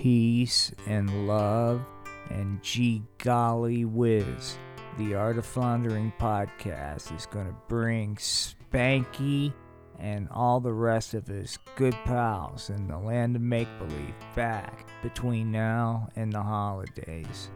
peace 0.00 0.72
and 0.86 1.26
love, 1.26 1.82
and 2.30 2.62
gee 2.62 3.02
golly 3.18 3.84
whiz. 3.84 4.56
The 4.96 5.14
Art 5.14 5.36
of 5.36 5.44
Floundering 5.44 6.10
podcast 6.18 7.14
is 7.14 7.26
going 7.26 7.46
to 7.46 7.54
bring 7.68 8.16
Spanky 8.16 9.52
and 9.98 10.26
all 10.30 10.58
the 10.58 10.72
rest 10.72 11.12
of 11.12 11.26
his 11.26 11.58
good 11.76 11.92
pals 12.06 12.70
in 12.70 12.88
the 12.88 12.96
land 12.96 13.36
of 13.36 13.42
make 13.42 13.68
believe 13.78 14.14
back 14.34 14.88
between 15.02 15.52
now 15.52 16.08
and 16.16 16.32
the 16.32 16.42
holidays. 16.42 17.50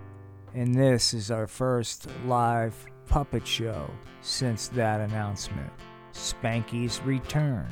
And 0.55 0.75
this 0.75 1.15
is 1.15 1.31
our 1.31 1.47
first 1.47 2.09
live 2.27 2.77
puppet 3.07 3.47
show 3.47 3.91
since 4.21 4.69
that 4.69 5.01
announcement 5.01 5.73
Spanky's 6.13 7.01
Return. 7.01 7.71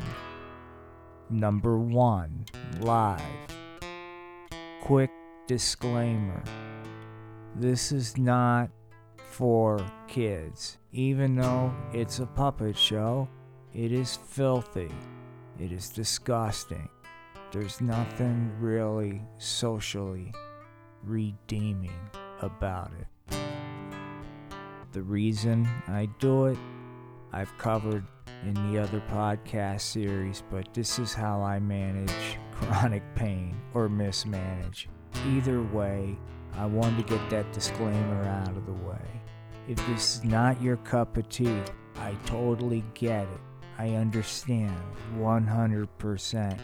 Number 1.28 1.76
one, 1.76 2.46
live. 2.80 3.20
Quick 4.82 5.12
disclaimer 5.46 6.42
this 7.54 7.92
is 7.92 8.18
not 8.18 8.68
for 9.30 9.78
kids. 10.08 10.78
Even 10.90 11.36
though 11.36 11.72
it's 11.92 12.18
a 12.18 12.26
puppet 12.26 12.76
show, 12.76 13.28
it 13.72 13.92
is 13.92 14.16
filthy. 14.16 14.90
It 15.60 15.70
is 15.70 15.88
disgusting. 15.88 16.88
There's 17.52 17.80
nothing 17.80 18.50
really 18.58 19.22
socially 19.38 20.32
redeeming 21.04 22.10
about 22.40 22.90
it. 22.98 23.36
The 24.90 25.02
reason 25.02 25.68
I 25.86 26.06
do 26.18 26.46
it, 26.46 26.58
I've 27.32 27.56
covered 27.56 28.04
in 28.44 28.54
the 28.54 28.80
other 28.80 29.02
podcast 29.10 29.80
series, 29.82 30.42
but 30.50 30.72
this 30.74 30.98
is 30.98 31.14
how 31.14 31.40
I 31.42 31.58
manage 31.58 32.38
chronic 32.52 33.02
pain 33.14 33.56
or 33.74 33.88
mismanage. 33.88 34.88
Either 35.28 35.62
way, 35.62 36.16
I 36.54 36.66
wanted 36.66 37.06
to 37.06 37.16
get 37.16 37.30
that 37.30 37.52
disclaimer 37.52 38.24
out 38.24 38.56
of 38.56 38.66
the 38.66 38.72
way. 38.72 39.22
If 39.68 39.76
this 39.86 40.16
is 40.16 40.24
not 40.24 40.60
your 40.60 40.76
cup 40.78 41.16
of 41.16 41.28
tea, 41.28 41.60
I 41.96 42.14
totally 42.26 42.84
get 42.94 43.22
it. 43.22 43.40
I 43.78 43.90
understand 43.90 44.76
100%. 45.16 46.58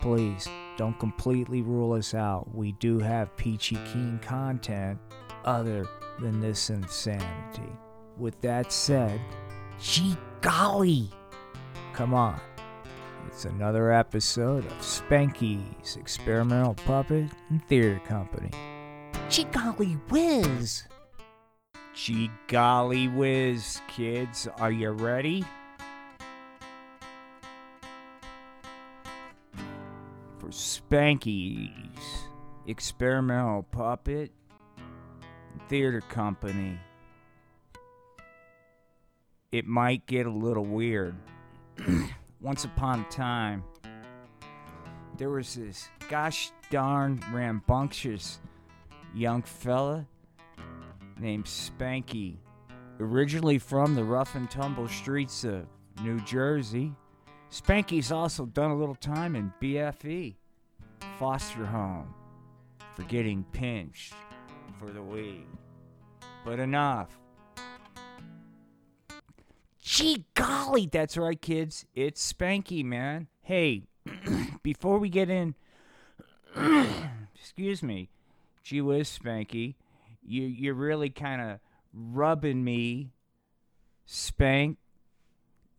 Please 0.00 0.48
don't 0.76 0.98
completely 0.98 1.62
rule 1.62 1.92
us 1.92 2.14
out. 2.14 2.52
We 2.54 2.72
do 2.72 2.98
have 2.98 3.36
peachy 3.36 3.76
keen 3.92 4.18
content 4.22 4.98
other 5.44 5.86
than 6.20 6.40
this 6.40 6.70
insanity. 6.70 7.72
With 8.16 8.40
that 8.40 8.72
said, 8.72 9.20
gee 9.82 10.16
golly, 10.40 11.10
come 11.92 12.14
on. 12.14 12.40
It's 13.26 13.46
another 13.46 13.90
episode 13.90 14.64
of 14.64 14.72
Spanky's 14.78 15.96
Experimental 15.96 16.74
Puppet 16.74 17.30
and 17.50 17.66
Theater 17.66 18.00
Company. 18.06 18.50
Gee 19.28 19.44
golly 19.44 19.94
whiz! 20.08 20.84
Gee 21.94 22.30
golly 22.46 23.08
whiz, 23.08 23.80
kids, 23.88 24.46
are 24.58 24.70
you 24.70 24.90
ready? 24.90 25.44
For 30.38 30.48
Spanky's 30.48 32.28
Experimental 32.68 33.64
Puppet 33.64 34.30
Theater 35.68 36.02
Company. 36.02 36.78
It 39.52 39.66
might 39.66 40.06
get 40.06 40.24
a 40.24 40.30
little 40.30 40.64
weird. 40.64 41.14
Once 42.40 42.64
upon 42.64 43.00
a 43.00 43.04
time, 43.10 43.62
there 45.18 45.28
was 45.28 45.54
this 45.54 45.90
gosh 46.08 46.50
darn 46.70 47.22
rambunctious 47.30 48.40
young 49.14 49.42
fella 49.42 50.06
named 51.20 51.44
Spanky, 51.44 52.38
originally 52.98 53.58
from 53.58 53.94
the 53.94 54.02
rough 54.02 54.34
and 54.34 54.50
tumble 54.50 54.88
streets 54.88 55.44
of 55.44 55.66
New 56.02 56.18
Jersey. 56.20 56.94
Spanky's 57.50 58.10
also 58.10 58.46
done 58.46 58.70
a 58.70 58.76
little 58.76 58.94
time 58.94 59.36
in 59.36 59.52
BFE, 59.60 60.34
foster 61.18 61.66
home, 61.66 62.14
for 62.96 63.02
getting 63.02 63.44
pinched 63.52 64.14
for 64.80 64.90
the 64.90 65.02
weed. 65.02 65.46
But 66.42 66.58
enough. 66.58 67.21
Gee 69.82 70.26
golly, 70.34 70.86
that's 70.86 71.16
right, 71.16 71.40
kids. 71.40 71.86
It's 71.92 72.32
Spanky, 72.32 72.84
man. 72.84 73.26
Hey, 73.40 73.82
before 74.62 74.98
we 74.98 75.08
get 75.08 75.28
in, 75.28 75.56
excuse 77.34 77.82
me, 77.82 78.08
gee 78.62 78.80
whiz, 78.80 79.18
Spanky, 79.18 79.74
you 80.22 80.44
you're 80.44 80.74
really 80.74 81.10
kind 81.10 81.42
of 81.42 81.58
rubbing 81.92 82.62
me, 82.62 83.10
Spank, 84.06 84.78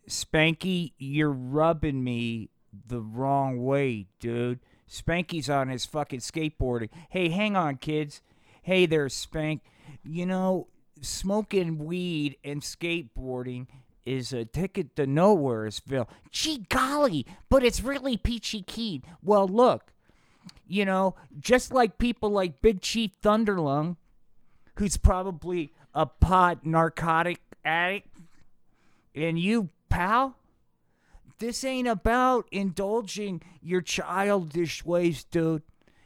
Spanky, 0.09 0.91
you're 0.97 1.31
rubbing 1.31 2.03
me 2.03 2.50
the 2.85 3.00
wrong 3.00 3.64
way, 3.64 4.08
dude. 4.20 4.59
Spanky's 4.90 5.50
on 5.50 5.70
his 5.70 5.85
fucking 5.85 6.20
skateboarding. 6.20 6.90
Hey, 7.09 7.30
hang 7.30 7.56
on, 7.56 7.78
kids. 7.78 8.22
Hey 8.64 8.85
there, 8.85 9.08
Spank. 9.08 9.64
You 10.03 10.25
know, 10.25 10.68
smoking 11.02 11.78
weed 11.85 12.35
and 12.44 12.62
skateboarding 12.62 13.68
is 14.06 14.34
a 14.34 14.46
ticket 14.46 14.96
to 14.96 15.06
nowheresville. 15.06 16.08
Gee 16.31 16.66
golly, 16.69 17.25
but 17.50 17.64
it's 17.64 17.81
really 17.81 18.18
peachy 18.18 18.62
keen. 18.62 19.03
Well, 19.22 19.47
look, 19.47 19.94
you 20.68 20.86
know, 20.86 21.16
just 21.40 21.72
like 21.72 21.97
people 21.97 22.30
like 22.30 22.62
Big 22.62 22.81
Chief 22.81 23.12
Thunderlung, 23.22 23.97
who's 24.75 24.97
probably 24.97 25.72
a 25.94 26.06
pot 26.06 26.66
narcotic 26.66 27.40
addict, 27.64 28.08
and 29.16 29.38
you, 29.38 29.69
pal, 29.90 30.35
this 31.40 31.64
ain't 31.64 31.88
about 31.88 32.47
indulging 32.52 33.41
your 33.62 33.81
childish 33.81 34.84
ways, 34.85 35.24
dude. 35.24 35.62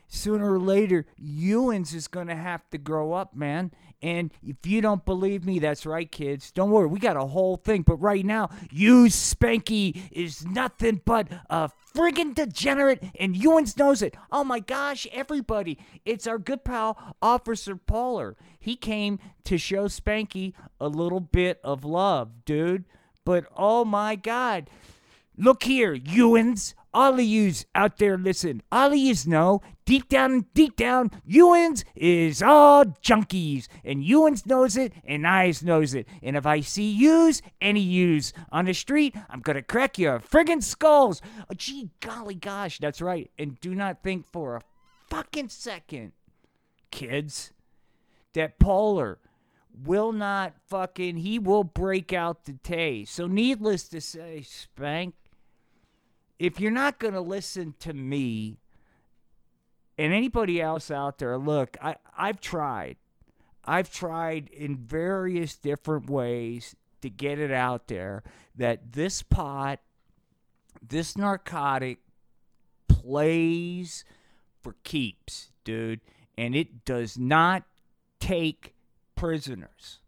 Sooner 0.08 0.53
or 0.53 0.59
later, 0.59 1.06
Ewans 1.22 1.94
is 1.94 2.08
going 2.08 2.28
to 2.28 2.35
have 2.35 2.69
to 2.69 2.78
grow 2.78 3.14
up, 3.14 3.35
man. 3.35 3.72
And 4.02 4.31
if 4.44 4.58
you 4.66 4.81
don't 4.81 5.03
believe 5.06 5.46
me, 5.46 5.59
that's 5.59 5.85
right, 5.85 6.12
kids. 6.12 6.52
Don't 6.52 6.69
worry, 6.69 6.88
we 6.88 7.00
got 7.00 7.18
a 7.18 7.25
whole 7.25 7.58
thing. 7.58 7.81
But 7.81 7.97
right 7.97 8.25
now, 8.25 8.50
you 8.72 9.06
Spanky 9.06 10.02
is 10.12 10.46
nothing 10.46 11.02
but 11.03 11.28
a 11.50 11.72
friggin' 11.96 12.35
degenerate, 12.35 13.03
and 13.19 13.35
Ewans 13.35 13.78
knows 13.78 14.02
it. 14.03 14.16
Oh 14.31 14.44
my 14.44 14.59
gosh, 14.59 15.08
everybody. 15.12 15.80
It's 16.06 16.28
our 16.28 16.38
good 16.38 16.63
pal, 16.63 17.16
Officer 17.22 17.75
Polar. 17.75 18.35
He 18.59 18.75
came 18.75 19.19
to 19.46 19.58
show 19.58 19.85
Spanky 19.85 20.53
a 20.79 20.88
little 20.88 21.19
bit 21.19 21.59
of 21.64 21.84
love, 21.84 22.46
dude. 22.46 22.85
But 23.25 23.46
oh 23.56 23.84
my 23.84 24.16
god. 24.16 24.69
Look 25.35 25.64
here, 25.64 25.96
Ewans. 25.96 26.74
All 26.97 27.13
of 27.13 27.19
yous 27.19 27.63
out 27.75 27.97
there, 27.97 28.18
listen. 28.18 28.63
All 28.72 28.88
of 28.88 28.97
yous 28.97 29.28
know, 29.28 29.62
deep 29.85 30.09
down, 30.09 30.47
deep 30.56 30.75
down, 30.75 31.12
Ewans 31.30 31.84
is 31.96 32.41
all 32.41 32.85
junkies. 32.85 33.68
And 33.84 34.03
Ewans 34.03 34.47
knows 34.47 34.75
it, 34.75 34.94
and 35.06 35.28
Eyes 35.28 35.62
knows 35.62 35.94
it. 35.94 36.08
And 36.24 36.35
if 36.35 36.47
I 36.47 36.62
see 36.62 36.91
yous, 36.91 37.44
any 37.62 37.81
yous, 37.81 38.34
on 38.52 38.66
the 38.66 38.74
street, 38.74 39.16
I'm 39.30 39.41
gonna 39.41 39.62
crack 39.62 40.00
your 40.00 40.19
friggin' 40.19 40.63
skulls. 40.63 41.22
Oh, 41.41 41.53
gee, 41.56 41.91
golly 42.00 42.34
gosh, 42.34 42.80
that's 42.80 43.00
right. 43.00 43.29
And 43.38 43.59
do 43.59 43.75
not 43.75 44.02
think 44.02 44.25
for 44.25 44.56
a 44.56 44.62
fucking 45.08 45.50
second, 45.50 46.14
kids, 46.90 47.53
that 48.34 48.58
Polar 48.58 49.19
will 49.85 50.12
not 50.12 50.56
fucking, 50.66 51.18
he 51.18 51.38
will 51.38 51.64
break 51.64 52.12
out 52.12 52.46
the 52.46 52.53
tay. 52.64 53.06
So, 53.06 53.28
needless 53.28 53.88
to 53.90 54.02
say, 54.02 54.41
Spank, 54.41 55.14
if 56.39 56.59
you're 56.59 56.71
not 56.71 56.99
going 56.99 57.13
to 57.13 57.21
listen 57.21 57.73
to 57.79 57.93
me 57.93 58.57
and 59.97 60.13
anybody 60.13 60.61
else 60.61 60.91
out 60.91 61.17
there, 61.17 61.37
look, 61.37 61.78
I, 61.81 61.95
I've 62.17 62.39
tried. 62.39 62.97
I've 63.66 63.91
tried 63.91 64.49
in 64.49 64.78
various 64.78 65.55
different 65.55 66.09
ways 66.09 66.75
to 67.01 67.09
get 67.09 67.39
it 67.39 67.51
out 67.51 67.87
there 67.87 68.23
that 68.55 68.93
this 68.93 69.22
pot, 69.22 69.79
this 70.87 71.17
narcotic 71.17 71.99
plays 72.87 74.05
for 74.61 74.75
keeps, 74.83 75.51
dude. 75.63 76.01
And 76.37 76.55
it 76.55 76.85
does 76.85 77.17
not 77.17 77.63
take 78.19 78.75
prisoners. 79.16 79.99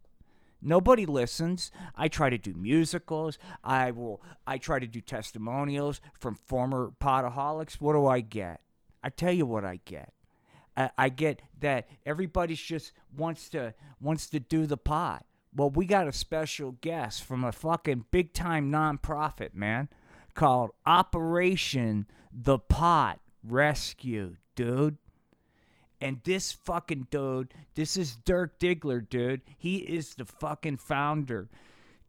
Nobody 0.62 1.06
listens. 1.06 1.72
I 1.96 2.08
try 2.08 2.30
to 2.30 2.38
do 2.38 2.54
musicals. 2.54 3.38
I 3.64 3.92
will 3.92 4.22
I 4.46 4.58
try 4.58 4.80
to 4.80 4.88
do 4.88 5.02
testimonials 5.02 6.02
from 6.20 6.36
former 6.36 6.92
potaholics. 7.00 7.76
What 7.76 7.94
do 7.94 8.06
I 8.08 8.22
get? 8.22 8.62
I 9.04 9.10
tell 9.10 9.32
you 9.32 9.46
what 9.46 9.64
I 9.64 9.80
get. 9.86 10.14
I, 10.76 10.90
I 10.98 11.10
get 11.10 11.42
that 11.60 11.88
everybody's 12.06 12.60
just 12.60 12.92
wants 13.16 13.50
to 13.50 13.74
wants 14.02 14.28
to 14.30 14.40
do 14.40 14.66
the 14.66 14.78
pot. 14.78 15.26
Well, 15.56 15.70
we 15.70 15.86
got 15.86 16.08
a 16.08 16.14
special 16.14 16.74
guest 16.74 17.24
from 17.24 17.44
a 17.44 17.52
fucking 17.52 18.06
big 18.12 18.34
time 18.34 18.72
nonprofit, 18.72 19.54
man, 19.56 19.90
called 20.36 20.72
Operation 20.86 22.06
the 22.32 22.60
Pot 22.60 23.20
Rescue, 23.44 24.36
dude. 24.56 24.98
And 26.02 26.22
this 26.24 26.52
fucking 26.52 27.08
dude, 27.12 27.54
this 27.76 27.98
is 27.98 28.16
Dirk 28.16 28.60
Diggler, 28.60 29.08
dude. 29.08 29.42
He 29.58 29.78
is 29.78 30.16
the 30.16 30.26
fucking 30.26 30.78
founder. 30.78 31.50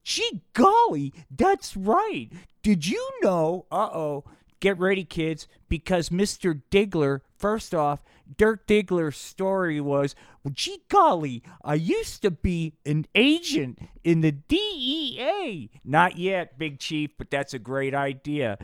Gee 0.04 0.42
golly, 0.54 1.12
that's 1.30 1.76
right. 1.76 2.30
Did 2.62 2.86
you 2.86 3.10
know? 3.22 3.66
Uh 3.70 3.90
oh. 3.92 4.24
Get 4.60 4.78
ready, 4.78 5.04
kids, 5.04 5.48
because 5.70 6.10
Mr. 6.10 6.60
Diggler, 6.70 7.22
first 7.38 7.74
off, 7.74 8.04
Dirk 8.36 8.66
Diggler's 8.66 9.16
story 9.16 9.80
was, 9.80 10.14
well, 10.44 10.52
gee 10.54 10.82
golly, 10.90 11.42
I 11.64 11.74
used 11.74 12.20
to 12.22 12.30
be 12.30 12.74
an 12.84 13.06
agent 13.14 13.78
in 14.04 14.20
the 14.20 14.32
DEA. 14.32 15.70
Not 15.82 16.18
yet, 16.18 16.58
Big 16.58 16.78
Chief, 16.78 17.10
but 17.16 17.30
that's 17.30 17.54
a 17.54 17.58
great 17.58 17.94
idea. 17.94 18.58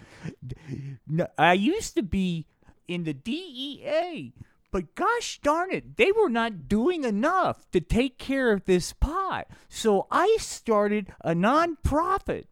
I 1.39 1.55
used 1.55 1.95
to 1.97 2.03
be 2.03 2.47
in 2.87 3.05
the 3.05 3.15
DEA. 3.15 4.35
But 4.71 4.95
gosh 4.95 5.39
darn 5.43 5.73
it, 5.73 5.97
they 5.97 6.13
were 6.13 6.29
not 6.29 6.69
doing 6.69 7.05
enough 7.05 7.71
to 7.71 7.81
take 7.81 8.19
care 8.19 8.53
of 8.53 8.65
this 8.65 8.93
pot. 8.93 9.47
So 9.69 10.07
I 10.11 10.37
started 10.41 11.13
a 11.21 11.35
nonprofit 11.35 12.45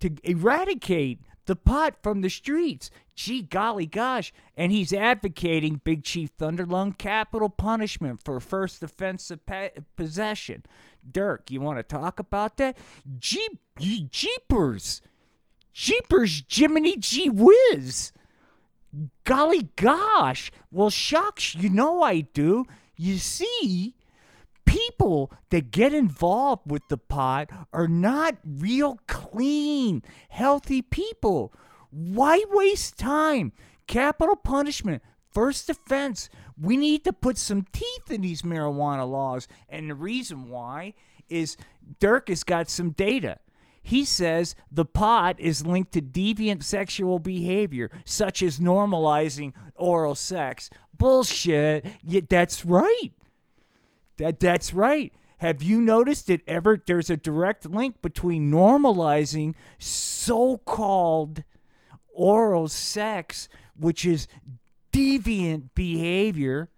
to 0.00 0.16
eradicate 0.22 1.20
the 1.46 1.56
pot 1.56 1.96
from 2.02 2.20
the 2.20 2.30
streets. 2.30 2.90
Gee 3.14 3.42
golly 3.42 3.86
gosh. 3.86 4.32
And 4.56 4.70
he's 4.70 4.92
advocating 4.92 5.80
Big 5.82 6.04
Chief 6.04 6.30
Thunderlung 6.38 6.96
capital 6.96 7.48
punishment 7.48 8.20
for 8.24 8.38
first 8.38 8.82
offense 8.82 9.30
of 9.30 9.40
possession. 9.96 10.62
Dirk, 11.10 11.50
you 11.50 11.60
want 11.60 11.78
to 11.78 11.82
talk 11.82 12.20
about 12.20 12.58
that? 12.58 12.76
Jeep, 13.18 13.58
jeepers. 13.78 15.02
Jeepers, 15.72 16.42
Jiminy 16.48 16.96
Gee 16.96 17.30
Whiz. 17.30 18.12
Golly 19.24 19.70
gosh. 19.76 20.50
Well, 20.70 20.90
shucks, 20.90 21.54
you 21.54 21.68
know 21.68 22.02
I 22.02 22.20
do. 22.20 22.64
You 22.96 23.18
see, 23.18 23.94
people 24.64 25.30
that 25.50 25.70
get 25.70 25.92
involved 25.94 26.70
with 26.70 26.88
the 26.88 26.98
pot 26.98 27.50
are 27.72 27.88
not 27.88 28.36
real 28.44 28.98
clean, 29.06 30.02
healthy 30.28 30.82
people. 30.82 31.52
Why 31.90 32.44
waste 32.50 32.98
time? 32.98 33.52
Capital 33.86 34.36
punishment, 34.36 35.02
first 35.32 35.70
offense. 35.70 36.28
We 36.60 36.76
need 36.76 37.04
to 37.04 37.12
put 37.12 37.38
some 37.38 37.66
teeth 37.72 38.10
in 38.10 38.22
these 38.22 38.42
marijuana 38.42 39.08
laws. 39.08 39.48
And 39.68 39.88
the 39.90 39.94
reason 39.94 40.48
why 40.48 40.94
is 41.28 41.56
Dirk 42.00 42.28
has 42.28 42.44
got 42.44 42.68
some 42.68 42.90
data. 42.90 43.38
He 43.88 44.04
says 44.04 44.54
the 44.70 44.84
pot 44.84 45.40
is 45.40 45.64
linked 45.64 45.92
to 45.92 46.02
deviant 46.02 46.62
sexual 46.62 47.18
behavior, 47.18 47.90
such 48.04 48.42
as 48.42 48.58
normalizing 48.58 49.54
oral 49.76 50.14
sex. 50.14 50.68
Bullshit. 50.92 51.86
Yeah, 52.04 52.20
that's 52.28 52.66
right. 52.66 53.12
That 54.18 54.40
that's 54.40 54.74
right. 54.74 55.14
Have 55.38 55.62
you 55.62 55.80
noticed 55.80 56.28
it 56.28 56.42
ever? 56.46 56.76
There's 56.84 57.08
a 57.08 57.16
direct 57.16 57.64
link 57.64 58.02
between 58.02 58.50
normalizing 58.50 59.54
so-called 59.78 61.44
oral 62.08 62.68
sex, 62.68 63.48
which 63.74 64.04
is 64.04 64.28
deviant 64.92 65.70
behavior. 65.74 66.68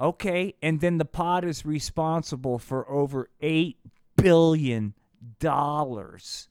Okay, 0.00 0.54
and 0.62 0.80
then 0.80 0.96
the 0.96 1.04
pot 1.04 1.44
is 1.44 1.66
responsible 1.66 2.58
for 2.58 2.88
over 2.88 3.28
eight 3.42 3.76
billion 4.16 4.94
dollars. 5.38 6.48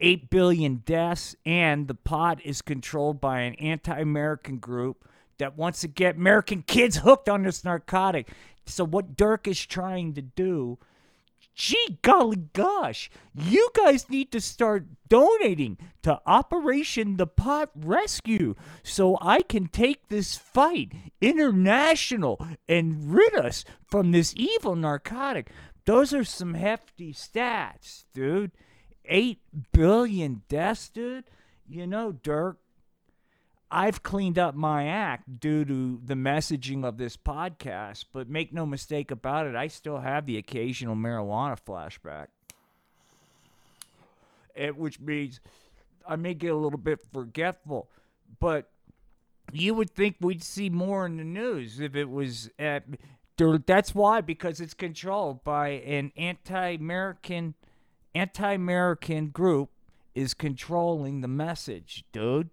8 0.00 0.30
billion 0.30 0.76
deaths, 0.76 1.36
and 1.44 1.86
the 1.88 1.94
pot 1.94 2.40
is 2.44 2.62
controlled 2.62 3.20
by 3.20 3.40
an 3.40 3.54
anti 3.56 3.98
American 3.98 4.58
group 4.58 5.06
that 5.38 5.56
wants 5.56 5.80
to 5.80 5.88
get 5.88 6.16
American 6.16 6.62
kids 6.62 6.98
hooked 6.98 7.28
on 7.28 7.42
this 7.42 7.64
narcotic. 7.64 8.30
So, 8.66 8.84
what 8.84 9.16
Dirk 9.16 9.48
is 9.48 9.64
trying 9.66 10.14
to 10.14 10.22
do, 10.22 10.78
gee 11.54 11.98
golly 12.02 12.44
gosh, 12.52 13.10
you 13.34 13.70
guys 13.74 14.08
need 14.08 14.30
to 14.32 14.40
start 14.40 14.86
donating 15.08 15.78
to 16.02 16.20
Operation 16.26 17.16
the 17.16 17.26
Pot 17.26 17.70
Rescue 17.74 18.54
so 18.82 19.18
I 19.20 19.42
can 19.42 19.66
take 19.66 20.08
this 20.08 20.36
fight 20.36 20.92
international 21.20 22.44
and 22.68 23.12
rid 23.12 23.34
us 23.34 23.64
from 23.86 24.12
this 24.12 24.32
evil 24.36 24.76
narcotic. 24.76 25.50
Those 25.84 26.12
are 26.14 26.24
some 26.24 26.54
hefty 26.54 27.12
stats, 27.12 28.04
dude. 28.14 28.52
8 29.04 29.40
billion 29.72 30.42
deaths, 30.48 30.88
dude. 30.88 31.24
You 31.68 31.86
know, 31.86 32.12
Dirk, 32.12 32.58
I've 33.70 34.02
cleaned 34.02 34.38
up 34.38 34.54
my 34.54 34.86
act 34.86 35.40
due 35.40 35.64
to 35.64 36.00
the 36.04 36.14
messaging 36.14 36.84
of 36.84 36.98
this 36.98 37.16
podcast, 37.16 38.04
but 38.12 38.28
make 38.28 38.52
no 38.52 38.66
mistake 38.66 39.10
about 39.10 39.46
it, 39.46 39.56
I 39.56 39.68
still 39.68 40.00
have 40.00 40.26
the 40.26 40.36
occasional 40.36 40.94
marijuana 40.94 41.56
flashback. 41.58 42.26
It, 44.54 44.76
which 44.76 45.00
means 45.00 45.40
I 46.06 46.16
may 46.16 46.34
get 46.34 46.52
a 46.52 46.56
little 46.56 46.78
bit 46.78 47.00
forgetful, 47.12 47.88
but 48.38 48.70
you 49.52 49.74
would 49.74 49.90
think 49.90 50.16
we'd 50.20 50.42
see 50.42 50.68
more 50.68 51.06
in 51.06 51.16
the 51.16 51.24
news 51.24 51.80
if 51.80 51.96
it 51.96 52.10
was 52.10 52.50
at 52.58 52.84
that's 53.36 53.94
why 53.94 54.20
because 54.20 54.60
it's 54.60 54.74
controlled 54.74 55.42
by 55.44 55.68
an 55.68 56.12
anti-American 56.16 57.54
anti-American 58.14 59.28
group 59.28 59.70
is 60.14 60.34
controlling 60.34 61.22
the 61.22 61.28
message, 61.28 62.04
dude. 62.12 62.50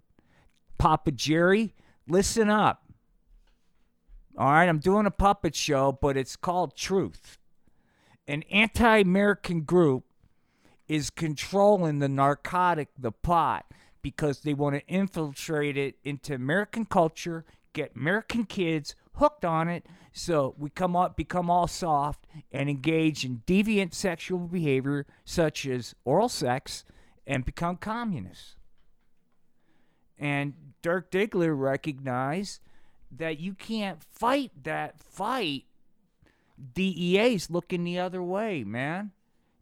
Papa 0.77 1.11
Jerry, 1.11 1.73
listen 2.07 2.49
up. 2.49 2.83
All 4.37 4.51
right, 4.51 4.69
I'm 4.69 4.79
doing 4.79 5.05
a 5.05 5.11
puppet 5.11 5.53
show, 5.53 5.91
but 5.91 6.15
it's 6.15 6.37
called 6.37 6.77
Truth. 6.77 7.37
An 8.27 8.43
anti-American 8.43 9.61
group 9.61 10.05
is 10.87 11.09
controlling 11.09 11.99
the 11.99 12.07
narcotic, 12.07 12.87
the 12.97 13.11
pot, 13.11 13.65
because 14.01 14.39
they 14.41 14.53
want 14.53 14.75
to 14.75 14.87
infiltrate 14.87 15.75
it 15.75 15.95
into 16.05 16.33
American 16.33 16.85
culture, 16.85 17.43
get 17.74 17.95
American 17.95 18.45
kids 18.45 18.95
hooked 19.16 19.45
on 19.45 19.68
it. 19.68 19.86
So 20.12 20.56
we 20.57 20.69
come 20.69 20.95
up, 20.95 21.16
become 21.16 21.50
all 21.50 21.68
soft 21.68 22.25
and 22.51 22.69
engage 22.69 23.24
in 23.24 23.44
deviant 23.45 23.94
sexual 23.94 24.39
behavior 24.39 25.06
such 25.24 25.66
as 25.66 25.94
oral 26.04 26.30
sex 26.30 26.83
and 27.27 27.45
become 27.45 27.77
communists. 27.77 28.56
And 30.18 30.54
Dirk 30.81 31.12
Diggler 31.12 31.57
recognized 31.57 32.62
that 33.12 33.39
you 33.39 33.54
can't 33.54 34.02
fight 34.04 34.52
that 34.64 34.99
fight. 34.99 35.66
DEA's 36.73 37.49
looking 37.49 37.83
the 37.83 37.99
other 37.99 38.21
way, 38.21 38.64
man. 38.64 39.11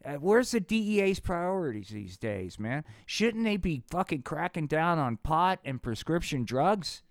Uh, 0.04 0.14
where's 0.14 0.52
the 0.52 0.60
DEA's 0.60 1.20
priorities 1.20 1.90
these 1.90 2.18
days, 2.18 2.60
man? 2.60 2.84
Shouldn't 3.06 3.44
they 3.44 3.58
be 3.58 3.84
fucking 3.90 4.24
cracking 4.24 4.68
down 4.68 4.98
on 4.98 5.18
pot 5.18 5.60
and 5.66 5.82
prescription 5.82 6.44
drugs? 6.46 7.04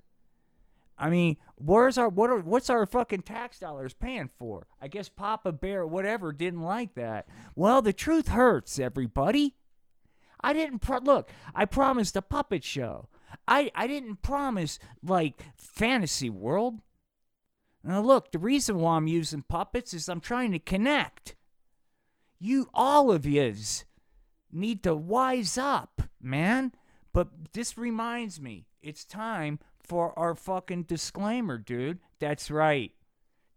I 0.98 1.10
mean, 1.10 1.36
where's 1.56 1.98
our 1.98 2.08
what? 2.08 2.30
Are, 2.30 2.38
what's 2.38 2.70
our 2.70 2.86
fucking 2.86 3.22
tax 3.22 3.58
dollars 3.58 3.92
paying 3.92 4.30
for? 4.38 4.66
I 4.80 4.88
guess 4.88 5.08
Papa 5.08 5.52
Bear, 5.52 5.86
whatever, 5.86 6.32
didn't 6.32 6.62
like 6.62 6.94
that. 6.94 7.28
Well, 7.54 7.82
the 7.82 7.92
truth 7.92 8.28
hurts, 8.28 8.78
everybody. 8.78 9.56
I 10.40 10.52
didn't 10.52 10.78
pro- 10.80 10.98
look. 10.98 11.30
I 11.54 11.64
promised 11.64 12.16
a 12.16 12.22
puppet 12.22 12.64
show. 12.64 13.08
I 13.46 13.70
I 13.74 13.86
didn't 13.86 14.22
promise 14.22 14.78
like 15.02 15.42
fantasy 15.56 16.30
world. 16.30 16.80
Now 17.84 18.00
look, 18.00 18.32
the 18.32 18.38
reason 18.38 18.78
why 18.78 18.96
I'm 18.96 19.06
using 19.06 19.42
puppets 19.42 19.92
is 19.92 20.08
I'm 20.08 20.20
trying 20.20 20.52
to 20.52 20.58
connect. 20.58 21.36
You 22.38 22.68
all 22.74 23.10
of 23.12 23.26
yous 23.26 23.84
need 24.50 24.82
to 24.84 24.94
wise 24.94 25.58
up, 25.58 26.02
man. 26.20 26.72
But 27.12 27.52
this 27.52 27.78
reminds 27.78 28.40
me, 28.40 28.66
it's 28.82 29.04
time 29.04 29.58
for 29.86 30.18
our 30.18 30.34
fucking 30.34 30.82
disclaimer, 30.82 31.58
dude. 31.58 32.00
That's 32.18 32.50
right. 32.50 32.92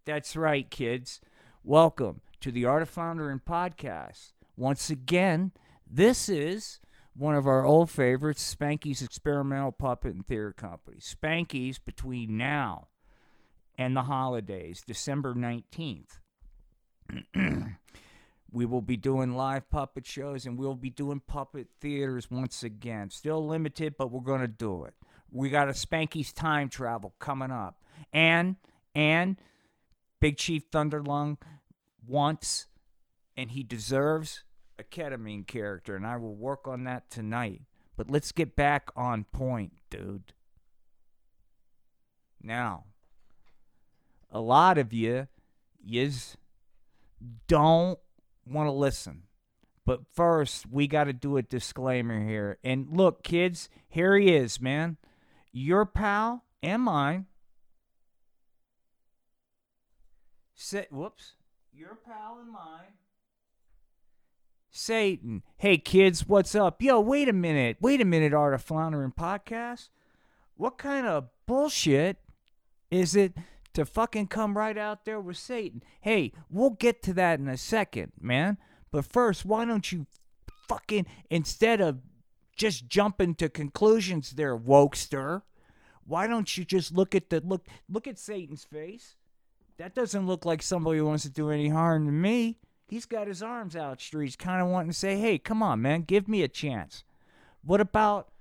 That's 0.05 0.35
right, 0.35 0.69
kids. 0.69 1.19
Welcome 1.63 2.21
to 2.41 2.51
the 2.51 2.65
Art 2.65 2.83
of 2.83 2.89
Floundering 2.89 3.41
podcast. 3.45 4.33
Once 4.55 4.89
again, 4.89 5.51
this 5.89 6.29
is 6.29 6.79
one 7.15 7.35
of 7.35 7.47
our 7.47 7.65
old 7.65 7.89
favorites, 7.89 8.55
Spanky's 8.55 9.01
Experimental 9.01 9.71
Puppet 9.71 10.13
and 10.13 10.25
Theater 10.25 10.53
Company. 10.53 10.97
Spanky's 10.99 11.79
between 11.79 12.37
now 12.37 12.87
and 13.77 13.95
the 13.95 14.03
holidays, 14.03 14.83
December 14.85 15.33
19th. 15.33 16.19
we 18.51 18.65
will 18.65 18.81
be 18.81 18.97
doing 18.97 19.35
live 19.35 19.69
puppet 19.69 20.05
shows 20.05 20.45
and 20.45 20.59
we'll 20.59 20.75
be 20.75 20.91
doing 20.91 21.21
puppet 21.25 21.67
theaters 21.81 22.29
once 22.29 22.63
again. 22.63 23.09
Still 23.09 23.45
limited, 23.45 23.95
but 23.97 24.11
we're 24.11 24.21
going 24.21 24.41
to 24.41 24.47
do 24.47 24.83
it. 24.85 24.93
We 25.31 25.49
got 25.49 25.69
a 25.69 25.73
Spanky's 25.73 26.33
time 26.33 26.69
travel 26.69 27.13
coming 27.19 27.51
up. 27.51 27.81
And 28.13 28.55
and 28.95 29.37
Big 30.19 30.37
Chief 30.37 30.69
Thunderlung 30.71 31.37
wants 32.05 32.67
and 33.37 33.51
he 33.51 33.63
deserves 33.63 34.43
a 34.77 34.83
ketamine 34.83 35.47
character, 35.47 35.95
and 35.95 36.05
I 36.05 36.17
will 36.17 36.35
work 36.35 36.67
on 36.67 36.83
that 36.85 37.09
tonight. 37.09 37.61
But 37.95 38.09
let's 38.09 38.31
get 38.31 38.55
back 38.55 38.89
on 38.95 39.25
point, 39.25 39.73
dude. 39.89 40.33
Now, 42.41 42.85
a 44.31 44.39
lot 44.39 44.77
of 44.77 44.93
you, 44.93 45.27
yous 45.83 46.37
don't 47.47 47.99
want 48.45 48.67
to 48.67 48.71
listen. 48.71 49.23
But 49.85 50.01
first, 50.13 50.67
we 50.69 50.87
got 50.87 51.05
to 51.05 51.13
do 51.13 51.37
a 51.37 51.41
disclaimer 51.41 52.23
here. 52.25 52.57
And 52.63 52.87
look, 52.91 53.23
kids, 53.23 53.69
here 53.87 54.17
he 54.17 54.33
is, 54.33 54.61
man. 54.61 54.97
Your 55.51 55.85
pal 55.85 56.43
and 56.61 56.83
mine. 56.83 57.25
Say, 60.55 60.87
whoops. 60.91 61.33
Your 61.73 61.97
pal 62.05 62.39
and 62.41 62.51
mine. 62.51 62.93
Satan. 64.69 65.43
Hey, 65.57 65.77
kids, 65.77 66.27
what's 66.27 66.53
up? 66.53 66.81
Yo, 66.81 66.99
wait 66.99 67.27
a 67.27 67.33
minute. 67.33 67.77
Wait 67.81 68.01
a 68.01 68.05
minute, 68.05 68.33
Art 68.33 68.53
of 68.53 68.61
Floundering 68.61 69.13
podcast. 69.17 69.89
What 70.55 70.77
kind 70.77 71.07
of 71.07 71.29
bullshit 71.45 72.17
is 72.91 73.15
it 73.15 73.33
to 73.73 73.85
fucking 73.85 74.27
come 74.27 74.57
right 74.57 74.77
out 74.77 75.05
there 75.05 75.19
with 75.19 75.37
Satan? 75.37 75.81
Hey, 76.01 76.33
we'll 76.49 76.71
get 76.71 77.01
to 77.03 77.13
that 77.13 77.39
in 77.39 77.47
a 77.47 77.57
second, 77.57 78.11
man. 78.19 78.57
But 78.91 79.05
first, 79.05 79.45
why 79.45 79.65
don't 79.65 79.91
you 79.91 80.05
fucking, 80.67 81.07
instead 81.29 81.81
of 81.81 81.99
just 82.59 82.87
jumping 82.87 83.33
to 83.35 83.49
conclusions 83.49 84.31
there, 84.31 84.55
wokester, 84.55 85.41
why 86.05 86.27
don't 86.27 86.57
you 86.57 86.65
just 86.65 86.91
look 86.91 87.15
at 87.15 87.29
the 87.29 87.41
look 87.41 87.65
look 87.87 88.07
at 88.07 88.19
Satan's 88.19 88.65
face? 88.65 89.15
That 89.77 89.95
doesn't 89.95 90.27
look 90.27 90.45
like 90.45 90.61
somebody 90.61 90.99
who 90.99 91.05
wants 91.05 91.23
to 91.23 91.29
do 91.29 91.49
any 91.49 91.69
harm 91.69 92.05
to 92.05 92.11
me. 92.11 92.59
He's 92.87 93.05
got 93.05 93.27
his 93.27 93.41
arms 93.41 93.75
outstretched, 93.75 94.39
kind 94.39 94.61
of 94.61 94.67
wanting 94.67 94.91
to 94.91 94.97
say, 94.97 95.17
"Hey, 95.17 95.37
come 95.37 95.63
on, 95.63 95.81
man, 95.81 96.01
give 96.01 96.27
me 96.27 96.43
a 96.43 96.47
chance." 96.47 97.03
What 97.63 97.79
about 97.79 98.31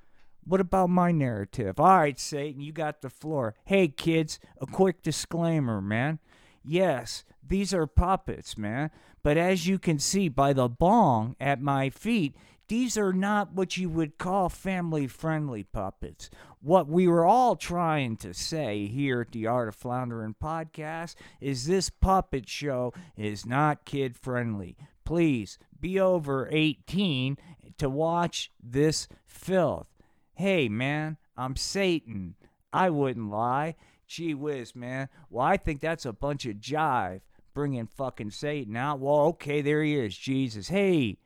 what 0.44 0.60
about 0.60 0.88
my 0.88 1.12
narrative? 1.12 1.78
All 1.78 1.98
right, 1.98 2.18
Satan, 2.18 2.62
you 2.62 2.72
got 2.72 3.02
the 3.02 3.10
floor. 3.10 3.54
Hey, 3.66 3.88
kids, 3.88 4.40
a 4.60 4.66
quick 4.66 5.02
disclaimer, 5.02 5.80
man. 5.80 6.18
Yes, 6.64 7.24
these 7.46 7.72
are 7.74 7.86
puppets, 7.86 8.56
man. 8.56 8.90
But 9.22 9.36
as 9.36 9.66
you 9.66 9.78
can 9.78 9.98
see 9.98 10.28
by 10.28 10.54
the 10.54 10.68
bong 10.68 11.36
at 11.38 11.60
my 11.60 11.90
feet, 11.90 12.34
these 12.68 12.98
are 12.98 13.12
not 13.12 13.52
what 13.52 13.76
you 13.76 13.88
would 13.88 14.18
call 14.18 14.48
family 14.48 15.06
friendly 15.06 15.64
puppets. 15.64 16.30
What 16.60 16.86
we 16.86 17.08
were 17.08 17.24
all 17.24 17.56
trying 17.56 18.16
to 18.18 18.34
say 18.34 18.86
here 18.86 19.22
at 19.22 19.32
the 19.32 19.46
Art 19.46 19.68
of 19.68 19.74
Floundering 19.74 20.34
podcast 20.42 21.14
is 21.40 21.66
this 21.66 21.88
puppet 21.88 22.48
show 22.48 22.92
is 23.16 23.46
not 23.46 23.84
kid 23.84 24.16
friendly. 24.16 24.76
Please 25.04 25.58
be 25.80 25.98
over 25.98 26.48
18 26.52 27.38
to 27.78 27.88
watch 27.88 28.50
this 28.62 29.08
filth. 29.26 29.86
Hey, 30.34 30.68
man, 30.68 31.16
I'm 31.36 31.56
Satan. 31.56 32.34
I 32.72 32.90
wouldn't 32.90 33.30
lie. 33.30 33.76
Gee 34.06 34.34
whiz, 34.34 34.76
man. 34.76 35.08
Well, 35.30 35.46
I 35.46 35.56
think 35.56 35.80
that's 35.80 36.06
a 36.06 36.12
bunch 36.12 36.44
of 36.44 36.56
jive 36.56 37.20
bringing 37.54 37.86
fucking 37.86 38.30
Satan 38.30 38.76
out. 38.76 39.00
Well, 39.00 39.20
okay, 39.20 39.62
there 39.62 39.82
he 39.82 39.96
is, 39.96 40.16
Jesus. 40.16 40.68
Hey, 40.68 41.16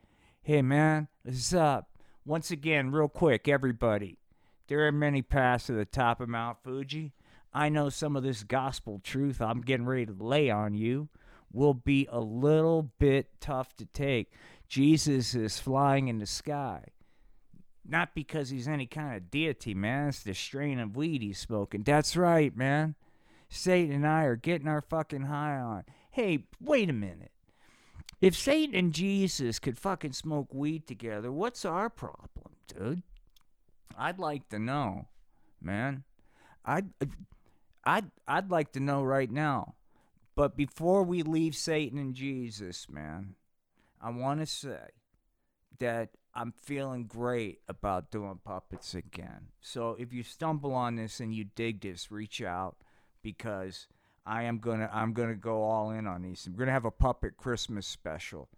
hey, 0.44 0.61
man, 0.61 1.06
what's 1.22 1.54
up? 1.54 1.88
Once 2.25 2.50
again, 2.50 2.90
real 2.90 3.08
quick, 3.08 3.46
everybody. 3.46 4.18
There 4.66 4.84
are 4.88 4.92
many 4.92 5.22
paths 5.22 5.66
to 5.66 5.72
the 5.72 5.84
top 5.84 6.20
of 6.20 6.28
Mount 6.28 6.58
Fuji. 6.64 7.12
I 7.54 7.68
know 7.68 7.90
some 7.90 8.16
of 8.16 8.25
this 8.25 8.42
gospel 8.42 9.00
truth 9.04 9.40
I'm 9.40 9.61
getting 9.61 9.87
ready 9.87 10.06
to 10.06 10.12
lay 10.12 10.50
on 10.50 10.75
you 10.75 11.08
will 11.52 11.75
be 11.75 12.08
a 12.11 12.18
little 12.18 12.90
bit 12.99 13.28
tough 13.40 13.76
to 13.76 13.87
take. 13.87 14.32
Jesus 14.66 15.37
is 15.37 15.61
flying 15.61 16.08
in 16.08 16.18
the 16.18 16.26
sky. 16.26 16.87
Not 17.87 18.12
because 18.12 18.50
he's 18.50 18.66
any 18.66 18.87
kind 18.87 19.16
of 19.16 19.30
deity, 19.30 19.75
man. 19.75 20.08
It's 20.08 20.25
the 20.25 20.34
strain 20.34 20.80
of 20.80 20.96
weed 20.96 21.22
he's 21.22 21.38
smoking. 21.38 21.84
That's 21.84 22.16
right, 22.16 22.56
man. 22.56 22.96
Satan 23.49 23.94
and 23.94 24.06
I 24.06 24.25
are 24.25 24.37
getting 24.37 24.66
our 24.66 24.80
fucking 24.80 25.22
high 25.22 25.58
on. 25.58 25.84
Hey, 26.11 26.46
wait 26.61 26.90
a 26.90 26.94
minute. 26.94 27.30
If 28.23 28.37
Satan 28.37 28.76
and 28.76 28.95
Jesus 28.95 29.59
could 29.59 29.76
fucking 29.76 30.12
smoke 30.12 30.55
weed 30.55 30.87
together, 30.87 31.33
what's 31.33 31.64
our 31.64 31.91
problem, 31.91 32.55
dude? 32.69 33.02
I'd 33.99 34.21
like 34.21 34.49
to 34.50 34.61
know, 34.61 35.09
man. 35.61 36.05
I'd 36.64 36.91
I'd 37.85 38.12
I'd 38.29 38.49
like 38.49 38.71
to 38.75 38.81
know 38.81 39.02
right 39.02 39.31
now. 39.31 39.75
But 40.37 40.57
before 40.57 41.02
we 41.02 41.25
leave 41.25 41.57
Satan 41.57 41.99
and 41.99 42.14
Jesus, 42.14 42.88
man, 42.88 43.35
I 44.00 44.11
want 44.11 44.38
to 44.38 44.47
say 44.47 44.91
that 45.81 46.11
I'm 46.33 46.52
feeling 46.52 47.07
great 47.07 47.59
about 47.69 48.12
doing 48.12 48.38
puppets 48.45 48.95
again. 48.95 49.49
So 49.61 49.97
if 49.99 50.12
you 50.12 50.23
stumble 50.23 50.75
on 50.75 50.95
this 50.95 51.19
and 51.19 51.35
you 51.35 51.47
dig 51.57 51.81
this, 51.81 52.12
reach 52.12 52.41
out 52.41 52.76
because 53.21 53.88
I 54.25 54.45
am 54.45 54.59
gonna 54.59 54.88
I'm 54.93 55.12
gonna 55.12 55.35
go 55.35 55.62
all 55.62 55.91
in 55.91 56.07
on 56.07 56.23
these. 56.23 56.49
We're 56.50 56.59
gonna 56.59 56.73
have 56.73 56.85
a 56.85 56.91
puppet 56.91 57.37
Christmas 57.37 57.87
special. 57.87 58.49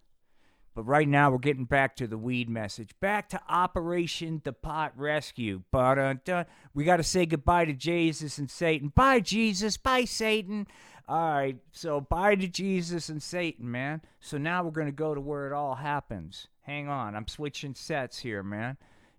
But 0.75 0.83
right 0.83 1.07
now 1.07 1.31
we're 1.31 1.37
getting 1.37 1.63
back 1.63 1.95
to 1.95 2.07
the 2.07 2.17
weed 2.17 2.49
message. 2.49 2.89
Back 2.99 3.29
to 3.29 3.41
Operation 3.47 4.41
the 4.43 4.51
Pot 4.51 4.91
Rescue. 4.97 5.63
But 5.71 6.29
uh, 6.29 6.43
we 6.73 6.83
got 6.83 6.97
to 6.97 7.03
say 7.03 7.25
goodbye 7.25 7.63
to 7.63 7.73
Jesus 7.73 8.37
and 8.37 8.51
Satan. 8.51 8.89
Bye 8.89 9.21
Jesus. 9.21 9.77
Bye 9.77 10.03
Satan. 10.03 10.67
All 11.07 11.29
right. 11.29 11.55
So 11.71 12.01
bye 12.01 12.35
to 12.35 12.47
Jesus 12.47 13.07
and 13.07 13.23
Satan, 13.23 13.71
man. 13.71 14.01
So 14.19 14.37
now 14.37 14.63
we're 14.63 14.71
gonna 14.71 14.91
go 14.91 15.15
to 15.15 15.21
where 15.21 15.47
it 15.47 15.53
all 15.53 15.75
happens. 15.75 16.47
Hang 16.61 16.89
on. 16.89 17.15
I'm 17.15 17.27
switching 17.27 17.73
sets 17.73 18.19
here, 18.19 18.43
man. 18.43 18.77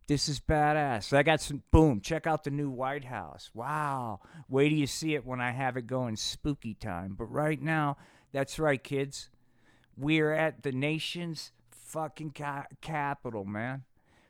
This 0.08 0.28
is 0.28 0.38
badass. 0.38 1.12
I 1.12 1.24
got 1.24 1.40
some 1.40 1.64
boom. 1.72 2.00
Check 2.00 2.28
out 2.28 2.44
the 2.44 2.50
new 2.50 2.70
White 2.70 3.06
House. 3.06 3.50
Wow. 3.52 4.20
Wait 4.48 4.68
till 4.68 4.78
you 4.78 4.86
see 4.86 5.14
it 5.14 5.26
when 5.26 5.40
I 5.40 5.50
have 5.50 5.76
it 5.76 5.88
going 5.88 6.14
spooky 6.14 6.74
time. 6.74 7.16
But 7.18 7.24
right 7.24 7.60
now, 7.60 7.96
that's 8.32 8.60
right, 8.60 8.82
kids. 8.82 9.30
We're 9.96 10.32
at 10.32 10.62
the 10.62 10.70
nation's 10.70 11.50
fucking 11.70 12.32
ca- 12.32 12.66
capital, 12.80 13.44
man. 13.44 13.82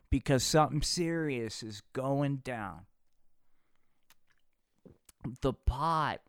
Because 0.09 0.43
something 0.43 0.81
serious 0.81 1.61
is 1.61 1.83
going 1.93 2.37
down. 2.37 2.85
The 5.41 5.53
pot, 5.53 6.21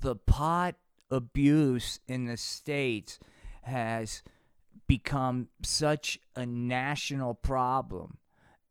the 0.00 0.16
pot 0.16 0.76
abuse 1.10 1.98
in 2.08 2.26
the 2.26 2.36
states 2.38 3.18
has 3.62 4.22
become 4.86 5.48
such 5.62 6.18
a 6.34 6.46
national 6.46 7.34
problem 7.34 8.18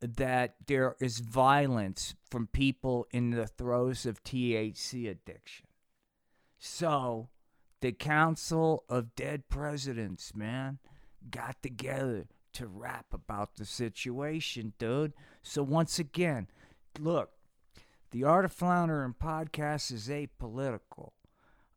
that 0.01 0.55
there 0.67 0.95
is 0.99 1.19
violence 1.19 2.15
from 2.29 2.47
people 2.47 3.07
in 3.11 3.31
the 3.31 3.47
throes 3.47 4.05
of 4.05 4.23
THC 4.23 5.09
addiction. 5.09 5.67
So, 6.57 7.29
the 7.81 7.91
Council 7.91 8.83
of 8.89 9.15
Dead 9.15 9.49
Presidents, 9.49 10.35
man, 10.35 10.79
got 11.29 11.61
together 11.61 12.27
to 12.53 12.67
rap 12.67 13.07
about 13.13 13.55
the 13.55 13.65
situation, 13.65 14.73
dude. 14.77 15.13
So, 15.41 15.63
once 15.63 15.99
again, 15.99 16.47
look, 16.99 17.31
the 18.11 18.23
Art 18.23 18.45
of 18.45 18.51
Floundering 18.51 19.15
podcast 19.19 19.91
is 19.91 20.07
apolitical. 20.09 21.11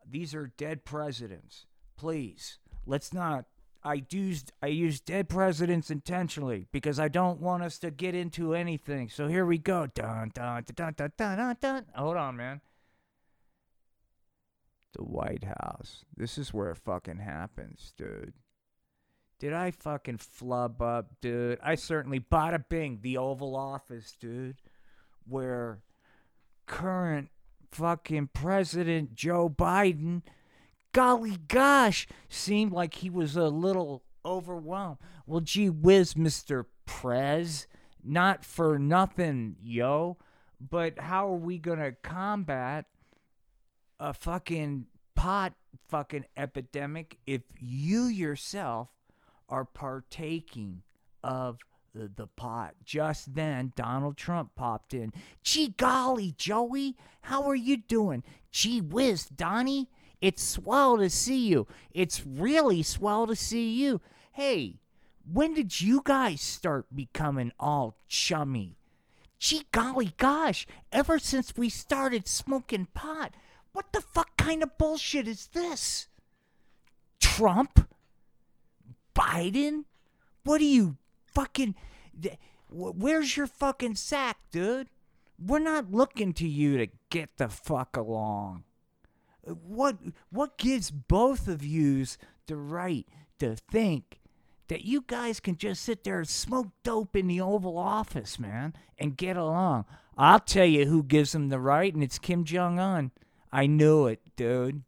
These 0.09 0.35
are 0.35 0.53
dead 0.57 0.85
presidents. 0.85 1.67
Please, 1.97 2.59
let's 2.87 3.13
not 3.13 3.47
I 3.85 4.05
used 4.11 4.53
I 4.63 4.69
used 4.69 5.05
dead 5.05 5.29
presidents 5.29 5.91
intentionally 5.91 6.67
because 6.73 6.99
I 6.99 7.09
don't 7.09 7.41
want 7.41 7.63
us 7.63 7.79
to 7.81 7.91
get 7.91 8.15
into 8.15 8.55
anything. 8.55 9.11
So 9.11 9.29
here 9.29 9.45
we 9.45 9.59
go. 9.59 9.87
Dun 9.87 10.31
dun 10.33 10.65
dun 10.75 10.95
dun 10.97 11.13
dun 11.17 11.37
dun 11.37 11.57
dun. 11.61 11.85
Hold 11.95 12.17
on, 12.17 12.37
man. 12.37 12.61
The 14.95 15.03
White 15.03 15.45
House. 15.45 16.05
This 16.17 16.39
is 16.39 16.55
where 16.55 16.71
it 16.71 16.79
fucking 16.79 17.19
happens, 17.19 17.93
dude. 17.97 18.33
Did 19.39 19.53
I 19.53 19.73
fucking 19.73 20.19
flub 20.19 20.81
up, 20.81 21.21
dude? 21.21 21.59
I 21.63 21.75
certainly 21.75 22.21
bought 22.21 22.55
a 22.55 22.61
bing, 22.61 23.01
the 23.03 23.19
Oval 23.19 23.57
Office, 23.57 24.17
dude, 24.19 24.63
where 25.27 25.81
current 26.67 27.29
fucking 27.71 28.31
President 28.33 29.15
Joe 29.15 29.51
Biden 29.51 30.23
golly 30.95 31.37
gosh, 31.49 32.07
seemed 32.31 32.73
like 32.73 32.95
he 32.95 33.11
was 33.11 33.37
a 33.37 33.49
little 33.49 34.03
overwhelmed. 34.25 34.97
Well, 35.27 35.41
gee 35.41 35.69
whiz, 35.69 36.15
Mr. 36.15 36.65
Prez, 36.87 37.67
not 38.03 38.45
for 38.45 38.79
nothing, 38.79 39.57
yo, 39.63 40.17
but 40.59 40.99
how 40.99 41.29
are 41.29 41.37
we 41.37 41.59
going 41.59 41.81
to 41.81 41.93
combat 42.03 42.87
a 44.01 44.15
fucking 44.15 44.87
pot 45.15 45.53
fucking 45.89 46.25
epidemic 46.37 47.19
if 47.27 47.43
you 47.59 48.05
yourself 48.05 48.89
are 49.49 49.65
partaking 49.65 50.83
of 51.23 51.59
the, 51.95 52.27
pot. 52.27 52.75
Just 52.85 53.35
then, 53.35 53.73
Donald 53.77 54.17
Trump 54.17 54.57
popped 54.57 54.95
in. 54.95 55.13
Gee 55.45 55.69
golly, 55.69 56.35
Joey, 56.37 56.97
how 57.23 57.45
are 57.45 57.55
you 57.55 57.77
doing? 57.77 58.25
Gee 58.51 58.81
whiz, 58.81 59.27
Donnie, 59.27 59.89
it's 60.21 60.43
swell 60.43 60.99
to 60.99 61.11
see 61.11 61.47
you. 61.47 61.67
It's 61.93 62.27
really 62.27 62.83
swell 62.83 63.27
to 63.27 63.37
see 63.37 63.73
you. 63.73 64.01
Hey, 64.33 64.81
when 65.31 65.55
did 65.55 65.81
you 65.81 66.03
guys 66.05 66.41
start 66.41 66.87
becoming 66.95 67.53
all 67.59 67.97
chummy? 68.09 68.77
Gee 69.39 69.65
golly 69.73 70.15
gosh, 70.17 70.67
ever 70.93 71.19
since 71.19 71.57
we 71.57 71.69
started 71.69 72.27
smoking 72.27 72.89
pot, 72.95 73.35
what 73.73 73.93
the 73.93 74.01
fuck 74.01 74.37
kind 74.37 74.63
of 74.63 74.79
bullshit 74.79 75.29
is 75.29 75.49
this? 75.49 76.09
Trump? 77.21 77.89
Biden? 79.15 79.85
What 80.45 80.61
are 80.61 80.65
you 80.65 80.97
fucking. 81.35 81.75
Where's 82.71 83.37
your 83.37 83.47
fucking 83.47 83.97
sack, 83.97 84.39
dude? 84.51 84.89
We're 85.39 85.59
not 85.59 85.91
looking 85.91 86.33
to 86.35 86.49
you 86.49 86.79
to 86.79 86.89
get 87.11 87.37
the 87.37 87.49
fuck 87.49 87.97
along. 87.97 88.65
What 89.47 89.99
what 90.31 90.59
gives 90.59 90.91
both 90.91 91.49
of 91.49 91.65
yous 91.65 92.19
the 92.47 92.57
right 92.57 93.07
to 93.39 93.57
think 93.57 94.21
that 94.69 94.85
you 94.85 95.05
guys 95.07 95.41
can 95.41 95.57
just 95.57 95.83
sit 95.83 96.05
there 96.05 96.19
and 96.19 96.29
smoke 96.29 96.69
dope 96.83 97.15
in 97.15 97.27
the 97.27 97.41
Oval 97.41 97.77
Office, 97.79 98.39
man, 98.39 98.75
and 98.99 99.17
get 99.17 99.37
along? 99.37 99.85
I'll 100.17 100.41
tell 100.41 100.67
you 100.67 100.87
who 100.87 101.03
gives 101.03 101.33
them 101.33 101.49
the 101.49 101.59
right, 101.59 101.93
and 101.93 102.03
it's 102.03 102.19
Kim 102.19 102.45
Jong 102.45 102.79
Un. 102.79 103.11
I 103.53 103.67
knew 103.67 104.07
it, 104.07 104.21
dude. 104.37 104.83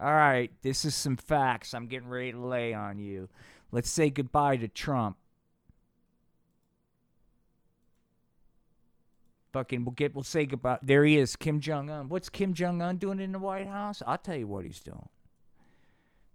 All 0.00 0.12
right, 0.12 0.50
this 0.62 0.84
is 0.84 0.94
some 0.94 1.16
facts 1.16 1.72
I'm 1.72 1.86
getting 1.86 2.08
ready 2.08 2.32
to 2.32 2.38
lay 2.38 2.74
on 2.74 2.98
you. 2.98 3.28
Let's 3.72 3.90
say 3.90 4.10
goodbye 4.10 4.58
to 4.58 4.68
Trump. 4.68 5.16
Fucking, 9.56 9.86
we'll 9.86 9.92
get, 9.92 10.14
we'll 10.14 10.22
say 10.22 10.44
goodbye. 10.44 10.78
There 10.82 11.02
he 11.02 11.16
is, 11.16 11.34
Kim 11.34 11.60
Jong 11.60 11.88
Un. 11.88 12.10
What's 12.10 12.28
Kim 12.28 12.52
Jong 12.52 12.82
Un 12.82 12.98
doing 12.98 13.20
in 13.20 13.32
the 13.32 13.38
White 13.38 13.66
House? 13.66 14.02
I'll 14.06 14.18
tell 14.18 14.36
you 14.36 14.46
what 14.46 14.66
he's 14.66 14.80
doing. 14.80 15.08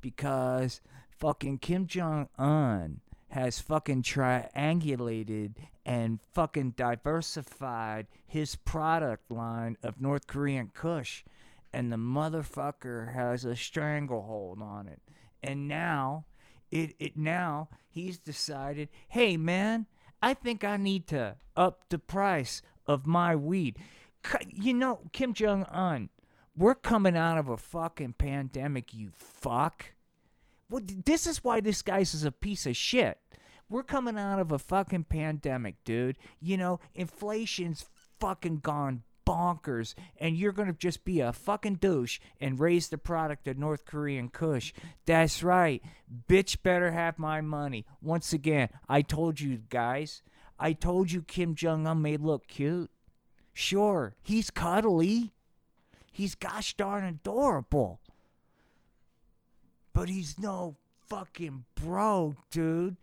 Because 0.02 0.82
fucking 1.20 1.60
Kim 1.60 1.86
Jong 1.86 2.30
Un 2.40 3.02
has 3.30 3.60
fucking 3.60 4.02
triangulated 4.02 5.54
and 5.86 6.18
fucking 6.34 6.72
diversified 6.72 8.08
his 8.26 8.56
product 8.56 9.30
line 9.30 9.78
of 9.84 10.02
North 10.02 10.26
Korean 10.26 10.72
Kush, 10.74 11.24
and 11.72 11.92
the 11.92 11.98
motherfucker 11.98 13.14
has 13.14 13.46
a 13.46 13.56
stranglehold 13.56 14.64
on 14.64 14.88
it. 14.88 15.00
And 15.44 15.68
now, 15.68 16.26
it 16.72 16.96
it 16.98 17.16
now 17.16 17.70
he's 17.88 18.18
decided, 18.18 18.90
hey 19.10 19.38
man, 19.38 19.86
I 20.24 20.34
think 20.34 20.64
I 20.64 20.78
need 20.78 21.06
to 21.10 21.36
up 21.56 21.84
the 21.90 22.00
price 22.00 22.64
of 22.88 23.06
my 23.06 23.36
weed. 23.36 23.78
You 24.50 24.74
know, 24.74 25.02
Kim 25.12 25.34
Jong 25.34 25.64
Un, 25.66 26.10
we're 26.56 26.76
coming 26.76 27.18
out 27.18 27.38
of 27.38 27.50
a 27.50 27.58
fucking 27.58 28.14
pandemic, 28.18 28.94
you 28.94 29.10
fuck. 29.14 29.94
Well, 30.70 30.82
this 31.06 31.28
is 31.28 31.44
why 31.44 31.60
this 31.60 31.82
guy's 31.82 32.14
is 32.14 32.24
a 32.24 32.32
piece 32.32 32.66
of 32.66 32.78
shit. 32.78 33.18
We're 33.70 33.84
coming 33.84 34.18
out 34.18 34.40
of 34.40 34.52
a 34.52 34.60
fucking 34.60 35.06
pandemic, 35.06 35.76
dude. 35.86 36.18
You 36.40 36.58
know, 36.58 36.80
inflation's 36.94 37.86
fucking 38.20 38.58
gone 38.58 39.04
bonkers, 39.26 39.96
and 40.18 40.36
you're 40.36 40.52
gonna 40.52 40.74
just 40.74 41.06
be 41.06 41.20
a 41.20 41.32
fucking 41.32 41.76
douche 41.76 42.20
and 42.40 42.60
raise 42.60 42.90
the 42.90 42.98
product 42.98 43.48
of 43.48 43.58
North 43.58 43.86
Korean 43.86 44.30
Kush. 44.30 44.74
That's 45.06 45.42
right. 45.42 45.82
Bitch 46.28 46.62
better 46.62 46.92
have 46.92 47.18
my 47.18 47.42
money. 47.42 47.86
Once 48.02 48.34
again, 48.34 48.70
I 48.90 49.02
told 49.02 49.40
you 49.40 49.62
guys. 49.70 50.22
I 50.64 50.74
told 50.74 51.12
you 51.12 51.24
Kim 51.24 51.56
Jong 51.56 51.88
un 51.88 52.04
may 52.04 52.18
look 52.18 52.48
cute. 52.48 52.92
Sure, 53.52 54.14
he's 54.22 54.52
cuddly. 54.52 55.34
He's 56.12 56.36
gosh 56.36 56.76
darn 56.76 57.04
adorable. 57.04 58.00
But 59.92 60.08
he's 60.08 60.38
no 60.38 60.78
fucking 61.10 61.66
bro, 61.74 62.36
dude. 62.52 62.98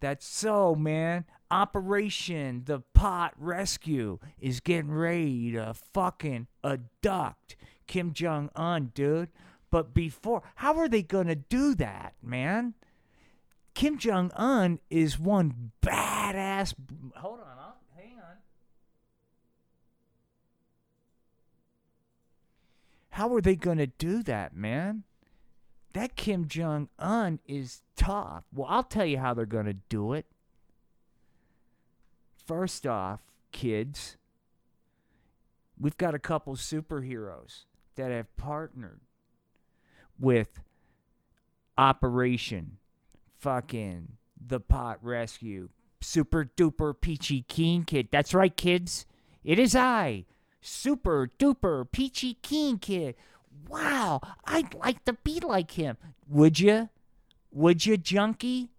That's 0.00 0.26
so, 0.26 0.74
man. 0.74 1.26
Operation 1.48 2.62
The 2.66 2.80
Pot 2.92 3.34
Rescue 3.38 4.18
is 4.40 4.58
getting 4.58 4.90
ready 4.90 5.52
to 5.52 5.74
fucking 5.74 6.48
abduct 6.64 7.54
Kim 7.86 8.12
Jong 8.12 8.50
un, 8.56 8.90
dude. 8.94 9.28
But 9.70 9.94
before, 9.94 10.42
how 10.56 10.76
are 10.78 10.88
they 10.88 11.02
going 11.02 11.28
to 11.28 11.36
do 11.36 11.76
that, 11.76 12.14
man? 12.20 12.74
Kim 13.76 13.98
Jong 13.98 14.32
Un 14.34 14.80
is 14.88 15.18
one 15.18 15.70
badass. 15.82 16.72
Hold 17.16 17.40
on, 17.40 17.58
I'll, 17.58 17.76
hang 17.94 18.16
on. 18.16 18.36
How 23.10 23.34
are 23.34 23.42
they 23.42 23.54
going 23.54 23.76
to 23.76 23.86
do 23.86 24.22
that, 24.22 24.56
man? 24.56 25.02
That 25.92 26.16
Kim 26.16 26.48
Jong 26.48 26.88
Un 26.98 27.38
is 27.46 27.82
tough. 27.96 28.44
Well, 28.50 28.66
I'll 28.70 28.82
tell 28.82 29.04
you 29.04 29.18
how 29.18 29.34
they're 29.34 29.44
going 29.44 29.66
to 29.66 29.76
do 29.90 30.14
it. 30.14 30.24
First 32.46 32.86
off, 32.86 33.20
kids, 33.52 34.16
we've 35.78 35.98
got 35.98 36.14
a 36.14 36.18
couple 36.18 36.56
superheroes 36.56 37.64
that 37.96 38.10
have 38.10 38.34
partnered 38.38 39.00
with 40.18 40.60
Operation 41.76 42.78
fucking 43.38 44.16
the 44.44 44.60
pot 44.60 44.98
rescue. 45.02 45.68
Super 46.00 46.44
duper 46.56 46.94
peachy 46.98 47.42
keen 47.42 47.84
kid. 47.84 48.08
That's 48.10 48.34
right, 48.34 48.54
kids. 48.56 49.06
It 49.44 49.58
is 49.58 49.74
I, 49.74 50.24
super 50.60 51.30
duper 51.38 51.90
peachy 51.90 52.34
keen 52.42 52.78
kid. 52.78 53.14
Wow, 53.68 54.20
I'd 54.44 54.74
like 54.74 55.04
to 55.06 55.14
be 55.14 55.40
like 55.40 55.72
him. 55.72 55.96
Would 56.28 56.60
you? 56.60 56.90
Would 57.50 57.86
you, 57.86 57.96
junkie? 57.96 58.70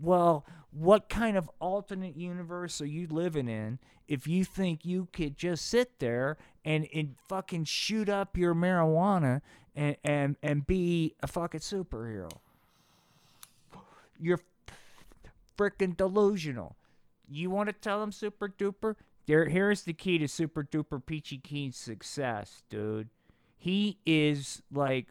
Well, 0.00 0.46
what 0.70 1.08
kind 1.08 1.36
of 1.36 1.50
alternate 1.60 2.16
universe 2.16 2.80
are 2.80 2.86
you 2.86 3.06
living 3.08 3.48
in 3.48 3.78
if 4.08 4.26
you 4.26 4.44
think 4.44 4.84
you 4.84 5.08
could 5.12 5.36
just 5.36 5.66
sit 5.66 5.98
there 5.98 6.36
and, 6.64 6.86
and 6.94 7.14
fucking 7.28 7.64
shoot 7.64 8.08
up 8.08 8.36
your 8.36 8.54
marijuana 8.54 9.40
and, 9.74 9.96
and, 10.04 10.36
and 10.42 10.66
be 10.66 11.14
a 11.22 11.26
fucking 11.26 11.60
superhero? 11.60 12.30
You're 14.20 14.40
freaking 15.58 15.96
delusional. 15.96 16.76
You 17.28 17.50
want 17.50 17.68
to 17.68 17.72
tell 17.72 18.02
him 18.02 18.12
super 18.12 18.48
duper? 18.48 18.96
There, 19.26 19.46
here's 19.46 19.82
the 19.82 19.92
key 19.92 20.18
to 20.18 20.28
super 20.28 20.62
duper 20.62 21.04
Peachy 21.04 21.38
Keen's 21.38 21.76
success, 21.76 22.62
dude. 22.70 23.08
He 23.56 23.98
is 24.06 24.62
like, 24.72 25.08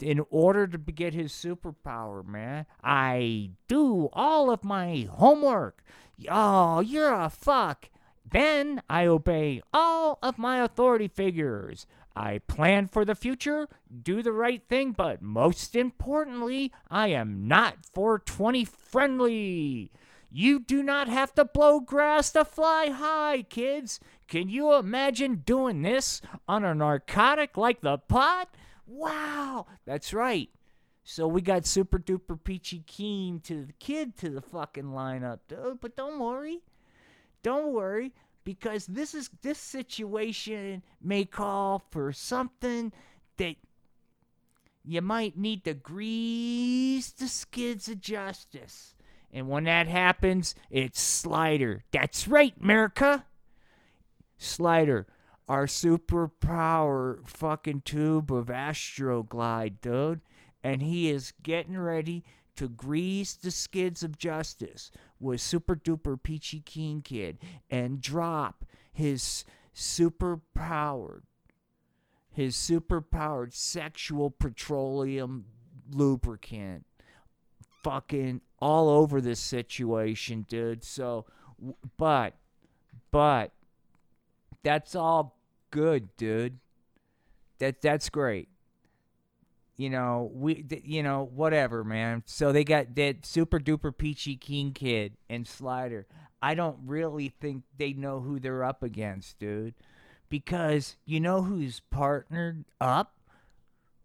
in 0.00 0.20
order 0.30 0.66
to 0.66 0.78
get 0.78 1.14
his 1.14 1.32
superpower, 1.32 2.26
man, 2.26 2.66
I 2.82 3.50
do 3.68 4.08
all 4.12 4.50
of 4.50 4.64
my 4.64 5.08
homework. 5.10 5.84
Oh, 6.28 6.80
you're 6.80 7.14
a 7.14 7.30
fuck. 7.30 7.88
Then 8.28 8.82
I 8.88 9.06
obey 9.06 9.62
all 9.72 10.18
of 10.22 10.38
my 10.38 10.58
authority 10.58 11.06
figures. 11.06 11.86
I 12.16 12.38
plan 12.38 12.86
for 12.86 13.04
the 13.04 13.14
future, 13.14 13.68
do 14.02 14.22
the 14.22 14.32
right 14.32 14.62
thing, 14.68 14.92
but 14.92 15.20
most 15.20 15.74
importantly, 15.74 16.72
I 16.88 17.08
am 17.08 17.48
not 17.48 17.84
420 17.92 18.64
friendly. 18.64 19.90
You 20.30 20.60
do 20.60 20.82
not 20.82 21.08
have 21.08 21.34
to 21.34 21.44
blow 21.44 21.80
grass 21.80 22.30
to 22.32 22.44
fly 22.44 22.90
high, 22.90 23.42
kids. 23.42 24.00
Can 24.28 24.48
you 24.48 24.74
imagine 24.74 25.42
doing 25.44 25.82
this 25.82 26.20
on 26.48 26.64
a 26.64 26.74
narcotic 26.74 27.56
like 27.56 27.80
the 27.80 27.98
pot? 27.98 28.54
Wow, 28.86 29.66
that's 29.84 30.12
right. 30.12 30.50
So 31.04 31.26
we 31.26 31.42
got 31.42 31.66
super 31.66 31.98
duper 31.98 32.42
peachy 32.42 32.82
keen 32.86 33.40
to 33.40 33.66
the 33.66 33.72
kid 33.74 34.16
to 34.18 34.30
the 34.30 34.40
fucking 34.40 34.86
lineup, 34.86 35.40
dude. 35.48 35.80
But 35.80 35.96
don't 35.96 36.18
worry. 36.18 36.62
Don't 37.42 37.72
worry 37.72 38.12
because 38.44 38.86
this 38.86 39.14
is 39.14 39.30
this 39.42 39.58
situation 39.58 40.82
may 41.02 41.24
call 41.24 41.82
for 41.90 42.12
something 42.12 42.92
that 43.38 43.56
you 44.84 45.00
might 45.00 45.36
need 45.36 45.64
to 45.64 45.74
grease 45.74 47.10
the 47.10 47.28
skids 47.28 47.88
of 47.88 48.00
justice. 48.00 48.94
And 49.32 49.48
when 49.48 49.64
that 49.64 49.88
happens, 49.88 50.54
it's 50.70 51.00
Slider. 51.00 51.82
That's 51.90 52.28
right, 52.28 52.54
America. 52.60 53.24
Slider, 54.36 55.06
our 55.48 55.66
superpower 55.66 57.26
fucking 57.26 57.82
tube 57.82 58.32
of 58.32 58.46
Astroglide, 58.46 59.80
dude. 59.80 60.20
And 60.62 60.82
he 60.82 61.10
is 61.10 61.32
getting 61.42 61.76
ready 61.76 62.24
to 62.56 62.68
grease 62.68 63.34
the 63.34 63.50
skids 63.50 64.02
of 64.02 64.18
justice 64.18 64.90
with 65.18 65.40
super 65.40 65.76
duper 65.76 66.20
peachy 66.22 66.60
keen 66.60 67.00
kid 67.00 67.38
and 67.70 68.00
drop 68.00 68.64
his 68.92 69.44
super 69.72 70.40
powered 70.54 71.24
his 72.34 72.56
super 72.56 73.00
powered 73.00 73.54
sexual 73.54 74.28
petroleum 74.28 75.44
lubricant. 75.90 76.84
Fucking 77.84 78.40
all 78.60 78.88
over 78.88 79.20
this 79.20 79.38
situation 79.38 80.44
dude. 80.48 80.82
So 80.82 81.26
but 81.96 82.34
but 83.12 83.52
that's 84.64 84.96
all 84.96 85.38
good 85.70 86.08
dude. 86.16 86.58
That 87.60 87.80
that's 87.80 88.08
great 88.10 88.48
you 89.76 89.90
know, 89.90 90.30
we, 90.32 90.64
you 90.84 91.02
know, 91.02 91.28
whatever, 91.34 91.82
man. 91.84 92.22
So 92.26 92.52
they 92.52 92.64
got 92.64 92.94
that 92.94 93.26
super 93.26 93.58
duper 93.58 93.96
peachy 93.96 94.36
keen 94.36 94.72
kid 94.72 95.14
and 95.28 95.46
Slider. 95.46 96.06
I 96.40 96.54
don't 96.54 96.78
really 96.84 97.28
think 97.40 97.64
they 97.78 97.92
know 97.92 98.20
who 98.20 98.38
they're 98.38 98.64
up 98.64 98.82
against, 98.82 99.38
dude, 99.38 99.74
because 100.28 100.96
you 101.06 101.18
know 101.18 101.42
who's 101.42 101.80
partnered 101.90 102.64
up 102.80 103.14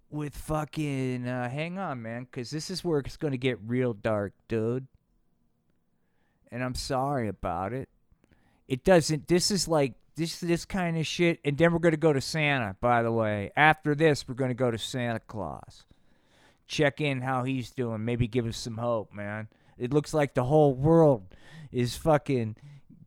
with 0.10 0.36
fucking. 0.36 1.28
Uh, 1.28 1.50
hang 1.50 1.78
on, 1.78 2.02
man, 2.02 2.24
because 2.24 2.50
this 2.50 2.70
is 2.70 2.84
where 2.84 3.00
it's 3.00 3.18
going 3.18 3.32
to 3.32 3.38
get 3.38 3.60
real 3.66 3.94
dark, 3.94 4.34
dude. 4.48 4.88
And 6.52 6.64
I'm 6.64 6.76
sorry 6.76 7.28
about 7.28 7.74
it. 7.74 7.90
It 8.68 8.84
doesn't. 8.84 9.28
This 9.28 9.52
is 9.52 9.68
like 9.68 9.94
this 10.16 10.40
this 10.40 10.66
kind 10.66 10.98
of 10.98 11.06
shit. 11.06 11.40
And 11.44 11.58
then 11.58 11.72
we're 11.72 11.80
to 11.92 11.98
go 11.98 12.14
to 12.14 12.22
Santa. 12.22 12.76
By 12.80 13.04
the 13.04 13.12
way, 13.12 13.52
after 13.56 13.96
this, 13.96 14.28
we're 14.28 14.36
to 14.50 14.56
go 14.56 14.72
to 14.72 14.78
Santa 14.78 15.20
Claus. 15.20 15.86
Check 16.68 17.02
in 17.02 17.22
how 17.22 17.44
he's 17.44 17.72
doing. 17.72 18.06
Maybe 18.06 18.28
give 18.28 18.46
us 18.46 18.58
some 18.58 18.78
hope, 18.78 19.14
man. 19.14 19.48
It 19.78 19.94
looks 19.94 20.14
like 20.14 20.34
the 20.34 20.44
whole 20.44 20.74
world 20.74 21.24
is 21.72 21.96
fucking 21.96 22.58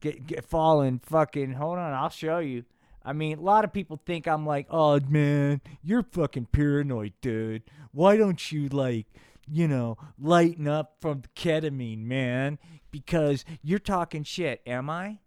get, 0.01 0.27
get 0.27 0.45
falling. 0.45 1.01
Fucking 1.05 1.53
hold 1.53 1.79
on, 1.79 1.93
I'll 1.93 2.09
show 2.09 2.39
you. 2.39 2.65
I 3.05 3.13
mean, 3.13 3.39
a 3.39 3.43
lot 3.43 3.65
of 3.65 3.73
people 3.73 4.01
think 4.05 4.27
I'm 4.27 4.47
like, 4.47 4.67
oh 4.71 5.01
man, 5.09 5.61
you're 5.83 6.03
fucking 6.03 6.47
paranoid, 6.53 7.13
dude. 7.21 7.63
Why 7.93 8.17
don't 8.17 8.53
you 8.53 8.69
like, 8.69 9.07
you 9.49 9.69
know, 9.69 9.99
lighten 10.19 10.69
up 10.69 10.97
from 11.01 11.23
the 11.23 11.29
ketamine, 11.29 12.05
man? 12.05 12.59
Because 12.91 13.45
you're 13.63 13.79
talking 13.79 14.23
shit. 14.23 14.61
Am 14.67 14.89
I? 14.89 15.19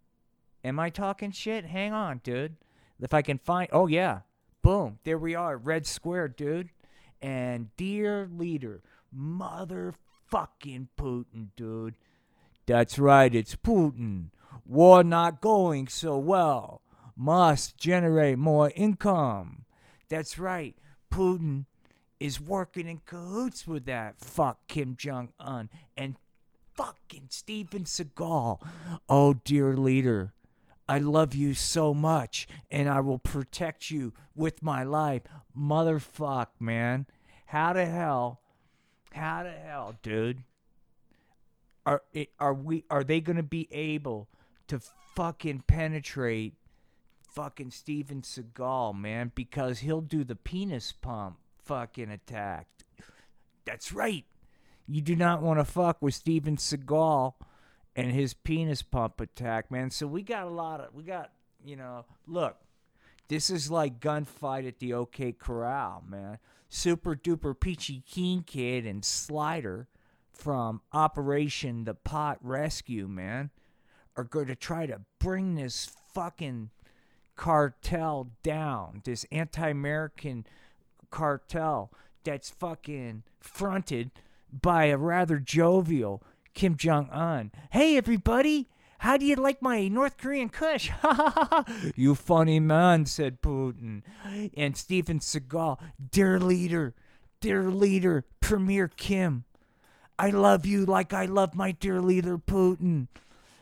Am 0.66 0.80
I 0.80 0.90
talking 0.90 1.30
shit? 1.30 1.64
Hang 1.66 1.94
on, 1.94 2.22
dude. 2.24 2.56
If 3.00 3.14
I 3.14 3.22
can 3.22 3.38
find, 3.38 3.70
oh 3.72 3.86
yeah, 3.86 4.22
boom, 4.64 4.98
there 5.04 5.20
we 5.20 5.36
are, 5.36 5.58
red 5.58 5.86
square, 5.86 6.28
dude. 6.28 6.72
And 7.22 7.70
dear 7.78 8.28
leader, 8.36 8.82
motherfucking 9.16 10.88
Putin, 10.98 11.50
dude. 11.56 11.98
That's 12.66 12.98
right, 12.98 13.36
it's 13.36 13.56
Putin. 13.56 14.32
War 14.66 15.04
not 15.04 15.40
going 15.40 15.88
so 15.88 16.18
well. 16.18 16.82
Must 17.16 17.78
generate 17.78 18.40
more 18.40 18.72
income. 18.76 19.66
That's 20.10 20.40
right, 20.40 20.76
Putin 21.12 21.66
is 22.20 22.42
working 22.42 22.88
in 22.88 23.02
cahoots 23.06 23.68
with 23.68 23.86
that 23.86 24.20
fuck 24.20 24.68
Kim 24.68 24.96
Jong 24.98 25.30
Un 25.40 25.70
and 25.96 26.16
fucking 26.74 27.28
Steven 27.30 27.84
Seagal. 27.84 28.60
Oh, 29.08 29.36
dear 29.36 29.78
leader, 29.78 30.34
I 30.88 31.00
love 31.00 31.34
you 31.34 31.54
so 31.54 31.94
much 31.94 32.48
and 32.70 32.88
I 32.88 33.00
will 33.00 33.20
protect 33.20 33.90
you 33.90 34.14
with 34.36 34.62
my 34.62 34.84
life. 34.84 35.24
Motherfuck, 35.58 36.48
man. 36.60 37.08
How 37.48 37.74
the 37.74 37.86
hell? 37.86 38.42
How 39.14 39.44
the 39.44 39.52
hell, 39.52 39.96
dude? 40.04 40.44
Are 41.86 42.04
are 42.40 42.54
we 42.54 42.84
are 42.90 43.04
they 43.04 43.22
going 43.22 43.38
to 43.38 43.44
be 43.44 43.68
able 43.72 44.28
to 44.68 44.80
fucking 45.16 45.64
penetrate 45.68 46.56
fucking 47.36 47.72
Steven 47.72 48.22
Seagal, 48.22 48.98
man, 48.98 49.32
because 49.36 49.80
he'll 49.80 50.02
do 50.02 50.24
the 50.24 50.36
penis 50.36 50.92
pump 50.94 51.38
fucking 51.58 52.10
attack. 52.10 52.68
That's 53.66 53.92
right. 53.92 54.26
You 54.88 55.02
do 55.02 55.16
not 55.16 55.42
want 55.42 55.60
to 55.60 55.66
fuck 55.66 56.02
with 56.02 56.14
Steven 56.14 56.58
Seagal 56.58 57.34
and 57.96 58.12
his 58.12 58.34
penis 58.34 58.82
pump 58.82 59.22
attack, 59.22 59.72
man. 59.72 59.90
So 59.90 60.08
we 60.08 60.22
got 60.22 60.48
a 60.48 60.50
lot 60.50 60.82
of 60.82 60.94
we 60.94 61.04
got, 61.04 61.32
you 61.64 61.76
know, 61.76 62.06
look, 62.28 62.58
this 63.28 63.50
is 63.50 63.72
like 63.72 64.00
gunfight 64.00 64.68
at 64.68 64.80
the 64.80 64.94
OK 64.94 65.32
Corral, 65.34 66.04
man. 66.08 66.40
Super 66.70 67.16
duper 67.16 67.58
peachy 67.58 68.04
keen 68.08 68.44
kid 68.44 68.86
and 68.86 69.06
Slider 69.06 69.88
from 70.34 70.82
Operation 70.92 71.86
the 71.86 71.94
Pot 71.94 72.38
Rescue, 72.42 73.08
man, 73.08 73.52
are 74.18 74.24
going 74.24 74.48
to 74.48 74.56
try 74.56 74.86
to 74.86 75.02
bring 75.20 75.56
this 75.56 75.90
fucking 76.14 76.70
cartel 77.36 78.32
down, 78.44 79.02
this 79.06 79.26
anti 79.32 79.70
American 79.70 80.46
cartel 81.10 81.92
that's 82.24 82.50
fucking 82.50 83.24
fronted 83.40 84.12
by 84.52 84.86
a 84.86 84.98
rather 84.98 85.38
jovial 85.38 86.24
Kim 86.56 86.78
Jong 86.78 87.10
un. 87.12 87.52
Hey, 87.70 87.98
everybody! 87.98 88.70
How 89.00 89.18
do 89.18 89.26
you 89.26 89.36
like 89.36 89.62
my 89.62 89.90
North 89.90 90.16
Korean 90.18 90.48
kush? 90.48 90.90
you 91.96 92.16
funny 92.16 92.62
man, 92.62 93.06
said 93.06 93.42
Putin. 93.42 94.04
And 94.56 94.78
Steven 94.78 95.20
Seagal, 95.20 95.78
dear 96.12 96.40
leader, 96.40 96.96
dear 97.42 97.64
leader, 97.66 98.24
Premier 98.40 98.88
Kim, 98.88 99.44
I 100.18 100.30
love 100.30 100.66
you 100.66 100.86
like 100.86 101.14
I 101.14 101.26
love 101.26 101.56
my 101.56 101.72
dear 101.74 102.00
leader 102.00 102.38
Putin. 102.38 103.10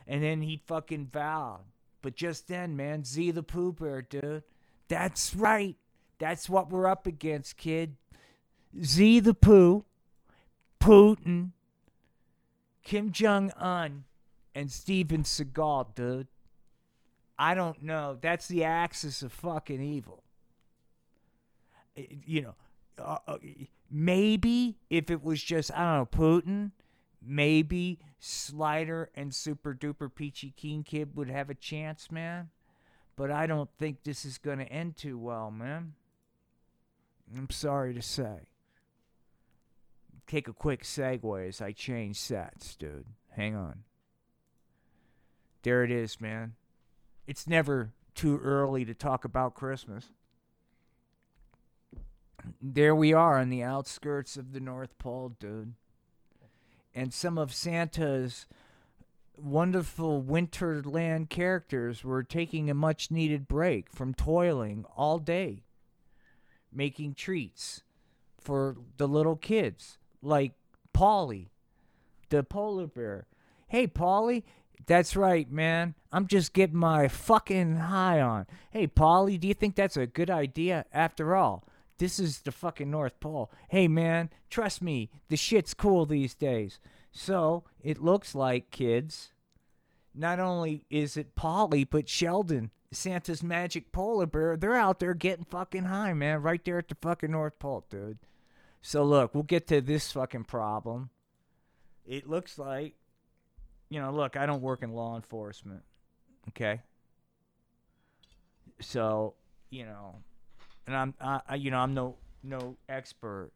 And 0.07 0.23
then 0.23 0.43
he 0.43 0.61
fucking 0.67 1.07
vowed. 1.11 1.61
But 2.03 2.15
just 2.15 2.47
then, 2.47 2.75
man, 2.75 3.05
Z 3.05 3.31
the 3.31 3.43
Pooh 3.43 3.73
Bear, 3.73 4.03
dude. 4.03 4.43
That's 4.87 5.33
right. 5.33 5.77
That's 6.19 6.47
what 6.47 6.69
we're 6.69 6.87
up 6.87 7.07
against, 7.07 7.57
kid. 7.57 7.95
Z 8.83 9.21
the 9.21 9.33
Pooh, 9.33 9.83
Putin, 10.79 11.51
Kim 12.83 13.11
Jong 13.11 13.51
Un, 13.57 14.03
and 14.55 14.71
Steven 14.71 15.23
Seagal, 15.23 15.95
dude. 15.95 16.27
I 17.37 17.55
don't 17.55 17.81
know. 17.81 18.17
That's 18.21 18.47
the 18.47 18.63
axis 18.63 19.21
of 19.21 19.31
fucking 19.31 19.81
evil. 19.81 20.23
You 21.95 22.41
know, 22.41 22.55
uh, 22.99 23.17
uh, 23.27 23.37
maybe 23.89 24.77
if 24.89 25.09
it 25.09 25.23
was 25.23 25.41
just, 25.41 25.71
I 25.73 25.97
don't 25.97 26.19
know, 26.19 26.25
Putin, 26.25 26.71
maybe 27.21 27.99
Slider 28.19 29.09
and 29.15 29.33
Super 29.33 29.73
Duper 29.73 30.13
Peachy 30.13 30.53
Keen 30.55 30.83
Kid 30.83 31.15
would 31.15 31.29
have 31.29 31.49
a 31.49 31.55
chance, 31.55 32.11
man. 32.11 32.49
But 33.15 33.31
I 33.31 33.45
don't 33.45 33.69
think 33.77 34.03
this 34.03 34.25
is 34.25 34.37
going 34.37 34.59
to 34.59 34.71
end 34.71 34.97
too 34.97 35.17
well, 35.17 35.51
man. 35.51 35.93
I'm 37.35 37.49
sorry 37.49 37.93
to 37.93 38.01
say. 38.01 38.47
Take 40.27 40.47
a 40.47 40.53
quick 40.53 40.83
segue 40.83 41.47
as 41.47 41.61
I 41.61 41.71
change 41.71 42.17
sets, 42.17 42.75
dude. 42.75 43.05
Hang 43.31 43.55
on. 43.55 43.83
There 45.63 45.83
it 45.83 45.91
is, 45.91 46.19
man. 46.19 46.53
It's 47.27 47.47
never 47.47 47.93
too 48.15 48.39
early 48.39 48.85
to 48.85 48.93
talk 48.93 49.25
about 49.25 49.53
Christmas. 49.55 50.09
There 52.61 52.95
we 52.95 53.13
are 53.13 53.39
on 53.39 53.49
the 53.49 53.63
outskirts 53.63 54.35
of 54.37 54.51
the 54.51 54.59
North 54.59 54.97
Pole, 54.97 55.35
dude. 55.39 55.73
And 56.93 57.13
some 57.13 57.37
of 57.37 57.53
Santa's 57.53 58.45
wonderful 59.35 60.21
Winterland 60.21 61.29
characters 61.29 62.03
were 62.03 62.23
taking 62.23 62.69
a 62.69 62.75
much 62.75 63.09
needed 63.09 63.47
break 63.47 63.89
from 63.89 64.13
toiling 64.13 64.85
all 64.95 65.19
day, 65.19 65.63
making 66.71 67.15
treats 67.15 67.81
for 68.39 68.75
the 68.97 69.07
little 69.07 69.35
kids, 69.35 69.97
like 70.23 70.53
Polly, 70.93 71.51
the 72.29 72.43
polar 72.43 72.87
bear. 72.87 73.27
Hey, 73.67 73.87
Polly, 73.87 74.45
that's 74.85 75.15
right, 75.15 75.49
man. 75.51 75.95
I'm 76.11 76.27
just 76.27 76.53
getting 76.53 76.77
my 76.77 77.07
fucking 77.07 77.77
high 77.77 78.21
on. 78.21 78.45
Hey, 78.71 78.87
Polly, 78.87 79.37
do 79.37 79.47
you 79.47 79.53
think 79.53 79.75
that's 79.75 79.97
a 79.97 80.07
good 80.07 80.29
idea? 80.29 80.85
After 80.93 81.35
all, 81.35 81.65
this 81.97 82.19
is 82.19 82.41
the 82.41 82.51
fucking 82.51 82.89
North 82.89 83.19
Pole. 83.19 83.51
Hey, 83.69 83.87
man, 83.87 84.29
trust 84.49 84.81
me, 84.81 85.09
the 85.29 85.37
shit's 85.37 85.73
cool 85.73 86.05
these 86.05 86.35
days. 86.35 86.79
So 87.11 87.63
it 87.81 88.03
looks 88.03 88.35
like, 88.35 88.71
kids, 88.71 89.31
not 90.13 90.39
only 90.39 90.85
is 90.89 91.17
it 91.17 91.35
Polly, 91.35 91.83
but 91.83 92.09
Sheldon, 92.09 92.71
Santa's 92.91 93.43
magic 93.43 93.91
polar 93.91 94.25
bear, 94.25 94.57
they're 94.57 94.75
out 94.75 94.99
there 94.99 95.13
getting 95.13 95.45
fucking 95.45 95.85
high, 95.85 96.13
man, 96.13 96.41
right 96.41 96.63
there 96.63 96.79
at 96.79 96.87
the 96.89 96.95
fucking 97.01 97.31
North 97.31 97.57
Pole, 97.59 97.85
dude. 97.89 98.19
So 98.85 99.03
look, 99.05 99.33
we'll 99.33 99.43
get 99.43 99.65
to 99.67 99.79
this 99.79 100.11
fucking 100.11 100.43
problem. 100.43 101.09
It 102.05 102.29
looks 102.29 102.59
like, 102.59 102.95
you 103.89 103.99
know, 104.01 104.11
look, 104.11 104.35
I 104.35 104.45
don't 104.45 104.61
work 104.61 104.83
in 104.83 104.91
law 104.91 105.15
enforcement, 105.15 105.83
okay? 106.49 106.81
So, 108.81 109.35
you 109.69 109.85
know, 109.85 110.15
and 110.85 110.97
I'm 110.97 111.13
I, 111.21 111.55
you 111.55 111.71
know 111.71 111.77
I'm 111.77 111.93
no 111.93 112.17
no 112.43 112.75
expert, 112.89 113.51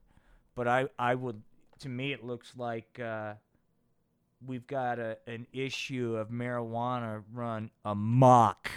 but 0.56 0.66
I 0.66 0.88
I 0.98 1.14
would 1.14 1.42
to 1.80 1.90
me 1.90 2.14
it 2.14 2.24
looks 2.24 2.54
like 2.56 2.98
uh, 2.98 3.34
we've 4.46 4.66
got 4.66 4.98
a 4.98 5.18
an 5.28 5.46
issue 5.52 6.16
of 6.16 6.30
marijuana 6.30 7.22
run 7.34 7.70
amok 7.84 8.72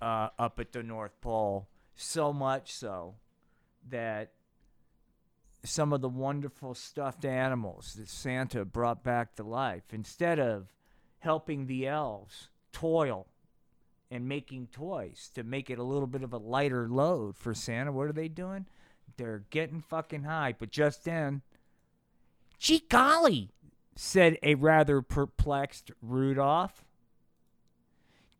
uh, 0.00 0.30
up 0.40 0.58
at 0.58 0.72
the 0.72 0.82
North 0.82 1.20
Pole. 1.20 1.68
So 1.94 2.32
much 2.32 2.72
so 2.72 3.14
that 3.88 4.32
some 5.64 5.92
of 5.92 6.00
the 6.00 6.08
wonderful 6.08 6.74
stuffed 6.74 7.24
animals 7.24 7.94
that 7.94 8.08
Santa 8.08 8.64
brought 8.64 9.04
back 9.04 9.34
to 9.36 9.42
life, 9.42 9.84
instead 9.92 10.38
of 10.38 10.72
helping 11.20 11.66
the 11.66 11.86
elves 11.86 12.48
toil 12.72 13.26
and 14.10 14.28
making 14.28 14.66
toys 14.66 15.30
to 15.34 15.42
make 15.42 15.70
it 15.70 15.78
a 15.78 15.84
little 15.84 16.06
bit 16.06 16.22
of 16.22 16.32
a 16.32 16.38
lighter 16.38 16.88
load 16.88 17.36
for 17.36 17.54
Santa. 17.54 17.92
What 17.92 18.08
are 18.08 18.12
they 18.12 18.28
doing? 18.28 18.66
They're 19.16 19.44
getting 19.50 19.80
fucking 19.80 20.24
high. 20.24 20.54
But 20.58 20.70
just 20.70 21.04
then, 21.04 21.42
gee 22.58 22.82
golly, 22.88 23.50
said 23.94 24.36
a 24.42 24.54
rather 24.56 25.00
perplexed 25.00 25.92
Rudolph. 26.02 26.84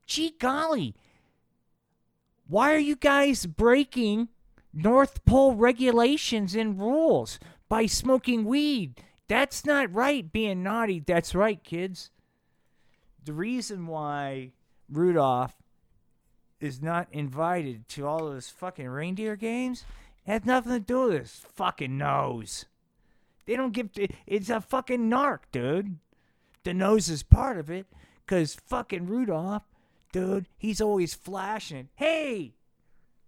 Gee 0.07 0.35
golly, 0.39 0.95
why 2.49 2.75
are 2.75 2.79
you 2.79 2.97
guys 2.97 3.47
breaking 3.47 4.29
North 4.73 5.25
Pole 5.25 5.55
regulations 5.55 6.55
and 6.55 6.79
rules 6.79 7.39
by 7.69 7.87
smoking 7.87 8.45
weed. 8.45 9.03
That's 9.29 9.65
not 9.65 9.93
right, 9.95 10.31
being 10.31 10.63
naughty. 10.63 11.01
That's 11.01 11.35
right, 11.35 11.63
kids. 11.63 12.11
The 13.25 13.33
reason 13.33 13.87
why 13.87 14.53
Rudolph 14.91 15.55
is 16.61 16.81
not 16.83 17.09
invited 17.13 17.89
to 17.89 18.07
all 18.07 18.27
those 18.27 18.49
fucking 18.49 18.89
reindeer 18.89 19.37
games 19.37 19.85
has 20.27 20.45
nothing 20.45 20.73
to 20.73 20.81
do 20.81 21.05
with 21.05 21.21
his 21.21 21.43
fucking 21.55 21.99
nose. 21.99 22.67
They 23.47 23.57
don't 23.57 23.73
give. 23.73 23.91
It's 24.27 24.51
a 24.51 24.61
fucking 24.61 25.11
narc, 25.11 25.41
dude. 25.51 25.99
The 26.65 26.73
nose 26.73 27.09
is 27.09 27.25
part 27.25 27.59
of 27.59 27.71
it, 27.71 27.87
cause 28.27 28.55
fucking 28.55 29.07
Rudolph, 29.07 29.65
dude, 30.13 30.47
he's 30.57 30.81
always 30.81 31.15
flashing. 31.15 31.89
Hey, 31.97 32.55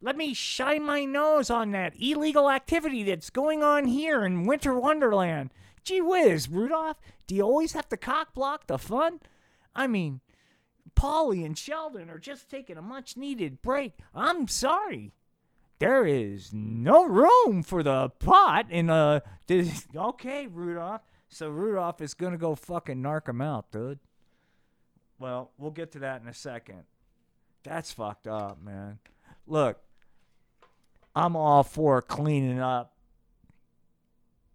let 0.05 0.19
me 0.19 0.35
shine 0.35 0.83
my 0.83 1.07
nose 1.07 1.49
on 1.49 1.71
that 1.71 1.95
illegal 1.99 2.51
activity 2.51 3.03
that's 3.03 3.31
going 3.31 3.63
on 3.63 3.87
here 3.87 4.23
in 4.25 4.47
Winter 4.47 4.79
Wonderland. 4.79 5.51
Gee 5.83 6.03
whiz, 6.03 6.47
Rudolph, 6.49 7.01
do 7.27 7.35
you 7.35 7.43
always 7.43 7.73
have 7.73 7.89
to 7.89 7.97
cock 7.97 8.35
block 8.35 8.67
the 8.67 8.77
fun? 8.77 9.21
I 9.75 9.87
mean, 9.87 10.21
Polly 10.95 11.43
and 11.43 11.57
Sheldon 11.57 12.11
are 12.11 12.19
just 12.19 12.51
taking 12.51 12.77
a 12.77 12.83
much 12.83 13.17
needed 13.17 13.63
break. 13.63 13.95
I'm 14.15 14.47
sorry 14.47 15.15
there 15.79 16.07
is 16.07 16.51
no 16.53 17.07
room 17.07 17.63
for 17.63 17.83
the 17.83 18.11
pot 18.19 18.67
in 18.71 18.87
the. 18.87 19.23
This, 19.47 19.87
okay, 19.97 20.47
Rudolph. 20.47 21.01
So 21.29 21.49
Rudolph 21.49 22.03
is 22.03 22.13
gonna 22.15 22.39
go 22.39 22.55
fucking 22.55 23.03
narc 23.03 23.29
him 23.29 23.41
out, 23.41 23.73
dude. 23.73 23.99
Well, 25.19 25.51
we'll 25.57 25.71
get 25.71 25.93
to 25.93 26.01
that 26.01 26.21
in 26.21 26.29
a 26.29 26.35
second. 26.35 26.85
That's 27.63 27.93
fucked 27.93 28.27
up, 28.27 28.63
man. 28.63 28.99
Look, 29.47 29.79
I'm 31.15 31.37
all 31.37 31.63
for 31.63 32.03
cleaning 32.03 32.59
up. 32.59 32.93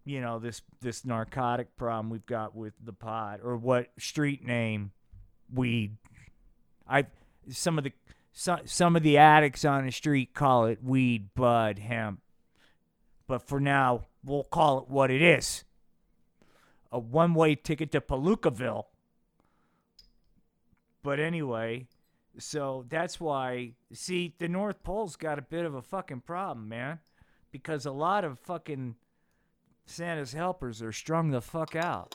You 0.04 0.20
know 0.20 0.38
this 0.38 0.62
this 0.80 1.04
narcotic 1.04 1.76
problem 1.76 2.10
we've 2.10 2.26
got 2.26 2.54
with 2.54 2.74
the 2.82 2.92
pot, 2.92 3.40
or 3.42 3.56
what 3.56 3.90
street 3.98 4.44
name 4.44 4.92
weed. 5.52 5.96
I 6.88 7.06
some 7.48 7.78
of 7.78 7.84
the 7.84 7.92
so, 8.32 8.58
some 8.64 8.96
of 8.96 9.02
the 9.02 9.18
addicts 9.18 9.64
on 9.64 9.84
the 9.84 9.92
street 9.92 10.34
call 10.34 10.66
it 10.66 10.82
weed, 10.82 11.34
bud, 11.34 11.78
hemp. 11.78 12.20
But 13.26 13.46
for 13.46 13.60
now, 13.60 14.06
we'll 14.24 14.44
call 14.44 14.78
it 14.78 14.88
what 14.88 15.10
it 15.10 15.22
is 15.22 15.64
a 16.92 16.98
one 16.98 17.34
way 17.34 17.54
ticket 17.54 17.92
to 17.92 18.00
Palookaville. 18.00 18.84
But 21.02 21.20
anyway, 21.20 21.86
so 22.40 22.84
that's 22.88 23.20
why, 23.20 23.72
see, 23.92 24.34
the 24.38 24.48
North 24.48 24.82
Pole's 24.82 25.16
got 25.16 25.38
a 25.38 25.42
bit 25.42 25.64
of 25.64 25.74
a 25.74 25.82
fucking 25.82 26.20
problem, 26.20 26.68
man. 26.68 26.98
Because 27.52 27.86
a 27.86 27.92
lot 27.92 28.24
of 28.24 28.38
fucking 28.38 28.96
Santa's 29.86 30.32
helpers 30.32 30.82
are 30.82 30.92
strung 30.92 31.30
the 31.30 31.40
fuck 31.40 31.74
out. 31.76 32.14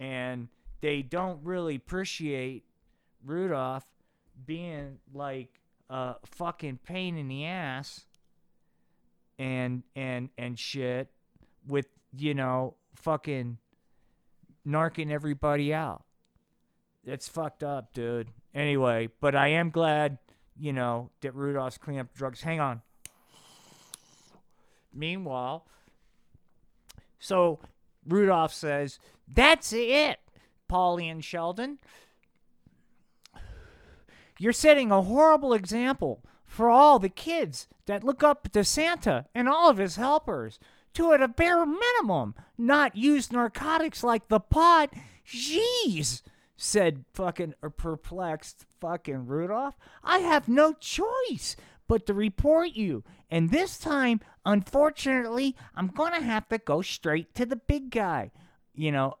And 0.00 0.48
they 0.80 1.02
don't 1.02 1.40
really 1.44 1.76
appreciate 1.76 2.64
Rudolph 3.24 3.86
being 4.46 4.98
like 5.12 5.60
a 5.90 6.16
fucking 6.24 6.78
pain 6.84 7.16
in 7.16 7.28
the 7.28 7.46
ass 7.46 8.04
and 9.38 9.82
and 9.96 10.28
and 10.36 10.58
shit 10.58 11.08
with 11.66 11.86
you 12.16 12.34
know 12.34 12.74
fucking 12.94 13.58
narking 14.66 15.10
everybody 15.10 15.72
out. 15.72 16.04
It's 17.04 17.28
fucked 17.28 17.62
up, 17.62 17.94
dude. 17.94 18.28
Anyway, 18.58 19.08
but 19.20 19.36
I 19.36 19.48
am 19.48 19.70
glad, 19.70 20.18
you 20.58 20.72
know, 20.72 21.10
that 21.20 21.32
Rudolph's 21.32 21.78
cleaning 21.78 22.00
up 22.00 22.12
drugs. 22.12 22.42
Hang 22.42 22.58
on. 22.58 22.82
Meanwhile, 24.92 25.64
so 27.20 27.60
Rudolph 28.04 28.52
says, 28.52 28.98
That's 29.32 29.72
it, 29.72 30.18
Polly 30.66 31.08
and 31.08 31.24
Sheldon. 31.24 31.78
You're 34.40 34.52
setting 34.52 34.90
a 34.90 35.02
horrible 35.02 35.52
example 35.52 36.24
for 36.44 36.68
all 36.68 36.98
the 36.98 37.08
kids 37.08 37.68
that 37.86 38.02
look 38.02 38.24
up 38.24 38.50
to 38.50 38.64
Santa 38.64 39.26
and 39.36 39.48
all 39.48 39.70
of 39.70 39.78
his 39.78 39.94
helpers 39.94 40.58
to, 40.94 41.12
at 41.12 41.22
a 41.22 41.28
bare 41.28 41.64
minimum, 41.64 42.34
not 42.56 42.96
use 42.96 43.30
narcotics 43.30 44.02
like 44.02 44.26
the 44.26 44.40
pot. 44.40 44.92
Jeez, 45.24 46.22
said 46.60 47.04
fucking 47.14 47.54
perplexed 47.76 48.66
fucking 48.80 49.26
Rudolph. 49.26 49.78
I 50.02 50.18
have 50.18 50.48
no 50.48 50.72
choice 50.74 51.56
but 51.86 52.04
to 52.06 52.12
report 52.12 52.72
you. 52.72 53.04
And 53.30 53.50
this 53.50 53.78
time, 53.78 54.20
unfortunately, 54.44 55.54
I'm 55.74 55.86
going 55.86 56.12
to 56.12 56.20
have 56.20 56.48
to 56.48 56.58
go 56.58 56.82
straight 56.82 57.34
to 57.36 57.46
the 57.46 57.56
big 57.56 57.90
guy. 57.90 58.32
You 58.74 58.90
know, 58.90 59.18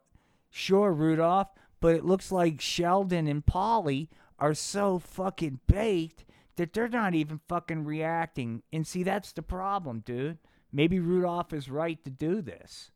sure, 0.50 0.92
Rudolph, 0.92 1.48
but 1.80 1.94
it 1.94 2.04
looks 2.04 2.32
like 2.32 2.60
Sheldon 2.60 3.28
and 3.28 3.46
Polly 3.46 4.10
are 4.38 4.54
so 4.54 4.98
fucking 4.98 5.60
baked 5.68 6.24
that 6.56 6.72
they're 6.72 6.88
not 6.88 7.14
even 7.14 7.40
fucking 7.46 7.84
reacting. 7.84 8.64
And 8.72 8.84
see, 8.84 9.04
that's 9.04 9.32
the 9.32 9.42
problem, 9.42 10.00
dude. 10.00 10.38
Maybe 10.72 10.98
Rudolph 10.98 11.52
is 11.52 11.70
right 11.70 12.02
to 12.04 12.10
do 12.10 12.42
this. 12.42 12.90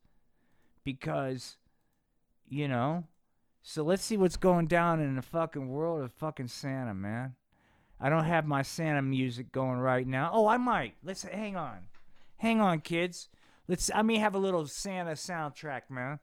Because, 0.84 1.58
you 2.48 2.66
know, 2.66 3.04
so 3.62 3.82
let's 3.82 4.04
see 4.04 4.16
what's 4.16 4.36
going 4.36 4.66
down 4.66 5.00
in 5.00 5.16
the 5.16 5.22
fucking 5.22 5.68
world 5.68 6.02
of 6.02 6.12
fucking 6.12 6.48
Santa, 6.48 6.94
man. 6.94 7.34
I 8.00 8.08
don't 8.08 8.24
have 8.24 8.44
my 8.44 8.62
Santa 8.62 9.02
music 9.02 9.52
going 9.52 9.78
right 9.78 10.06
now. 10.06 10.30
Oh, 10.32 10.48
I 10.48 10.56
might. 10.56 10.94
Let's 11.04 11.22
hang 11.22 11.56
on. 11.56 11.78
Hang 12.38 12.60
on, 12.60 12.80
kids. 12.80 13.28
Let's 13.68 13.90
I 13.94 14.02
may 14.02 14.18
have 14.18 14.34
a 14.34 14.38
little 14.38 14.66
Santa 14.66 15.12
soundtrack, 15.12 15.82
man. 15.88 16.18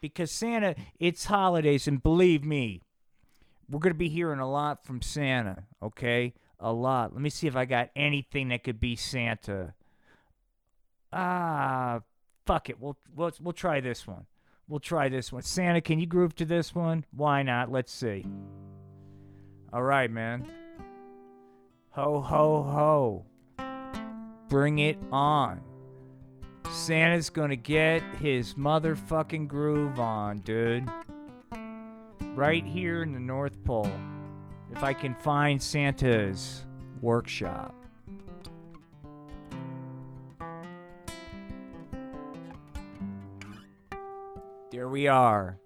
Because 0.00 0.30
Santa, 0.30 0.76
it's 1.00 1.24
holidays, 1.24 1.88
and 1.88 2.02
believe 2.02 2.44
me, 2.44 2.82
we're 3.68 3.80
going 3.80 3.94
to 3.94 3.98
be 3.98 4.08
hearing 4.10 4.38
a 4.38 4.50
lot 4.50 4.84
from 4.84 5.00
Santa, 5.02 5.64
okay? 5.82 6.34
A 6.60 6.72
lot. 6.72 7.12
Let 7.12 7.22
me 7.22 7.30
see 7.30 7.46
if 7.46 7.56
I 7.56 7.64
got 7.64 7.90
anything 7.96 8.48
that 8.48 8.64
could 8.64 8.78
be 8.78 8.96
Santa. 8.96 9.74
Ah, 11.12 12.00
fuck 12.46 12.70
it. 12.70 12.80
We'll 12.80 12.96
we'll 13.14 13.32
we'll 13.40 13.52
try 13.52 13.80
this 13.80 14.06
one. 14.06 14.26
We'll 14.68 14.80
try 14.80 15.08
this 15.08 15.32
one. 15.32 15.42
Santa, 15.42 15.80
can 15.80 15.98
you 16.00 16.06
groove 16.06 16.34
to 16.36 16.44
this 16.44 16.74
one? 16.74 17.04
Why 17.12 17.42
not? 17.42 17.70
Let's 17.70 17.92
see. 17.92 18.26
All 19.72 19.82
right, 19.82 20.10
man. 20.10 20.46
Ho 21.90 22.20
ho 22.20 22.62
ho. 22.62 23.26
Bring 24.48 24.78
it 24.78 24.98
on. 25.12 25.60
Santa's 26.70 27.30
gonna 27.30 27.56
get 27.56 28.02
his 28.20 28.54
motherfucking 28.54 29.48
groove 29.48 30.00
on, 30.00 30.38
dude 30.38 30.88
right 32.34 32.64
here 32.64 33.02
in 33.02 33.12
the 33.12 33.20
North 33.20 33.62
Pole. 33.64 33.90
If 34.72 34.82
I 34.82 34.92
can 34.92 35.14
find 35.14 35.62
Santa's 35.62 36.66
workshop. 37.00 37.83
We 44.94 45.08
are. 45.08 45.58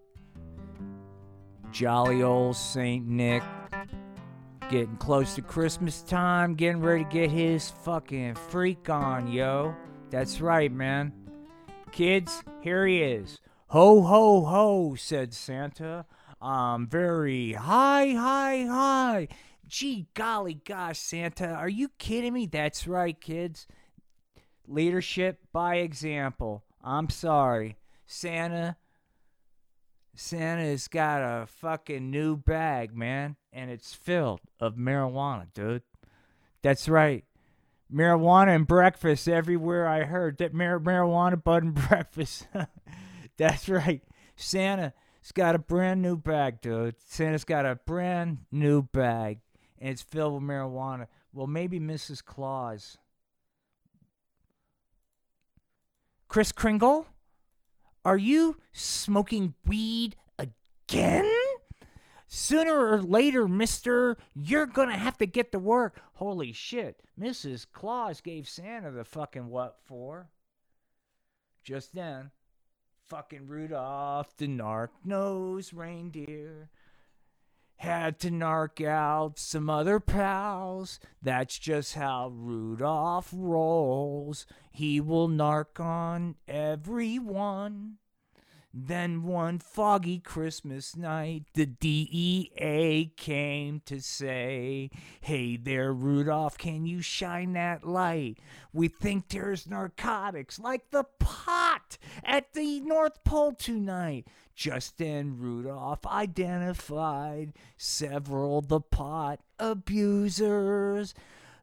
Jolly 1.70 2.22
old 2.22 2.56
St. 2.56 3.06
Nick. 3.06 3.42
Getting 4.70 4.96
close 4.96 5.34
to 5.34 5.42
Christmas 5.42 6.00
time, 6.00 6.54
getting 6.54 6.80
ready 6.80 7.04
to 7.04 7.10
get 7.10 7.30
his 7.30 7.68
fucking 7.84 8.36
freak 8.36 8.88
on, 8.88 9.28
yo. 9.30 9.76
That's 10.08 10.40
right, 10.40 10.72
man. 10.72 11.12
Kids, 11.92 12.42
here 12.62 12.86
he 12.86 13.02
is. 13.02 13.38
Ho, 13.66 14.00
ho, 14.00 14.46
ho, 14.46 14.94
said 14.94 15.34
Santa 15.34 16.06
um, 16.40 16.86
very 16.86 17.52
high, 17.52 18.12
high, 18.12 18.64
high. 18.64 19.28
Gee 19.66 20.06
golly 20.14 20.54
gosh, 20.54 20.98
Santa, 20.98 21.48
are 21.48 21.68
you 21.68 21.90
kidding 21.98 22.32
me? 22.32 22.46
That's 22.46 22.86
right, 22.88 23.20
kids. 23.20 23.66
Leadership 24.66 25.40
by 25.52 25.76
example. 25.76 26.64
I'm 26.82 27.10
sorry. 27.10 27.76
Santa 28.06 28.78
Santa's 30.18 30.88
got 30.88 31.20
a 31.20 31.46
fucking 31.46 32.10
new 32.10 32.36
bag, 32.36 32.94
man, 32.94 33.36
and 33.52 33.70
it's 33.70 33.94
filled 33.94 34.40
of 34.58 34.74
marijuana, 34.74 35.46
dude. 35.54 35.82
That's 36.62 36.88
right. 36.88 37.24
Marijuana 37.92 38.54
and 38.54 38.66
breakfast 38.66 39.28
everywhere 39.28 39.86
I 39.86 40.04
heard. 40.04 40.38
That 40.38 40.52
mar- 40.52 40.80
marijuana 40.80 41.42
bud 41.42 41.62
and 41.62 41.74
breakfast. 41.88 42.48
That's 43.36 43.68
right. 43.68 44.02
Santa 44.36 44.92
He's 45.28 45.32
got 45.32 45.54
a 45.54 45.58
brand 45.58 46.00
new 46.00 46.16
bag, 46.16 46.62
dude. 46.62 46.94
Santa's 47.06 47.44
got 47.44 47.66
a 47.66 47.74
brand 47.74 48.38
new 48.50 48.80
bag, 48.82 49.40
and 49.78 49.90
it's 49.90 50.00
filled 50.00 50.32
with 50.32 50.42
marijuana. 50.42 51.06
Well, 51.34 51.46
maybe 51.46 51.78
Mrs. 51.78 52.24
Claus. 52.24 52.96
Kris 56.28 56.50
Kringle, 56.50 57.06
are 58.04 58.16
you 58.16 58.56
smoking 58.72 59.54
weed 59.66 60.16
again? 60.38 61.30
Sooner 62.26 62.90
or 62.90 63.02
later, 63.02 63.48
mister, 63.48 64.16
you're 64.34 64.66
gonna 64.66 64.96
have 64.96 65.16
to 65.18 65.26
get 65.26 65.52
to 65.52 65.58
work. 65.58 66.00
Holy 66.14 66.52
shit. 66.52 67.02
Mrs. 67.18 67.66
Claus 67.72 68.20
gave 68.20 68.48
Santa 68.48 68.90
the 68.90 69.04
fucking 69.04 69.48
what 69.48 69.78
for? 69.84 70.28
Just 71.64 71.94
then, 71.94 72.30
fucking 73.06 73.46
Rudolph 73.46 74.36
the 74.36 74.46
narc-nosed 74.46 75.72
reindeer 75.72 76.70
had 77.78 78.18
to 78.20 78.30
narc 78.30 78.84
out 78.84 79.38
some 79.38 79.70
other 79.70 80.00
pals. 80.00 80.98
That's 81.22 81.58
just 81.58 81.94
how 81.94 82.28
Rudolph 82.34 83.30
rolls. 83.32 84.46
He 84.72 85.00
will 85.00 85.28
narc 85.28 85.80
on 85.80 86.36
everyone. 86.46 87.98
Then 88.86 89.24
one 89.24 89.58
foggy 89.58 90.20
Christmas 90.20 90.94
night, 90.94 91.46
the 91.54 91.66
DEA 91.66 93.12
came 93.16 93.82
to 93.86 94.00
say, 94.00 94.90
Hey 95.20 95.56
there, 95.56 95.92
Rudolph, 95.92 96.56
can 96.56 96.86
you 96.86 97.02
shine 97.02 97.54
that 97.54 97.84
light? 97.84 98.38
We 98.72 98.86
think 98.86 99.28
there's 99.28 99.66
narcotics 99.66 100.60
like 100.60 100.90
the 100.90 101.04
pot 101.18 101.98
at 102.22 102.52
the 102.52 102.80
North 102.80 103.24
Pole 103.24 103.54
tonight. 103.54 104.28
Just 104.54 104.98
then, 104.98 105.38
Rudolph 105.38 106.06
identified 106.06 107.54
several 107.76 108.60
the 108.60 108.80
pot 108.80 109.40
abusers. 109.58 111.14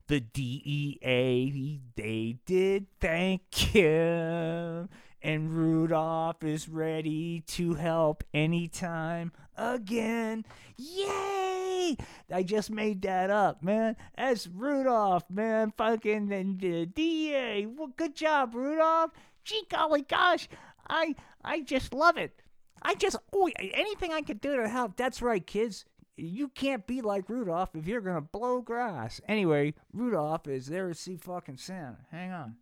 The 0.08 0.20
DEA, 0.20 1.82
they 1.96 2.38
did 2.46 2.88
thank 3.00 3.56
him 3.56 4.90
and 5.26 5.52
Rudolph 5.52 6.44
is 6.44 6.70
ready 6.70 7.42
to 7.48 7.74
help 7.74 8.24
anytime 8.32 9.32
again. 9.58 10.46
Yay! 10.78 11.98
I 12.32 12.44
just 12.44 12.70
made 12.70 13.02
that 13.02 13.32
up, 13.32 13.64
man. 13.64 13.98
That's 14.16 14.46
Rudolph, 14.46 15.24
man. 15.32 15.74
Fucking 15.76 16.28
the 16.28 16.86
DA. 16.86 17.66
Well, 17.66 17.92
good 17.98 18.16
job, 18.16 18.54
Rudolph. 18.54 19.12
Gee 19.44 19.64
golly 19.68 20.04
gosh, 20.04 20.48
I 20.88 21.16
I 21.44 21.62
just 21.62 21.92
love 21.92 22.18
it. 22.18 22.44
I 22.84 22.94
just 22.94 23.16
oh 23.34 23.50
anything 23.58 24.14
I 24.14 24.22
can 24.22 24.38
do 24.38 24.58
to 24.58 24.70
help. 24.70 24.96
That's 24.96 25.24
right, 25.24 25.46
kids. 25.46 25.86
You 26.18 26.50
can't 26.50 26.86
be 26.86 27.02
like 27.02 27.30
Rudolph 27.30 27.76
if 27.76 27.88
you're 27.88 28.00
gonna 28.00 28.22
blow 28.22 28.62
grass. 28.62 29.20
Anyway, 29.28 29.74
Rudolph 29.92 30.48
is 30.48 30.68
there 30.68 30.90
to 30.90 30.94
see 30.94 31.18
fucking 31.18 31.58
Santa. 31.58 31.98
Hang 32.12 32.32
on. 32.32 32.58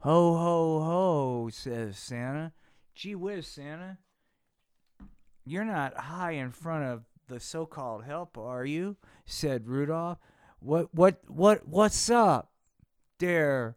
Ho, 0.00 0.36
ho, 0.36 0.80
ho, 0.80 1.48
says 1.50 1.98
Santa. 1.98 2.52
Gee 2.94 3.14
whiz, 3.14 3.46
Santa. 3.46 3.98
You're 5.44 5.64
not 5.64 5.96
high 5.96 6.32
in 6.32 6.50
front 6.50 6.84
of 6.84 7.04
the 7.28 7.40
so 7.40 7.66
called 7.66 8.04
help, 8.04 8.36
are 8.38 8.64
you? 8.64 8.96
said 9.24 9.68
Rudolph. 9.68 10.18
What, 10.60 10.94
what, 10.94 11.20
what, 11.28 11.66
what's 11.66 12.10
up 12.10 12.52
there, 13.18 13.76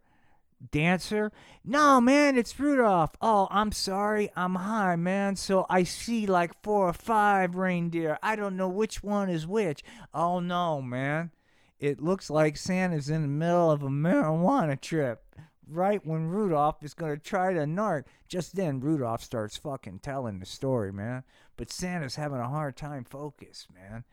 dancer? 0.71 1.31
No, 1.63 1.99
man, 1.99 2.37
it's 2.37 2.59
Rudolph. 2.59 3.11
Oh, 3.21 3.47
I'm 3.51 3.71
sorry. 3.71 4.31
I'm 4.35 4.55
high, 4.55 4.95
man. 4.95 5.35
So 5.35 5.65
I 5.69 5.83
see 5.83 6.25
like 6.25 6.61
four 6.63 6.89
or 6.89 6.93
five 6.93 7.55
reindeer. 7.55 8.17
I 8.21 8.35
don't 8.35 8.57
know 8.57 8.69
which 8.69 9.03
one 9.03 9.29
is 9.29 9.47
which. 9.47 9.83
Oh, 10.13 10.39
no, 10.39 10.81
man. 10.81 11.31
It 11.79 12.01
looks 12.01 12.29
like 12.29 12.57
Santa's 12.57 13.09
in 13.09 13.21
the 13.21 13.27
middle 13.27 13.71
of 13.71 13.83
a 13.83 13.89
marijuana 13.89 14.79
trip 14.79 15.23
right 15.69 16.05
when 16.05 16.27
Rudolph 16.27 16.83
is 16.83 16.93
going 16.93 17.15
to 17.15 17.21
try 17.21 17.53
to 17.53 17.61
narc. 17.61 18.05
Just 18.27 18.55
then, 18.55 18.79
Rudolph 18.79 19.23
starts 19.23 19.57
fucking 19.57 19.99
telling 19.99 20.39
the 20.39 20.45
story, 20.45 20.91
man. 20.91 21.23
But 21.57 21.71
Santa's 21.71 22.15
having 22.15 22.39
a 22.39 22.49
hard 22.49 22.75
time 22.75 23.03
focus, 23.03 23.67
man. 23.73 24.03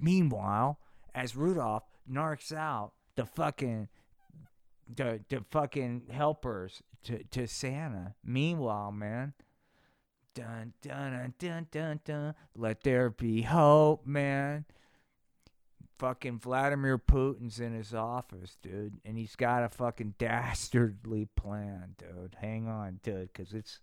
Meanwhile, 0.00 0.78
as 1.14 1.36
Rudolph 1.36 1.84
narcs 2.10 2.52
out 2.52 2.92
the 3.16 3.26
fucking 3.26 3.88
the 4.94 5.20
the 5.28 5.44
fucking 5.50 6.04
helpers 6.10 6.82
to, 7.04 7.24
to 7.24 7.46
Santa. 7.46 8.14
Meanwhile, 8.24 8.92
man. 8.92 9.34
Dun 10.34 10.74
dun 10.82 11.12
dun 11.12 11.34
dun 11.38 11.66
dun 11.70 12.00
dun. 12.04 12.34
Let 12.54 12.82
there 12.82 13.08
be 13.08 13.42
hope, 13.42 14.06
man 14.06 14.66
fucking 15.98 16.38
Vladimir 16.38 16.98
Putin's 16.98 17.60
in 17.60 17.74
his 17.74 17.94
office, 17.94 18.56
dude, 18.62 19.00
and 19.04 19.16
he's 19.16 19.36
got 19.36 19.64
a 19.64 19.68
fucking 19.68 20.14
dastardly 20.18 21.28
plan, 21.36 21.94
dude. 21.98 22.36
Hang 22.40 22.68
on, 22.68 23.00
dude, 23.02 23.32
because 23.32 23.52
it's. 23.52 23.80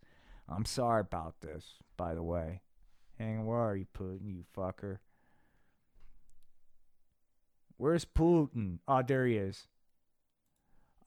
I'm 0.49 0.65
sorry 0.65 1.01
about 1.01 1.35
this, 1.41 1.75
by 1.95 2.13
the 2.13 2.23
way. 2.23 2.61
Hang 3.17 3.45
where 3.45 3.59
are 3.59 3.75
you, 3.75 3.85
Putin, 3.97 4.35
you 4.35 4.43
fucker? 4.55 4.97
Where's 7.77 8.05
Putin? 8.05 8.79
Oh, 8.87 9.01
there 9.01 9.25
he 9.25 9.37
is. 9.37 9.67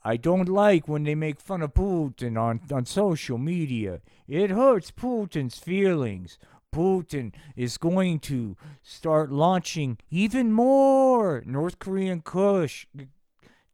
I 0.03 0.16
don't 0.16 0.49
like 0.49 0.87
when 0.87 1.03
they 1.03 1.14
make 1.14 1.40
fun 1.40 1.62
of 1.62 1.75
Putin 1.75 2.40
on, 2.40 2.61
on 2.73 2.87
social 2.87 3.38
media. 3.38 4.01
It 4.29 4.51
hurts 4.51 4.92
Putin's 4.92 5.59
feelings. 5.59 6.38
Putin 6.76 7.32
is 7.56 7.78
going 7.78 8.18
to 8.18 8.54
start 8.82 9.32
launching 9.32 9.96
even 10.10 10.52
more 10.52 11.42
North 11.46 11.78
Korean 11.78 12.20
Kush 12.20 12.86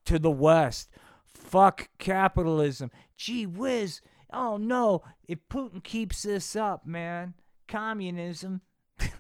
to 0.05 0.21
the 0.21 0.31
West. 0.31 0.89
Fuck 1.27 1.89
capitalism. 1.99 2.93
Gee 3.17 3.45
whiz. 3.45 4.03
Oh 4.33 4.57
no, 4.57 5.03
if 5.27 5.41
Putin 5.51 5.83
keeps 5.83 6.23
this 6.23 6.55
up, 6.55 6.87
man, 6.87 7.35
communism 7.67 8.61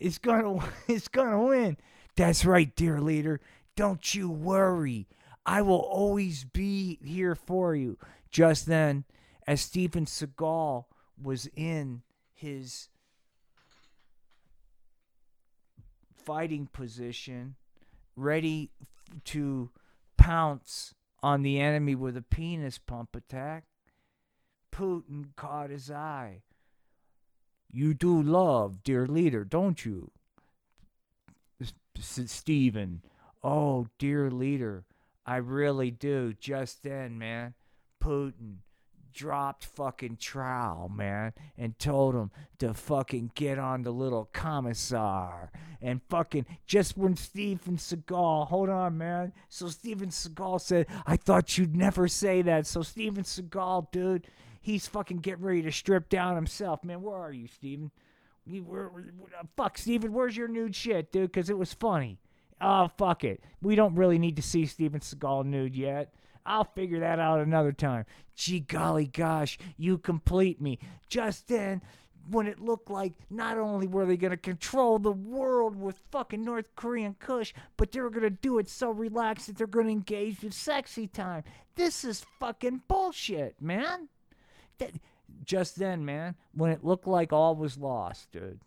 is 0.00 0.18
gonna 0.18 0.68
is 0.88 1.06
gonna 1.06 1.40
win. 1.40 1.76
That's 2.16 2.44
right, 2.44 2.74
dear 2.74 3.00
leader. 3.00 3.40
Don't 3.76 4.16
you 4.16 4.28
worry. 4.28 5.06
I 5.46 5.62
will 5.62 5.78
always 5.78 6.42
be 6.42 6.98
here 7.04 7.36
for 7.36 7.76
you. 7.76 7.98
Just 8.32 8.66
then, 8.66 9.04
as 9.46 9.60
Steven 9.60 10.06
Seagal 10.06 10.86
was 11.22 11.48
in 11.54 12.02
his 12.36 12.88
fighting 16.24 16.68
position, 16.72 17.56
ready 18.14 18.70
to 19.24 19.70
pounce 20.16 20.94
on 21.22 21.42
the 21.42 21.58
enemy 21.58 21.94
with 21.94 22.16
a 22.16 22.22
penis 22.22 22.78
pump 22.78 23.16
attack. 23.16 23.64
Putin 24.70 25.34
caught 25.36 25.70
his 25.70 25.90
eye. 25.90 26.42
You 27.70 27.94
do 27.94 28.22
love, 28.22 28.82
dear 28.82 29.06
leader, 29.06 29.44
don't 29.44 29.84
you? 29.84 30.10
Steven, 31.98 33.02
oh, 33.42 33.86
dear 33.98 34.30
leader, 34.30 34.84
I 35.24 35.36
really 35.36 35.90
do. 35.90 36.34
Just 36.38 36.82
then, 36.82 37.18
man, 37.18 37.54
Putin 38.02 38.58
dropped 39.16 39.64
fucking 39.64 40.18
trowel, 40.18 40.90
man, 40.90 41.32
and 41.56 41.76
told 41.78 42.14
him 42.14 42.30
to 42.58 42.74
fucking 42.74 43.32
get 43.34 43.58
on 43.58 43.82
the 43.82 43.90
little 43.90 44.28
commissar. 44.32 45.50
And 45.80 46.00
fucking 46.10 46.46
just 46.66 46.96
when 46.96 47.16
Steven 47.16 47.78
Seagal, 47.78 48.48
hold 48.48 48.68
on, 48.68 48.98
man. 48.98 49.32
So 49.48 49.68
Steven 49.68 50.10
Seagal 50.10 50.60
said, 50.60 50.86
I 51.06 51.16
thought 51.16 51.56
you'd 51.56 51.74
never 51.74 52.06
say 52.06 52.42
that. 52.42 52.66
So 52.66 52.82
Steven 52.82 53.24
Seagal, 53.24 53.90
dude, 53.90 54.26
he's 54.60 54.86
fucking 54.86 55.18
getting 55.18 55.44
ready 55.44 55.62
to 55.62 55.72
strip 55.72 56.08
down 56.08 56.36
himself, 56.36 56.84
man. 56.84 57.00
Where 57.02 57.16
are 57.16 57.32
you, 57.32 57.48
Steven? 57.48 57.90
You, 58.44 58.62
where, 58.62 58.88
where, 58.88 59.04
uh, 59.40 59.44
fuck, 59.56 59.78
Steven, 59.78 60.12
where's 60.12 60.36
your 60.36 60.48
nude 60.48 60.76
shit, 60.76 61.10
dude? 61.10 61.32
Because 61.32 61.50
it 61.50 61.58
was 61.58 61.72
funny. 61.72 62.18
Oh, 62.60 62.88
fuck 62.96 63.24
it. 63.24 63.42
We 63.62 63.74
don't 63.74 63.96
really 63.96 64.18
need 64.18 64.36
to 64.36 64.42
see 64.42 64.66
Steven 64.66 65.00
Seagal 65.00 65.46
nude 65.46 65.74
yet. 65.74 66.12
I'll 66.46 66.64
figure 66.64 67.00
that 67.00 67.18
out 67.18 67.40
another 67.40 67.72
time. 67.72 68.06
Gee 68.34 68.60
golly 68.60 69.06
gosh, 69.06 69.58
you 69.76 69.98
complete 69.98 70.60
me. 70.60 70.78
Just 71.08 71.48
then, 71.48 71.82
when 72.30 72.46
it 72.46 72.60
looked 72.60 72.90
like 72.90 73.14
not 73.30 73.58
only 73.58 73.86
were 73.86 74.04
they 74.04 74.16
going 74.16 74.32
to 74.32 74.36
control 74.36 74.98
the 74.98 75.12
world 75.12 75.76
with 75.76 76.00
fucking 76.10 76.44
North 76.44 76.74
Korean 76.76 77.14
Kush, 77.18 77.52
but 77.76 77.92
they 77.92 78.00
were 78.00 78.10
going 78.10 78.22
to 78.22 78.30
do 78.30 78.58
it 78.58 78.68
so 78.68 78.90
relaxed 78.90 79.46
that 79.46 79.56
they're 79.56 79.66
going 79.66 79.86
to 79.86 79.92
engage 79.92 80.42
with 80.42 80.54
sexy 80.54 81.06
time. 81.06 81.44
This 81.74 82.04
is 82.04 82.26
fucking 82.40 82.82
bullshit, 82.88 83.60
man. 83.60 84.08
That, 84.78 84.92
just 85.44 85.78
then, 85.78 86.04
man, 86.04 86.34
when 86.52 86.70
it 86.70 86.84
looked 86.84 87.06
like 87.06 87.32
all 87.32 87.54
was 87.54 87.78
lost, 87.78 88.32
dude. 88.32 88.60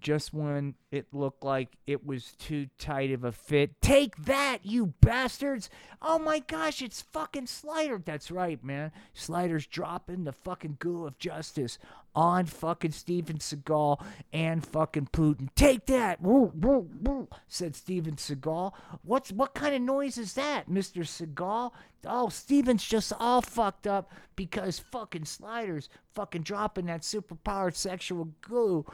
Just 0.00 0.32
when 0.34 0.74
it 0.90 1.06
looked 1.12 1.44
like 1.44 1.76
it 1.86 2.04
was 2.04 2.32
too 2.32 2.68
tight 2.78 3.12
of 3.12 3.24
a 3.24 3.32
fit. 3.32 3.80
Take 3.80 4.16
that, 4.24 4.64
you 4.64 4.94
bastards! 5.00 5.70
Oh 6.02 6.18
my 6.18 6.40
gosh, 6.40 6.82
it's 6.82 7.02
fucking 7.02 7.46
Slider. 7.46 8.02
That's 8.04 8.30
right, 8.30 8.62
man. 8.64 8.92
Slider's 9.14 9.66
dropping 9.66 10.24
the 10.24 10.32
fucking 10.32 10.76
goo 10.78 11.06
of 11.06 11.18
justice 11.18 11.78
on 12.14 12.46
fucking 12.46 12.90
Steven 12.90 13.38
Seagal 13.38 14.02
and 14.32 14.66
fucking 14.66 15.08
Putin. 15.12 15.48
Take 15.54 15.86
that! 15.86 16.20
Woo, 16.20 16.52
woo, 16.54 16.88
woo, 17.02 17.28
said 17.46 17.76
Steven 17.76 18.16
Seagal. 18.16 18.72
What's 19.02 19.30
what 19.30 19.54
kind 19.54 19.74
of 19.74 19.82
noise 19.82 20.18
is 20.18 20.34
that, 20.34 20.68
Mr. 20.68 21.02
Seagal? 21.02 21.72
Oh, 22.06 22.28
Steven's 22.30 22.84
just 22.84 23.12
all 23.18 23.42
fucked 23.42 23.86
up 23.86 24.10
because 24.34 24.78
fucking 24.78 25.26
Slider's 25.26 25.88
fucking 26.14 26.42
dropping 26.42 26.86
that 26.86 27.02
superpowered 27.02 27.76
sexual 27.76 28.30
goo 28.40 28.86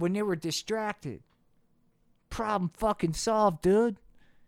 when 0.00 0.14
they 0.14 0.22
were 0.22 0.36
distracted. 0.36 1.22
Problem 2.28 2.70
fucking 2.74 3.14
solved, 3.14 3.62
dude. 3.62 3.98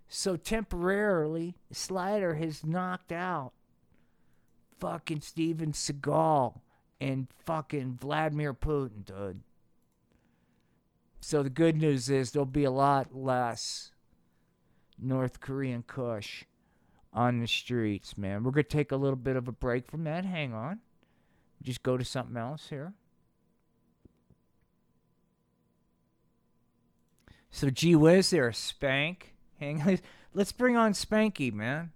So 0.08 0.36
temporarily, 0.36 1.56
Slider 1.70 2.34
has 2.34 2.64
knocked 2.64 3.12
out 3.12 3.52
fucking 4.78 5.20
Steven 5.20 5.72
Seagal 5.72 6.60
and 7.00 7.28
fucking 7.44 7.98
Vladimir 8.00 8.52
Putin, 8.52 9.04
dude. 9.04 9.40
So 11.20 11.42
the 11.42 11.50
good 11.50 11.76
news 11.76 12.10
is 12.10 12.32
there'll 12.32 12.46
be 12.46 12.64
a 12.64 12.70
lot 12.70 13.14
less 13.14 13.92
North 14.98 15.40
Korean 15.40 15.84
Kush 15.86 16.44
on 17.12 17.40
the 17.40 17.46
streets, 17.46 18.18
man. 18.18 18.42
We're 18.42 18.50
gonna 18.50 18.64
take 18.64 18.92
a 18.92 18.96
little 18.96 19.16
bit 19.16 19.36
of 19.36 19.46
a 19.46 19.52
break 19.52 19.86
from 19.86 20.04
that. 20.04 20.24
Hang 20.24 20.52
on. 20.52 20.80
Just 21.62 21.82
go 21.82 21.96
to 21.96 22.04
something 22.04 22.36
else 22.36 22.68
here. 22.70 22.94
So 27.52 27.70
gee 27.70 27.94
whiz 27.94 28.30
there, 28.30 28.50
Spank. 28.52 29.34
Hang 29.60 29.82
on. 29.82 29.98
Let's 30.34 30.52
bring 30.52 30.76
on 30.76 30.94
Spanky, 30.94 31.52
man. 31.52 31.92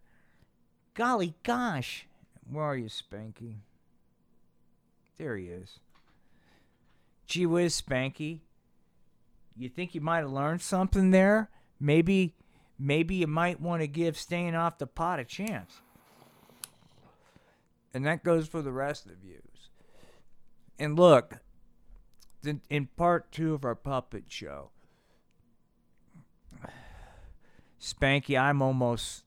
Golly 0.95 1.35
gosh. 1.43 2.07
Where 2.49 2.65
are 2.65 2.77
you, 2.77 2.91
Spanky? 2.91 3.57
There 5.19 5.37
he 5.37 5.47
is. 5.47 5.81
Gee 7.27 7.47
whiz, 7.47 7.81
Spanky. 7.81 8.41
You 9.57 9.71
think 9.71 9.95
you 9.95 10.03
might 10.03 10.19
have 10.19 10.31
learned 10.31 10.61
something 10.61 11.11
there? 11.11 11.49
Maybe 11.81 12.35
maybe 12.79 13.17
you 13.17 13.27
might 13.27 13.59
want 13.59 13.81
to 13.81 13.87
give 13.87 14.19
staying 14.19 14.55
off 14.55 14.77
the 14.77 14.87
pot 14.87 15.19
a 15.19 15.25
chance. 15.25 15.81
And 17.95 18.05
that 18.05 18.23
goes 18.23 18.47
for 18.47 18.61
the 18.61 18.73
rest 18.73 19.07
of 19.07 19.25
you. 19.25 19.41
And 20.79 20.99
look, 20.99 21.39
in 22.69 22.89
part 22.99 23.33
two 23.33 23.55
of 23.55 23.65
our 23.65 23.75
puppet 23.75 24.25
show, 24.29 24.71
Spanky, 27.81 28.41
I'm 28.41 28.63
almost. 28.63 29.25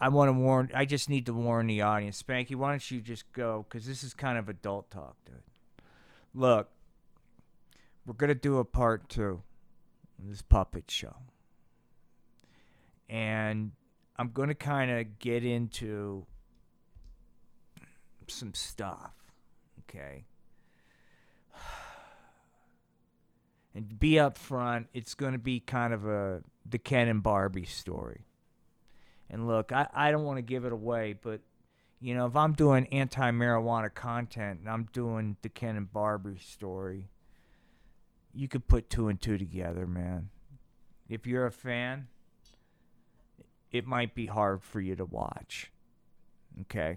I 0.00 0.08
want 0.08 0.28
to 0.28 0.32
warn. 0.32 0.70
I 0.74 0.84
just 0.84 1.08
need 1.08 1.26
to 1.26 1.32
warn 1.32 1.66
the 1.66 1.82
audience. 1.82 2.22
Spanky, 2.22 2.54
why 2.54 2.70
don't 2.70 2.90
you 2.90 3.00
just 3.00 3.30
go? 3.32 3.66
Because 3.68 3.86
this 3.86 4.04
is 4.04 4.14
kind 4.14 4.38
of 4.38 4.48
adult 4.48 4.90
talk, 4.90 5.16
dude. 5.24 5.34
Look, 6.34 6.68
we're 8.06 8.14
to 8.28 8.34
do 8.34 8.58
a 8.58 8.64
part 8.64 9.08
two 9.08 9.42
this 10.18 10.42
puppet 10.42 10.90
show. 10.90 11.14
And 13.08 13.72
I'm 14.16 14.30
to 14.48 14.54
kind 14.54 14.90
of 14.90 15.18
get 15.18 15.44
into 15.44 16.26
some 18.26 18.54
stuff. 18.54 19.12
Okay. 19.80 20.24
And 23.78 23.96
be 23.96 24.18
up 24.18 24.36
front, 24.36 24.88
it's 24.92 25.14
going 25.14 25.34
to 25.34 25.38
be 25.38 25.60
kind 25.60 25.94
of 25.94 26.04
a 26.04 26.42
the 26.68 26.78
Ken 26.78 27.06
and 27.06 27.22
Barbie 27.22 27.64
story. 27.64 28.22
And 29.30 29.46
look, 29.46 29.70
I, 29.70 29.86
I 29.94 30.10
don't 30.10 30.24
want 30.24 30.38
to 30.38 30.42
give 30.42 30.64
it 30.64 30.72
away, 30.72 31.14
but 31.22 31.42
you 32.00 32.16
know, 32.16 32.26
if 32.26 32.34
I'm 32.34 32.54
doing 32.54 32.88
anti 32.88 33.30
marijuana 33.30 33.94
content 33.94 34.58
and 34.58 34.68
I'm 34.68 34.88
doing 34.92 35.36
the 35.42 35.48
Ken 35.48 35.76
and 35.76 35.92
Barbie 35.92 36.40
story, 36.40 37.08
you 38.34 38.48
could 38.48 38.66
put 38.66 38.90
two 38.90 39.06
and 39.06 39.20
two 39.20 39.38
together, 39.38 39.86
man. 39.86 40.30
If 41.08 41.24
you're 41.24 41.46
a 41.46 41.52
fan, 41.52 42.08
it 43.70 43.86
might 43.86 44.12
be 44.12 44.26
hard 44.26 44.64
for 44.64 44.80
you 44.80 44.96
to 44.96 45.04
watch. 45.04 45.70
Okay? 46.62 46.96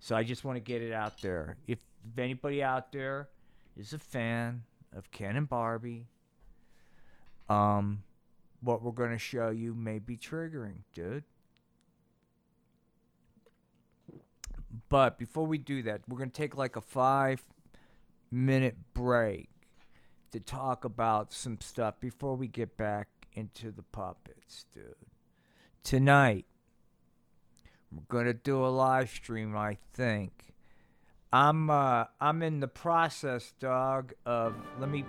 So 0.00 0.16
I 0.16 0.24
just 0.24 0.42
want 0.42 0.56
to 0.56 0.60
get 0.60 0.82
it 0.82 0.92
out 0.92 1.22
there. 1.22 1.58
If, 1.68 1.78
if 2.04 2.18
anybody 2.18 2.60
out 2.60 2.90
there 2.90 3.28
is 3.76 3.92
a 3.92 3.98
fan 4.00 4.64
of 4.94 5.10
Ken 5.10 5.36
and 5.36 5.48
Barbie, 5.48 6.06
um, 7.48 8.02
what 8.60 8.82
we're 8.82 8.92
going 8.92 9.10
to 9.10 9.18
show 9.18 9.50
you 9.50 9.74
may 9.74 9.98
be 9.98 10.16
triggering, 10.16 10.82
dude. 10.94 11.24
But 14.88 15.18
before 15.18 15.46
we 15.46 15.58
do 15.58 15.82
that, 15.82 16.02
we're 16.08 16.18
going 16.18 16.30
to 16.30 16.36
take 16.36 16.56
like 16.56 16.76
a 16.76 16.80
five 16.80 17.44
minute 18.30 18.76
break 18.94 19.48
to 20.32 20.40
talk 20.40 20.84
about 20.84 21.32
some 21.32 21.58
stuff 21.60 22.00
before 22.00 22.36
we 22.36 22.48
get 22.48 22.76
back 22.76 23.08
into 23.32 23.70
the 23.70 23.82
puppets, 23.82 24.66
dude. 24.74 24.94
Tonight, 25.82 26.44
we're 27.90 28.02
going 28.08 28.26
to 28.26 28.34
do 28.34 28.64
a 28.64 28.68
live 28.68 29.08
stream, 29.08 29.56
I 29.56 29.78
think. 29.94 30.54
I'm 31.32 31.68
uh 31.70 32.04
I'm 32.20 32.42
in 32.42 32.60
the 32.60 32.68
process, 32.68 33.52
dog, 33.60 34.12
of 34.24 34.54
let 34.78 34.88
me 34.90 35.04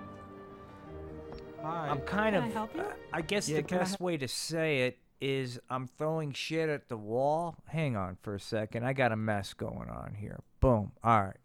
Hi. 1.61 1.89
I'm 1.89 1.99
kind 2.01 2.35
Can 2.35 2.43
of. 2.43 2.49
I 2.49 2.53
help 2.53 2.75
you? 2.75 2.81
uh, 2.81 2.93
I 3.13 3.21
guess 3.21 3.49
Yeah, 3.49 3.57
the 3.57 3.63
best 3.63 3.91
help- 3.91 4.01
way 4.01 4.17
to 4.17 4.27
say 4.27 4.81
it 4.87 4.97
is 5.21 5.59
I'm 5.69 5.87
throwing 5.87 6.31
shit 6.31 6.69
at 6.69 6.87
the 6.87 6.95
wall. 6.95 7.57
Hang 7.65 7.97
on 7.97 8.17
for 8.21 8.35
a 8.35 8.39
second. 8.39 8.85
I 8.85 8.93
got 8.93 9.11
a 9.11 9.17
mess 9.17 9.53
going 9.53 9.89
on 9.89 10.15
here. 10.17 10.39
Boom. 10.61 10.93
All 11.03 11.21
right. 11.23 11.35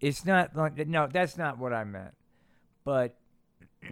It's 0.00 0.26
not 0.26 0.54
like 0.54 0.76
no. 0.86 1.06
That's 1.06 1.38
not 1.38 1.58
what 1.58 1.72
I 1.72 1.84
meant. 1.84 2.14
But 2.84 3.16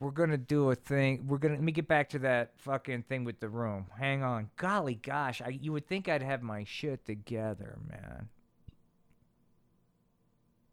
we're 0.00 0.10
gonna 0.10 0.38
do 0.38 0.70
a 0.70 0.74
thing. 0.74 1.26
We're 1.26 1.36
gonna 1.38 1.54
let 1.54 1.62
me 1.62 1.72
get 1.72 1.86
back 1.88 2.08
to 2.10 2.18
that 2.20 2.52
fucking 2.58 3.02
thing 3.02 3.24
with 3.24 3.40
the 3.40 3.48
room. 3.50 3.86
Hang 3.98 4.22
on. 4.22 4.48
Golly 4.56 4.94
gosh, 4.94 5.42
I 5.42 5.48
you 5.48 5.72
would 5.72 5.86
think 5.86 6.08
I'd 6.08 6.22
have 6.22 6.40
my 6.42 6.64
shit 6.64 7.04
together, 7.04 7.78
man. 7.90 8.28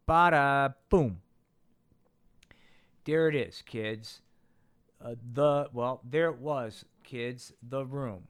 Bada 0.09 0.73
boom. 0.89 1.21
There 3.05 3.29
it 3.29 3.35
is, 3.35 3.61
kids. 3.61 4.21
Uh, 4.99 5.13
the 5.33 5.69
well, 5.71 6.01
there 6.03 6.29
it 6.29 6.39
was, 6.39 6.83
kids. 7.03 7.53
The 7.61 7.85
room. 7.85 8.23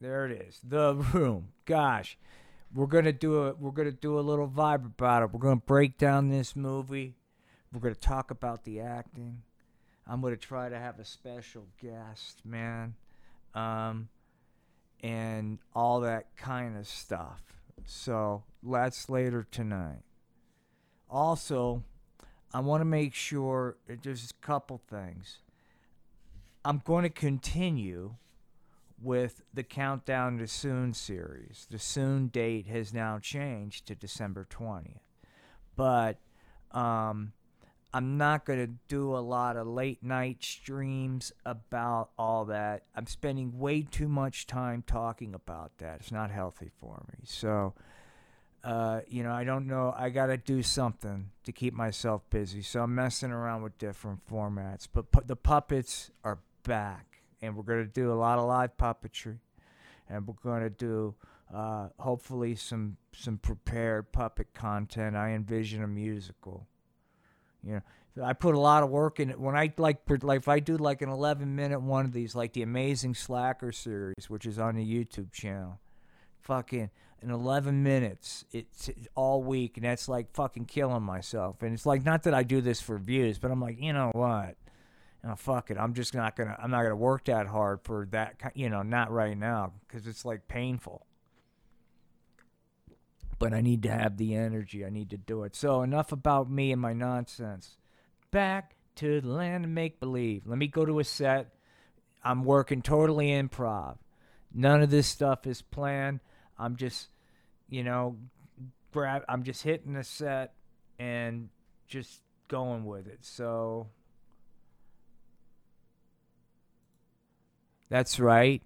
There 0.00 0.26
it 0.26 0.32
is. 0.32 0.60
The 0.62 0.94
room. 1.14 1.52
Gosh, 1.64 2.18
we're 2.74 2.86
gonna 2.86 3.12
do 3.12 3.44
a 3.44 3.54
we're 3.54 3.70
gonna 3.70 3.92
do 3.92 4.18
a 4.18 4.20
little 4.20 4.48
vibe 4.48 4.84
about 4.84 5.22
it. 5.22 5.32
We're 5.32 5.40
gonna 5.40 5.56
break 5.56 5.98
down 5.98 6.28
this 6.30 6.56
movie. 6.56 7.14
We're 7.72 7.80
gonna 7.80 7.94
talk 7.94 8.32
about 8.32 8.64
the 8.64 8.80
acting. 8.80 9.42
I'm 10.04 10.20
gonna 10.20 10.36
try 10.36 10.68
to 10.68 10.78
have 10.78 10.98
a 10.98 11.04
special 11.04 11.66
guest, 11.80 12.42
man, 12.44 12.94
um, 13.54 14.08
and 15.02 15.58
all 15.74 16.00
that 16.00 16.36
kind 16.36 16.76
of 16.76 16.86
stuff. 16.86 17.42
So 17.84 18.44
that's 18.62 19.08
later 19.08 19.46
tonight. 19.50 20.02
Also, 21.08 21.82
I 22.52 22.60
want 22.60 22.80
to 22.80 22.86
make 22.86 23.14
sure 23.14 23.76
that 23.86 24.02
there's 24.02 24.30
a 24.30 24.46
couple 24.46 24.80
things. 24.88 25.38
I'm 26.64 26.82
going 26.84 27.04
to 27.04 27.10
continue 27.10 28.14
with 29.00 29.42
the 29.52 29.62
Countdown 29.62 30.38
to 30.38 30.48
Soon 30.48 30.94
series. 30.94 31.66
The 31.70 31.78
Soon 31.78 32.28
date 32.28 32.66
has 32.66 32.92
now 32.92 33.18
changed 33.18 33.86
to 33.86 33.94
December 33.94 34.46
20th. 34.50 34.98
But 35.76 36.18
um, 36.72 37.32
I'm 37.96 38.18
not 38.18 38.44
going 38.44 38.58
to 38.58 38.72
do 38.88 39.16
a 39.16 39.24
lot 39.24 39.56
of 39.56 39.66
late 39.66 40.02
night 40.02 40.44
streams 40.44 41.32
about 41.46 42.10
all 42.18 42.44
that. 42.44 42.82
I'm 42.94 43.06
spending 43.06 43.58
way 43.58 43.80
too 43.90 44.06
much 44.06 44.46
time 44.46 44.84
talking 44.86 45.32
about 45.32 45.78
that. 45.78 46.00
It's 46.00 46.12
not 46.12 46.30
healthy 46.30 46.70
for 46.78 47.02
me. 47.10 47.20
So, 47.24 47.72
uh, 48.62 49.00
you 49.08 49.22
know, 49.22 49.32
I 49.32 49.44
don't 49.44 49.66
know. 49.66 49.94
I 49.96 50.10
got 50.10 50.26
to 50.26 50.36
do 50.36 50.62
something 50.62 51.30
to 51.44 51.52
keep 51.52 51.72
myself 51.72 52.20
busy. 52.28 52.60
So 52.60 52.82
I'm 52.82 52.94
messing 52.94 53.30
around 53.30 53.62
with 53.62 53.78
different 53.78 54.20
formats. 54.30 54.86
But 54.92 55.10
pu- 55.10 55.24
the 55.24 55.34
puppets 55.34 56.10
are 56.22 56.40
back. 56.64 57.22
And 57.40 57.56
we're 57.56 57.62
going 57.62 57.82
to 57.82 57.90
do 57.90 58.12
a 58.12 58.18
lot 58.20 58.38
of 58.38 58.44
live 58.44 58.76
puppetry. 58.76 59.38
And 60.06 60.28
we're 60.28 60.34
going 60.42 60.64
to 60.64 60.68
do 60.68 61.14
uh, 61.50 61.88
hopefully 61.98 62.56
some 62.56 62.98
some 63.14 63.38
prepared 63.38 64.12
puppet 64.12 64.52
content. 64.52 65.16
I 65.16 65.30
envision 65.30 65.82
a 65.82 65.88
musical. 65.88 66.66
You 67.66 67.82
know, 68.16 68.24
I 68.24 68.32
put 68.32 68.54
a 68.54 68.58
lot 68.58 68.82
of 68.82 68.90
work 68.90 69.20
in 69.20 69.30
it. 69.30 69.38
When 69.38 69.56
I 69.56 69.72
like, 69.76 69.98
like 70.22 70.38
if 70.38 70.48
I 70.48 70.60
do 70.60 70.76
like 70.76 71.02
an 71.02 71.08
11 71.08 71.54
minute 71.54 71.80
one 71.80 72.04
of 72.04 72.12
these, 72.12 72.34
like 72.34 72.52
the 72.52 72.62
Amazing 72.62 73.14
Slacker 73.14 73.72
series, 73.72 74.30
which 74.30 74.46
is 74.46 74.58
on 74.58 74.76
the 74.76 74.84
YouTube 74.84 75.32
channel, 75.32 75.80
fucking 76.42 76.90
in 77.22 77.30
11 77.30 77.82
minutes. 77.82 78.44
It's 78.52 78.90
all 79.14 79.42
week, 79.42 79.76
and 79.76 79.84
that's 79.84 80.08
like 80.08 80.32
fucking 80.32 80.66
killing 80.66 81.02
myself. 81.02 81.62
And 81.62 81.74
it's 81.74 81.86
like 81.86 82.04
not 82.04 82.22
that 82.24 82.34
I 82.34 82.42
do 82.42 82.60
this 82.60 82.80
for 82.80 82.98
views, 82.98 83.38
but 83.38 83.50
I'm 83.50 83.60
like, 83.60 83.80
you 83.80 83.92
know 83.92 84.10
what? 84.14 84.56
Oh, 85.24 85.34
fuck 85.34 85.70
it. 85.70 85.78
I'm 85.78 85.94
just 85.94 86.14
not 86.14 86.36
gonna. 86.36 86.56
I'm 86.62 86.70
not 86.70 86.82
gonna 86.82 86.96
work 86.96 87.24
that 87.24 87.46
hard 87.46 87.80
for 87.82 88.06
that. 88.12 88.52
You 88.54 88.70
know, 88.70 88.82
not 88.82 89.10
right 89.10 89.36
now 89.36 89.72
because 89.86 90.06
it's 90.06 90.24
like 90.24 90.46
painful. 90.46 91.05
But 93.38 93.52
I 93.52 93.60
need 93.60 93.82
to 93.82 93.90
have 93.90 94.16
the 94.16 94.34
energy. 94.34 94.84
I 94.84 94.90
need 94.90 95.10
to 95.10 95.18
do 95.18 95.42
it. 95.42 95.54
So 95.54 95.82
enough 95.82 96.12
about 96.12 96.50
me 96.50 96.72
and 96.72 96.80
my 96.80 96.92
nonsense. 96.92 97.76
Back 98.30 98.76
to 98.96 99.20
the 99.20 99.28
land 99.28 99.64
of 99.64 99.70
make 99.70 100.00
believe. 100.00 100.46
Let 100.46 100.58
me 100.58 100.68
go 100.68 100.84
to 100.84 100.98
a 101.00 101.04
set. 101.04 101.54
I'm 102.24 102.44
working 102.44 102.82
totally 102.82 103.28
improv. 103.28 103.98
None 104.52 104.82
of 104.82 104.90
this 104.90 105.06
stuff 105.06 105.46
is 105.46 105.60
planned. 105.60 106.20
I'm 106.58 106.76
just, 106.76 107.08
you 107.68 107.84
know, 107.84 108.16
grab. 108.92 109.22
I'm 109.28 109.42
just 109.42 109.62
hitting 109.62 109.96
a 109.96 110.04
set 110.04 110.54
and 110.98 111.50
just 111.86 112.22
going 112.48 112.86
with 112.86 113.06
it. 113.06 113.18
So 113.20 113.88
that's 117.90 118.18
right. 118.18 118.62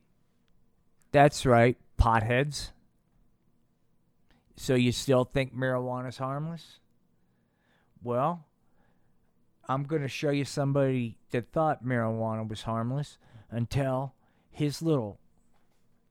That's 1.13 1.45
right. 1.45 1.77
Potheads. 1.99 2.71
So 4.61 4.75
you 4.75 4.93
still 4.93 5.25
think 5.25 5.57
marijuana's 5.57 6.19
harmless? 6.19 6.81
Well, 8.03 8.45
I'm 9.67 9.85
going 9.85 10.03
to 10.03 10.09
show 10.09 10.29
you 10.29 10.45
somebody 10.45 11.17
that 11.31 11.51
thought 11.51 11.83
marijuana 11.83 12.47
was 12.47 12.61
harmless 12.61 13.17
until 13.51 14.13
his 14.51 14.83
little 14.83 15.19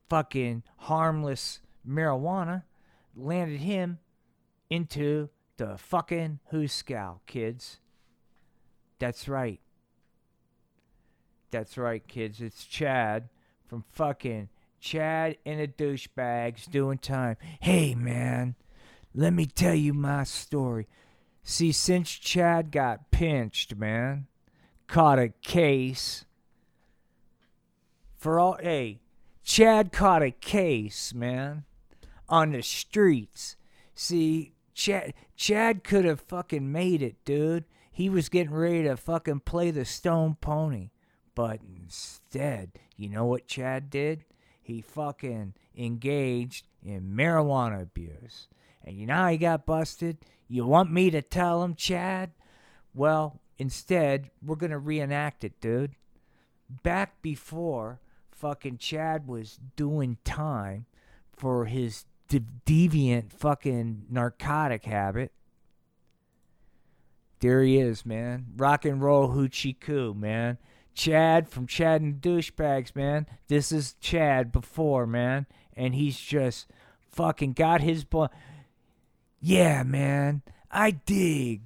fucking 0.08 0.64
harmless 0.78 1.60
marijuana 1.88 2.64
landed 3.14 3.60
him 3.60 4.00
into 4.68 5.28
the 5.56 5.78
fucking 5.78 6.40
Hooskow, 6.52 7.20
kids. 7.28 7.78
That's 8.98 9.28
right. 9.28 9.60
That's 11.52 11.78
right, 11.78 12.04
kids. 12.04 12.40
It's 12.40 12.64
Chad 12.64 13.28
from 13.68 13.84
fucking 13.92 14.48
Chad 14.80 15.36
and 15.44 15.60
the 15.60 15.68
douchebags 15.68 16.70
doing 16.70 16.98
time. 16.98 17.36
Hey, 17.60 17.94
man, 17.94 18.54
let 19.14 19.32
me 19.32 19.46
tell 19.46 19.74
you 19.74 19.92
my 19.92 20.24
story. 20.24 20.88
See, 21.42 21.72
since 21.72 22.10
Chad 22.10 22.70
got 22.70 23.10
pinched, 23.10 23.76
man, 23.76 24.26
caught 24.86 25.18
a 25.18 25.28
case 25.42 26.24
for 28.16 28.38
all. 28.38 28.58
Hey, 28.60 29.00
Chad 29.42 29.92
caught 29.92 30.22
a 30.22 30.30
case, 30.30 31.12
man, 31.14 31.64
on 32.28 32.52
the 32.52 32.62
streets. 32.62 33.56
See, 33.94 34.54
Chad, 34.74 35.14
Chad 35.36 35.84
could 35.84 36.04
have 36.04 36.20
fucking 36.20 36.70
made 36.70 37.02
it, 37.02 37.24
dude. 37.24 37.64
He 37.90 38.08
was 38.08 38.28
getting 38.28 38.54
ready 38.54 38.84
to 38.84 38.96
fucking 38.96 39.40
play 39.40 39.70
the 39.70 39.84
Stone 39.84 40.36
Pony. 40.40 40.90
But 41.34 41.60
instead, 41.62 42.72
you 42.96 43.08
know 43.08 43.24
what 43.24 43.46
Chad 43.46 43.90
did? 43.90 44.24
He 44.70 44.82
fucking 44.82 45.54
engaged 45.76 46.64
in 46.84 47.12
marijuana 47.16 47.82
abuse. 47.82 48.46
And 48.84 48.96
you 48.96 49.04
know 49.04 49.14
how 49.14 49.28
he 49.28 49.36
got 49.36 49.66
busted? 49.66 50.18
You 50.46 50.64
want 50.64 50.92
me 50.92 51.10
to 51.10 51.22
tell 51.22 51.64
him, 51.64 51.74
Chad? 51.74 52.30
Well, 52.94 53.40
instead, 53.58 54.30
we're 54.40 54.54
going 54.54 54.70
to 54.70 54.78
reenact 54.78 55.42
it, 55.42 55.60
dude. 55.60 55.96
Back 56.68 57.20
before 57.20 57.98
fucking 58.30 58.78
Chad 58.78 59.26
was 59.26 59.58
doing 59.74 60.18
time 60.24 60.86
for 61.36 61.64
his 61.64 62.04
de- 62.28 62.44
deviant 62.64 63.32
fucking 63.32 64.06
narcotic 64.08 64.84
habit. 64.84 65.32
There 67.40 67.64
he 67.64 67.78
is, 67.78 68.06
man. 68.06 68.46
Rock 68.56 68.84
and 68.84 69.02
roll 69.02 69.30
hoochie 69.30 69.80
coo, 69.80 70.14
man. 70.14 70.58
Chad 70.94 71.48
from 71.48 71.66
Chad 71.66 72.00
and 72.00 72.20
Douchebags, 72.20 72.94
man. 72.94 73.26
This 73.48 73.72
is 73.72 73.94
Chad 74.00 74.52
before, 74.52 75.06
man. 75.06 75.46
And 75.76 75.94
he's 75.94 76.18
just 76.18 76.66
fucking 77.10 77.52
got 77.52 77.80
his 77.80 78.04
bl- 78.04 78.26
Yeah, 79.40 79.82
man. 79.82 80.42
I 80.70 80.92
dig. 80.92 81.62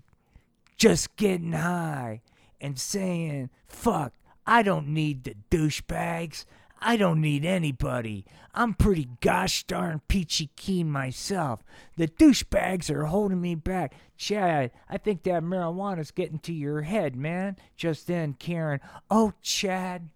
Just 0.77 1.17
getting 1.17 1.53
high 1.53 2.23
and 2.61 2.79
saying, 2.79 3.51
fuck, 3.67 4.13
I 4.47 4.63
don't 4.63 4.89
need 4.89 5.25
the 5.25 5.35
douchebags. 5.51 6.45
I 6.87 6.99
don't 6.99 7.23
need 7.23 7.47
anybody. 7.47 8.27
I'm 8.53 8.75
pretty 8.75 9.09
gosh 9.23 9.65
darn 9.65 10.03
peachy 10.07 10.51
keen 10.55 10.91
myself. 10.91 11.65
The 11.97 12.07
douchebags 12.07 12.91
are 12.91 13.07
holding 13.07 13.41
me 13.41 13.55
back. 13.55 13.95
Chad, 14.19 14.71
I 14.87 14.99
think 14.99 15.23
that 15.23 15.43
marijuana's 15.43 16.11
getting 16.11 16.41
to 16.41 16.53
your 16.53 16.83
head, 16.83 17.17
man. 17.17 17.57
Just 17.75 18.07
then, 18.07 18.35
Karen, 18.35 18.81
oh, 19.11 19.33
Chad, 19.41 20.11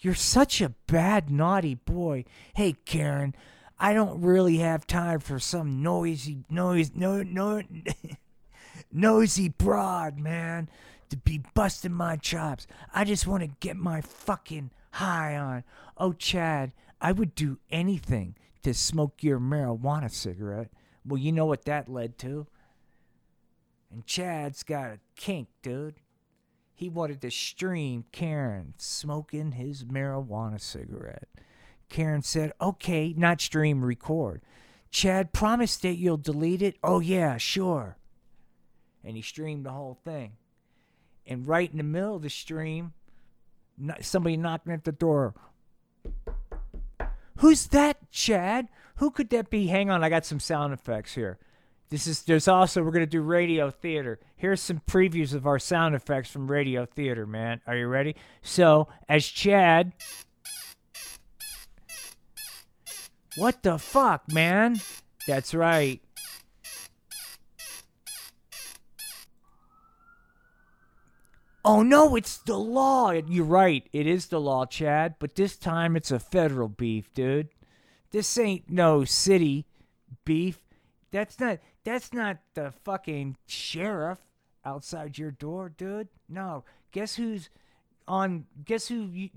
you're 0.00 0.14
such 0.14 0.62
a 0.62 0.74
bad, 0.86 1.30
naughty 1.30 1.74
boy. 1.74 2.24
Hey, 2.54 2.76
Karen, 2.86 3.34
I 3.78 3.92
don't 3.92 4.22
really 4.22 4.56
have 4.56 4.86
time 4.86 5.20
for 5.20 5.38
some 5.38 5.82
noisy, 5.82 6.38
noise, 6.48 6.92
no, 6.94 7.22
no, 7.22 7.62
nosy 8.92 9.50
broad, 9.50 10.18
man, 10.18 10.70
to 11.10 11.18
be 11.18 11.42
busting 11.54 11.92
my 11.92 12.16
chops. 12.16 12.66
I 12.94 13.04
just 13.04 13.26
want 13.26 13.42
to 13.42 13.50
get 13.60 13.76
my 13.76 14.00
fucking 14.00 14.70
high 14.92 15.36
on. 15.36 15.64
Oh, 15.96 16.12
Chad, 16.12 16.72
I 17.00 17.12
would 17.12 17.34
do 17.34 17.58
anything 17.70 18.36
to 18.62 18.74
smoke 18.74 19.22
your 19.22 19.38
marijuana 19.38 20.10
cigarette. 20.10 20.70
Well, 21.04 21.18
you 21.18 21.32
know 21.32 21.46
what 21.46 21.64
that 21.64 21.88
led 21.88 22.18
to. 22.18 22.46
And 23.90 24.04
Chad's 24.06 24.62
got 24.62 24.90
a 24.90 24.98
kink, 25.16 25.48
dude. 25.62 25.96
He 26.74 26.88
wanted 26.88 27.20
to 27.22 27.30
stream 27.30 28.04
Karen 28.12 28.74
smoking 28.76 29.52
his 29.52 29.84
marijuana 29.84 30.60
cigarette. 30.60 31.28
Karen 31.88 32.22
said, 32.22 32.52
okay, 32.60 33.14
not 33.16 33.40
stream, 33.40 33.84
record. 33.84 34.42
Chad, 34.90 35.32
promise 35.32 35.76
that 35.78 35.96
you'll 35.96 36.18
delete 36.18 36.62
it? 36.62 36.76
Oh, 36.82 37.00
yeah, 37.00 37.36
sure. 37.36 37.96
And 39.02 39.16
he 39.16 39.22
streamed 39.22 39.64
the 39.64 39.72
whole 39.72 39.98
thing. 40.04 40.32
And 41.26 41.46
right 41.46 41.70
in 41.70 41.78
the 41.78 41.82
middle 41.82 42.16
of 42.16 42.22
the 42.22 42.30
stream, 42.30 42.92
somebody 44.00 44.36
knocking 44.36 44.72
at 44.72 44.84
the 44.84 44.92
door. 44.92 45.34
Who's 47.38 47.66
that, 47.68 48.10
Chad? 48.10 48.68
Who 48.96 49.10
could 49.10 49.30
that 49.30 49.50
be? 49.50 49.68
Hang 49.68 49.90
on, 49.90 50.02
I 50.02 50.08
got 50.08 50.26
some 50.26 50.40
sound 50.40 50.72
effects 50.72 51.14
here. 51.14 51.38
This 51.90 52.06
is 52.06 52.22
there's 52.22 52.48
also 52.48 52.82
we're 52.82 52.90
gonna 52.90 53.06
do 53.06 53.22
radio 53.22 53.70
theater. 53.70 54.18
Here's 54.36 54.60
some 54.60 54.82
previews 54.86 55.32
of 55.32 55.46
our 55.46 55.58
sound 55.58 55.94
effects 55.94 56.30
from 56.30 56.50
radio 56.50 56.84
theater, 56.84 57.26
man. 57.26 57.60
Are 57.66 57.76
you 57.76 57.86
ready? 57.86 58.14
So 58.42 58.88
as 59.08 59.24
Chad 59.24 59.92
What 63.38 63.62
the 63.62 63.78
fuck, 63.78 64.32
man? 64.32 64.80
That's 65.28 65.54
right. 65.54 66.00
Oh 71.70 71.82
no, 71.82 72.16
it's 72.16 72.38
the 72.38 72.56
law. 72.56 73.10
You're 73.10 73.44
right. 73.44 73.86
It 73.92 74.06
is 74.06 74.28
the 74.28 74.40
law, 74.40 74.64
Chad. 74.64 75.16
But 75.18 75.34
this 75.34 75.54
time 75.54 75.96
it's 75.96 76.10
a 76.10 76.18
federal 76.18 76.70
beef, 76.70 77.12
dude. 77.12 77.50
This 78.10 78.38
ain't 78.38 78.70
no 78.70 79.04
city 79.04 79.66
beef. 80.24 80.62
That's 81.10 81.38
not. 81.38 81.58
That's 81.84 82.14
not 82.14 82.38
the 82.54 82.72
fucking 82.84 83.36
sheriff 83.46 84.18
outside 84.64 85.18
your 85.18 85.30
door, 85.30 85.68
dude. 85.68 86.08
No. 86.26 86.64
Guess 86.90 87.16
who's 87.16 87.50
on? 88.08 88.46
Guess 88.64 88.88
who 88.88 89.28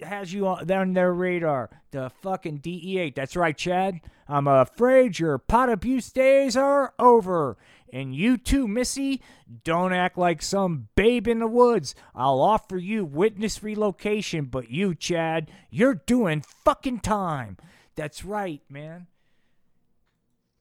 has 0.00 0.32
you 0.32 0.46
on, 0.46 0.70
on 0.70 0.92
their 0.94 1.12
radar? 1.12 1.70
The 1.90 2.10
fucking 2.22 2.58
DEA. 2.58 3.10
That's 3.14 3.36
right, 3.36 3.56
Chad. 3.56 4.00
I'm 4.26 4.48
afraid 4.48 5.18
your 5.18 5.38
pot 5.38 5.70
abuse 5.70 6.10
days 6.10 6.56
are 6.56 6.94
over. 6.98 7.56
And 7.92 8.14
you 8.14 8.36
too, 8.36 8.68
Missy. 8.68 9.22
Don't 9.64 9.92
act 9.92 10.18
like 10.18 10.42
some 10.42 10.88
babe 10.94 11.26
in 11.26 11.38
the 11.38 11.46
woods. 11.46 11.94
I'll 12.14 12.40
offer 12.40 12.76
you 12.76 13.04
witness 13.04 13.62
relocation, 13.62 14.46
but 14.46 14.70
you, 14.70 14.94
Chad, 14.94 15.50
you're 15.70 15.94
doing 15.94 16.44
fucking 16.64 17.00
time. 17.00 17.56
That's 17.94 18.24
right, 18.24 18.60
man. 18.68 19.06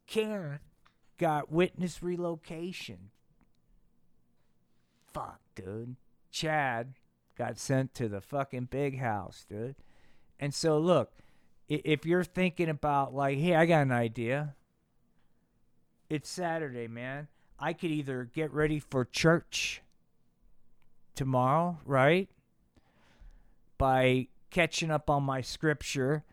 Karen 0.07 0.59
got 1.17 1.51
witness 1.51 2.01
relocation. 2.01 3.09
Fuck, 5.11 5.41
dude. 5.55 5.95
Chad 6.31 6.93
got 7.37 7.57
sent 7.57 7.93
to 7.95 8.07
the 8.07 8.21
fucking 8.21 8.65
big 8.71 8.99
house, 8.99 9.45
dude. 9.47 9.75
And 10.39 10.53
so, 10.53 10.79
look, 10.79 11.11
if 11.69 12.05
you're 12.05 12.23
thinking 12.23 12.69
about, 12.69 13.13
like, 13.13 13.37
hey, 13.37 13.55
I 13.55 13.65
got 13.65 13.81
an 13.81 13.91
idea, 13.91 14.55
it's 16.09 16.29
Saturday, 16.29 16.87
man. 16.87 17.27
I 17.59 17.73
could 17.73 17.91
either 17.91 18.23
get 18.23 18.53
ready 18.53 18.79
for 18.79 19.03
church 19.05 19.81
tomorrow, 21.15 21.79
right? 21.85 22.29
By 23.77 24.27
catching 24.49 24.91
up 24.91 25.09
on 25.09 25.23
my 25.23 25.41
scripture 25.41 26.23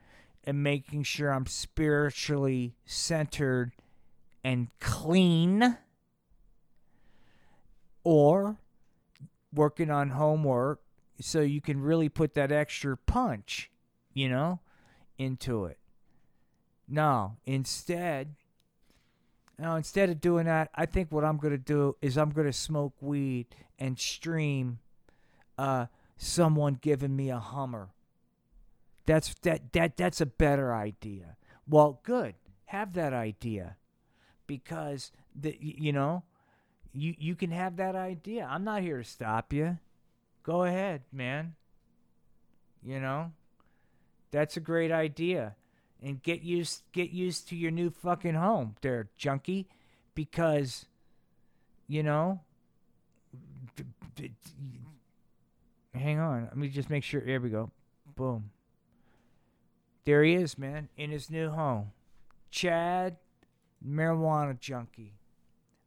and 0.44 0.62
making 0.62 1.02
sure 1.02 1.30
I'm 1.30 1.46
spiritually 1.46 2.74
centered 2.84 3.72
and 4.44 4.68
clean, 4.78 5.78
or 8.04 8.58
working 9.54 9.90
on 9.90 10.10
homework 10.10 10.82
so 11.20 11.40
you 11.40 11.60
can 11.60 11.80
really 11.80 12.08
put 12.08 12.34
that 12.34 12.52
extra 12.52 12.96
punch, 12.96 13.70
you 14.12 14.28
know, 14.28 14.60
into 15.18 15.64
it. 15.64 15.78
No, 16.88 17.36
instead, 17.46 18.34
no, 19.58 19.76
instead 19.76 20.10
of 20.10 20.20
doing 20.20 20.46
that, 20.46 20.70
I 20.74 20.86
think 20.86 21.10
what 21.10 21.24
I'm 21.24 21.38
to 21.52 21.58
do 21.58 21.96
is 22.02 22.18
I'm 22.18 22.30
to 22.46 22.52
smoke 22.52 22.94
weed 23.00 23.46
and 23.78 23.98
stream 23.98 24.78
uh, 25.56 25.86
someone 26.16 26.78
giving 26.80 27.14
me 27.16 27.30
a 27.30 27.38
Hummer. 27.38 27.90
That's 29.06 29.34
that 29.42 29.72
that 29.72 29.96
that's 29.96 30.20
a 30.20 30.26
better 30.26 30.74
idea. 30.74 31.36
Well, 31.68 32.00
good. 32.02 32.34
Have 32.66 32.94
that 32.94 33.12
idea. 33.12 33.76
Because 34.46 35.12
the 35.34 35.56
you 35.60 35.92
know, 35.92 36.22
you 36.92 37.14
you 37.18 37.34
can 37.34 37.50
have 37.50 37.76
that 37.76 37.94
idea. 37.94 38.48
I'm 38.50 38.64
not 38.64 38.82
here 38.82 38.98
to 38.98 39.04
stop 39.04 39.52
you. 39.52 39.78
Go 40.44 40.62
ahead, 40.62 41.02
man. 41.10 41.54
You 42.84 43.00
know? 43.00 43.32
That's 44.30 44.56
a 44.56 44.60
great 44.60 44.92
idea. 44.92 45.56
And 46.02 46.22
get 46.22 46.42
used 46.42 46.82
get 46.92 47.10
used 47.10 47.48
to 47.48 47.56
your 47.56 47.70
new 47.70 47.88
fucking 47.88 48.34
home 48.34 48.74
there, 48.82 49.08
junkie, 49.16 49.68
because 50.14 50.86
you 51.86 52.02
know, 52.02 52.40
hang 55.94 56.18
on. 56.18 56.44
Let 56.44 56.56
me 56.56 56.68
just 56.68 56.90
make 56.90 57.04
sure. 57.04 57.20
Here 57.20 57.40
we 57.40 57.48
go. 57.48 57.70
Boom. 58.16 58.50
There 60.04 60.22
he 60.22 60.34
is, 60.34 60.58
man, 60.58 60.88
in 60.96 61.10
his 61.10 61.30
new 61.30 61.48
home. 61.50 61.92
Chad, 62.50 63.16
marijuana 63.86 64.58
junkie. 64.58 65.14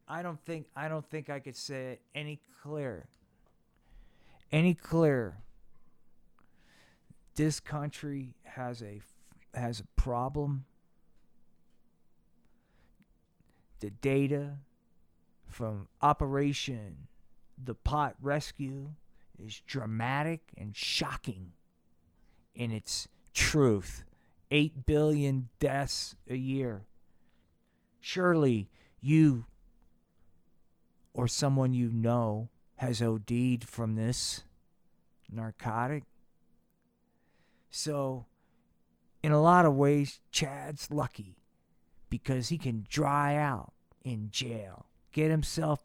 I 0.08 0.22
don't 0.24 0.40
think 0.46 0.68
I 0.76 0.88
don't 0.88 1.08
think 1.10 1.30
I 1.30 1.40
could 1.40 1.56
say 1.56 1.92
it 1.92 2.02
any 2.16 2.40
clearer. 2.64 3.08
Any 4.52 4.74
clearer. 4.74 5.40
This 7.36 7.60
country 7.60 8.36
has 8.44 8.82
a 8.82 9.02
has 9.54 9.80
a 9.80 10.02
problem. 10.02 10.66
The 13.80 13.90
data 13.90 14.58
from 15.46 15.88
Operation 16.02 17.08
the 17.62 17.76
Pot 17.76 18.16
Rescue 18.22 18.92
is 19.44 19.62
dramatic 19.66 20.42
and 20.58 20.76
shocking 20.76 21.54
in 22.56 22.72
its 22.72 23.08
truth. 23.34 24.04
8 24.50 24.86
billion 24.86 25.50
deaths 25.60 26.16
a 26.30 26.36
year. 26.36 26.86
Surely 28.00 28.70
you 29.02 29.46
or 31.14 31.28
someone 31.28 31.74
you 31.74 31.90
know 31.92 32.50
has 32.78 33.02
OD'd 33.02 33.64
from 33.64 33.96
this 33.96 34.44
narcotic. 35.32 36.04
So, 37.70 38.26
in 39.22 39.32
a 39.32 39.42
lot 39.42 39.66
of 39.66 39.76
ways, 39.76 40.20
Chad's 40.32 40.90
lucky 40.92 41.38
because 42.10 42.50
he 42.50 42.58
can 42.58 42.86
dry 42.90 43.36
out 43.36 43.74
in 44.04 44.30
jail, 44.32 44.86
get 45.12 45.30
himself 45.30 45.84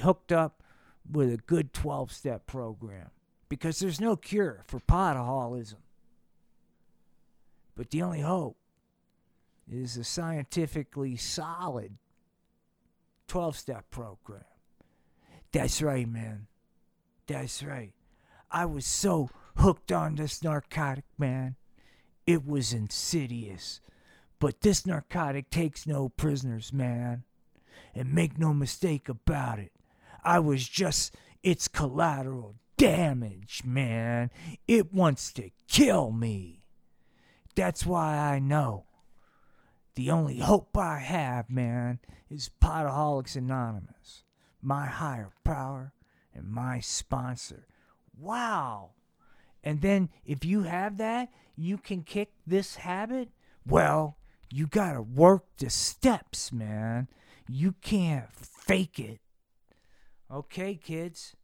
hooked 0.00 0.32
up 0.32 0.62
with 1.10 1.32
a 1.32 1.38
good 1.38 1.72
12 1.72 2.12
step 2.12 2.46
program 2.46 3.10
because 3.48 3.78
there's 3.78 4.00
no 4.00 4.16
cure 4.16 4.62
for 4.66 4.80
potaholism. 4.80 5.78
But 7.74 7.90
the 7.90 8.02
only 8.02 8.20
hope 8.20 8.56
is 9.70 9.96
a 9.96 10.04
scientifically 10.04 11.16
solid 11.16 11.96
12 13.28 13.56
step 13.56 13.90
program. 13.90 14.44
That's 15.52 15.82
right, 15.82 16.08
man. 16.08 16.46
That's 17.26 17.62
right. 17.62 17.92
I 18.50 18.66
was 18.66 18.86
so 18.86 19.30
hooked 19.56 19.92
on 19.92 20.16
this 20.16 20.42
narcotic, 20.42 21.04
man. 21.18 21.56
It 22.26 22.46
was 22.46 22.72
insidious. 22.72 23.80
But 24.38 24.62
this 24.62 24.86
narcotic 24.86 25.50
takes 25.50 25.86
no 25.86 26.08
prisoners, 26.08 26.72
man. 26.72 27.24
And 27.94 28.14
make 28.14 28.38
no 28.38 28.54
mistake 28.54 29.08
about 29.08 29.58
it. 29.58 29.72
I 30.24 30.38
was 30.38 30.68
just 30.68 31.14
its 31.42 31.68
collateral 31.68 32.56
damage, 32.76 33.62
man. 33.64 34.30
It 34.66 34.92
wants 34.92 35.32
to 35.34 35.50
kill 35.68 36.10
me. 36.10 36.64
That's 37.54 37.84
why 37.84 38.16
I 38.16 38.38
know 38.38 38.86
the 39.94 40.10
only 40.10 40.38
hope 40.38 40.76
I 40.76 40.98
have, 40.98 41.50
man, 41.50 41.98
is 42.30 42.50
Potaholics 42.62 43.36
Anonymous, 43.36 44.24
my 44.62 44.86
higher 44.86 45.30
power 45.44 45.92
and 46.34 46.46
my 46.46 46.80
sponsor. 46.80 47.66
Wow. 48.16 48.90
And 49.64 49.80
then 49.80 50.08
if 50.24 50.44
you 50.44 50.62
have 50.62 50.98
that, 50.98 51.28
you 51.56 51.78
can 51.78 52.02
kick 52.02 52.32
this 52.46 52.76
habit. 52.76 53.30
Well, 53.66 54.16
you 54.50 54.66
got 54.66 54.92
to 54.92 55.02
work 55.02 55.44
the 55.58 55.70
steps, 55.70 56.52
man. 56.52 57.08
You 57.48 57.74
can't 57.80 58.32
fake 58.32 58.98
it. 58.98 59.20
Okay, 60.30 60.74
kids. 60.74 61.36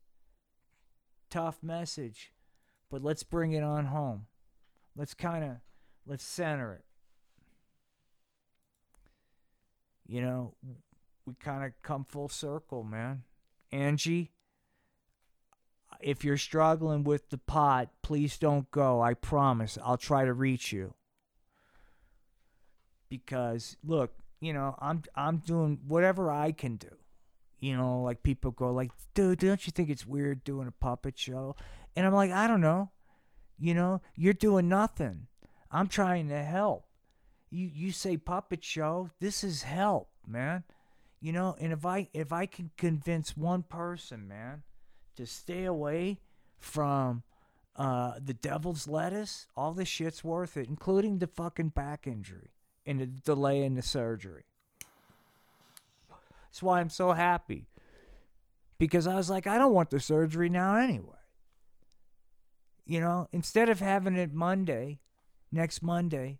Tough 1.30 1.62
message. 1.62 2.32
But 2.90 3.02
let's 3.02 3.22
bring 3.22 3.52
it 3.52 3.62
on 3.62 3.86
home. 3.86 4.26
Let's 4.96 5.14
kind 5.14 5.44
of 5.44 5.50
let's 6.06 6.24
center 6.24 6.72
it. 6.74 6.84
You 10.06 10.22
know, 10.22 10.54
we 11.28 11.34
kind 11.40 11.64
of 11.64 11.72
come 11.82 12.04
full 12.04 12.28
circle, 12.28 12.82
man. 12.82 13.22
Angie, 13.70 14.32
if 16.00 16.24
you're 16.24 16.38
struggling 16.38 17.04
with 17.04 17.28
the 17.30 17.38
pot, 17.38 17.90
please 18.02 18.38
don't 18.38 18.70
go. 18.70 19.00
I 19.00 19.14
promise. 19.14 19.78
I'll 19.84 19.96
try 19.96 20.24
to 20.24 20.32
reach 20.32 20.72
you. 20.72 20.94
Because 23.08 23.76
look, 23.84 24.12
you 24.40 24.52
know, 24.52 24.74
I'm 24.78 25.02
I'm 25.14 25.38
doing 25.38 25.80
whatever 25.86 26.30
I 26.30 26.52
can 26.52 26.76
do. 26.76 26.94
You 27.60 27.76
know, 27.76 28.02
like 28.02 28.22
people 28.22 28.50
go 28.50 28.72
like, 28.72 28.90
"Dude, 29.14 29.40
don't 29.40 29.66
you 29.66 29.72
think 29.72 29.90
it's 29.90 30.06
weird 30.06 30.44
doing 30.44 30.68
a 30.68 30.72
puppet 30.72 31.18
show?" 31.18 31.56
And 31.96 32.06
I'm 32.06 32.14
like, 32.14 32.30
"I 32.30 32.46
don't 32.46 32.60
know. 32.60 32.90
You 33.58 33.74
know, 33.74 34.00
you're 34.14 34.34
doing 34.34 34.68
nothing. 34.68 35.26
I'm 35.70 35.88
trying 35.88 36.28
to 36.28 36.42
help. 36.42 36.86
You 37.50 37.66
you 37.72 37.92
say 37.92 38.16
puppet 38.16 38.62
show, 38.62 39.10
this 39.20 39.42
is 39.42 39.62
help, 39.62 40.10
man. 40.26 40.64
You 41.20 41.32
know, 41.32 41.56
and 41.60 41.72
if 41.72 41.84
I 41.84 42.08
if 42.12 42.32
I 42.32 42.46
can 42.46 42.70
convince 42.76 43.36
one 43.36 43.64
person, 43.64 44.28
man, 44.28 44.62
to 45.16 45.26
stay 45.26 45.64
away 45.64 46.20
from 46.58 47.22
uh, 47.74 48.14
the 48.24 48.34
devil's 48.34 48.86
lettuce, 48.86 49.46
all 49.56 49.72
this 49.72 49.88
shit's 49.88 50.22
worth 50.22 50.56
it, 50.56 50.68
including 50.68 51.18
the 51.18 51.26
fucking 51.26 51.70
back 51.70 52.06
injury 52.06 52.50
and 52.86 53.00
the 53.00 53.06
delay 53.06 53.62
in 53.62 53.74
the 53.74 53.82
surgery. 53.82 54.44
That's 56.44 56.62
why 56.62 56.80
I'm 56.80 56.90
so 56.90 57.12
happy. 57.12 57.66
Because 58.78 59.06
I 59.06 59.14
was 59.16 59.28
like, 59.28 59.46
I 59.46 59.58
don't 59.58 59.74
want 59.74 59.90
the 59.90 60.00
surgery 60.00 60.48
now 60.48 60.76
anyway. 60.76 61.14
You 62.86 63.00
know, 63.00 63.28
instead 63.32 63.68
of 63.68 63.80
having 63.80 64.16
it 64.16 64.32
Monday, 64.32 65.00
next 65.52 65.82
Monday, 65.82 66.38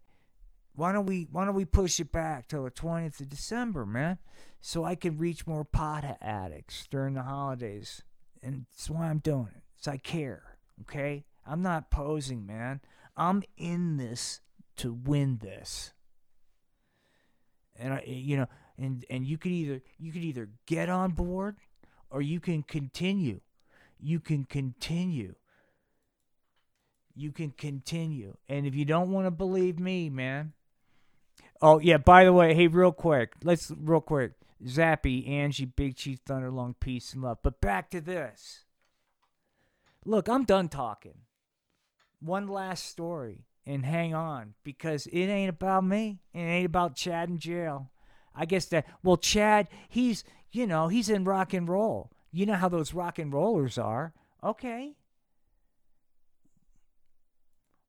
why 0.78 0.92
don't 0.92 1.06
we 1.06 1.26
why 1.32 1.44
don't 1.44 1.56
we 1.56 1.64
push 1.64 1.98
it 1.98 2.12
back 2.12 2.46
till 2.46 2.62
the 2.62 2.70
20th 2.70 3.20
of 3.20 3.28
December, 3.28 3.84
man? 3.84 4.18
So 4.60 4.84
I 4.84 4.94
can 4.94 5.18
reach 5.18 5.44
more 5.44 5.64
pot 5.64 6.04
addicts 6.20 6.86
during 6.88 7.14
the 7.14 7.22
holidays. 7.22 8.02
And 8.44 8.66
that's 8.70 8.88
why 8.88 9.08
I'm 9.08 9.18
doing 9.18 9.48
it. 9.56 9.64
So 9.76 9.90
I 9.90 9.96
care, 9.96 10.56
okay? 10.82 11.24
I'm 11.44 11.62
not 11.62 11.90
posing, 11.90 12.46
man. 12.46 12.80
I'm 13.16 13.42
in 13.56 13.96
this 13.96 14.40
to 14.76 14.92
win 14.92 15.38
this. 15.42 15.92
And 17.76 17.94
I 17.94 18.04
you 18.06 18.36
know, 18.36 18.46
and 18.78 19.04
and 19.10 19.26
you 19.26 19.36
could 19.36 19.50
either 19.50 19.82
you 19.98 20.12
could 20.12 20.22
either 20.22 20.48
get 20.66 20.88
on 20.88 21.10
board 21.10 21.56
or 22.08 22.22
you 22.22 22.38
can 22.38 22.62
continue. 22.62 23.40
You 23.98 24.20
can 24.20 24.44
continue. 24.44 25.34
You 27.16 27.32
can 27.32 27.50
continue. 27.50 28.36
And 28.48 28.64
if 28.64 28.76
you 28.76 28.84
don't 28.84 29.10
want 29.10 29.26
to 29.26 29.32
believe 29.32 29.80
me, 29.80 30.08
man. 30.08 30.52
Oh 31.60 31.78
yeah, 31.80 31.98
by 31.98 32.24
the 32.24 32.32
way, 32.32 32.54
hey, 32.54 32.66
real 32.68 32.92
quick. 32.92 33.32
Let's 33.42 33.72
real 33.76 34.00
quick. 34.00 34.32
Zappy, 34.64 35.28
Angie, 35.28 35.66
Big 35.66 35.96
Chief 35.96 36.18
Thunder, 36.26 36.50
long 36.50 36.74
peace 36.78 37.12
and 37.12 37.22
love. 37.22 37.38
But 37.42 37.60
back 37.60 37.90
to 37.90 38.00
this. 38.00 38.64
Look, 40.04 40.28
I'm 40.28 40.44
done 40.44 40.68
talking. 40.68 41.18
One 42.20 42.48
last 42.48 42.86
story 42.86 43.44
and 43.66 43.84
hang 43.84 44.14
on 44.14 44.54
because 44.64 45.06
it 45.06 45.26
ain't 45.26 45.50
about 45.50 45.84
me. 45.84 46.20
It 46.32 46.40
ain't 46.40 46.66
about 46.66 46.96
Chad 46.96 47.28
in 47.28 47.38
jail. 47.38 47.90
I 48.34 48.46
guess 48.46 48.66
that, 48.66 48.86
well, 49.02 49.16
Chad, 49.16 49.68
he's, 49.88 50.24
you 50.50 50.66
know, 50.66 50.88
he's 50.88 51.10
in 51.10 51.24
rock 51.24 51.52
and 51.52 51.68
roll. 51.68 52.10
You 52.32 52.46
know 52.46 52.54
how 52.54 52.68
those 52.68 52.94
rock 52.94 53.18
and 53.18 53.32
rollers 53.32 53.78
are. 53.78 54.14
Okay. 54.42 54.96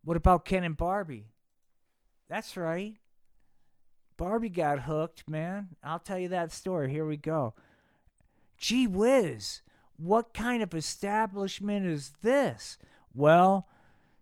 What 0.04 0.18
about 0.18 0.46
Ken 0.46 0.64
and 0.64 0.78
Barbie? 0.78 1.32
That's 2.30 2.58
right. 2.58 2.98
Barbie 4.20 4.50
got 4.50 4.82
hooked, 4.82 5.30
man. 5.30 5.70
I'll 5.82 5.98
tell 5.98 6.20
you 6.20 6.28
that 6.28 6.52
story. 6.52 6.92
Here 6.92 7.06
we 7.06 7.16
go. 7.16 7.54
Gee 8.58 8.86
whiz, 8.86 9.62
what 9.96 10.34
kind 10.34 10.62
of 10.62 10.74
establishment 10.74 11.86
is 11.86 12.12
this? 12.22 12.78
Well, 13.14 13.70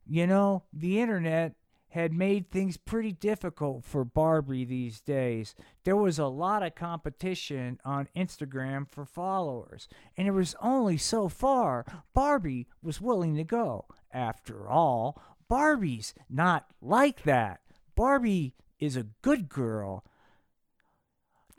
you 0.05 0.27
know, 0.27 0.65
the 0.71 1.01
internet 1.01 1.55
had 1.89 2.13
made 2.13 2.51
things 2.51 2.77
pretty 2.77 3.11
difficult 3.11 3.85
for 3.85 4.05
Barbie 4.05 4.65
these 4.65 5.01
days. 5.01 5.55
There 5.83 5.95
was 5.95 6.19
a 6.19 6.27
lot 6.27 6.61
of 6.61 6.75
competition 6.75 7.79
on 7.83 8.07
Instagram 8.15 8.87
for 8.87 9.03
followers, 9.03 9.87
and 10.15 10.27
it 10.27 10.31
was 10.31 10.55
only 10.61 10.97
so 10.97 11.27
far 11.27 12.03
Barbie 12.13 12.67
was 12.83 13.01
willing 13.01 13.35
to 13.35 13.43
go. 13.43 13.85
After 14.13 14.69
all, 14.69 15.19
Barbie's 15.47 16.13
not 16.29 16.67
like 16.83 17.23
that. 17.23 17.61
Barbie 17.95 18.53
is 18.79 18.95
a 18.95 19.07
good 19.21 19.49
girl. 19.49 20.03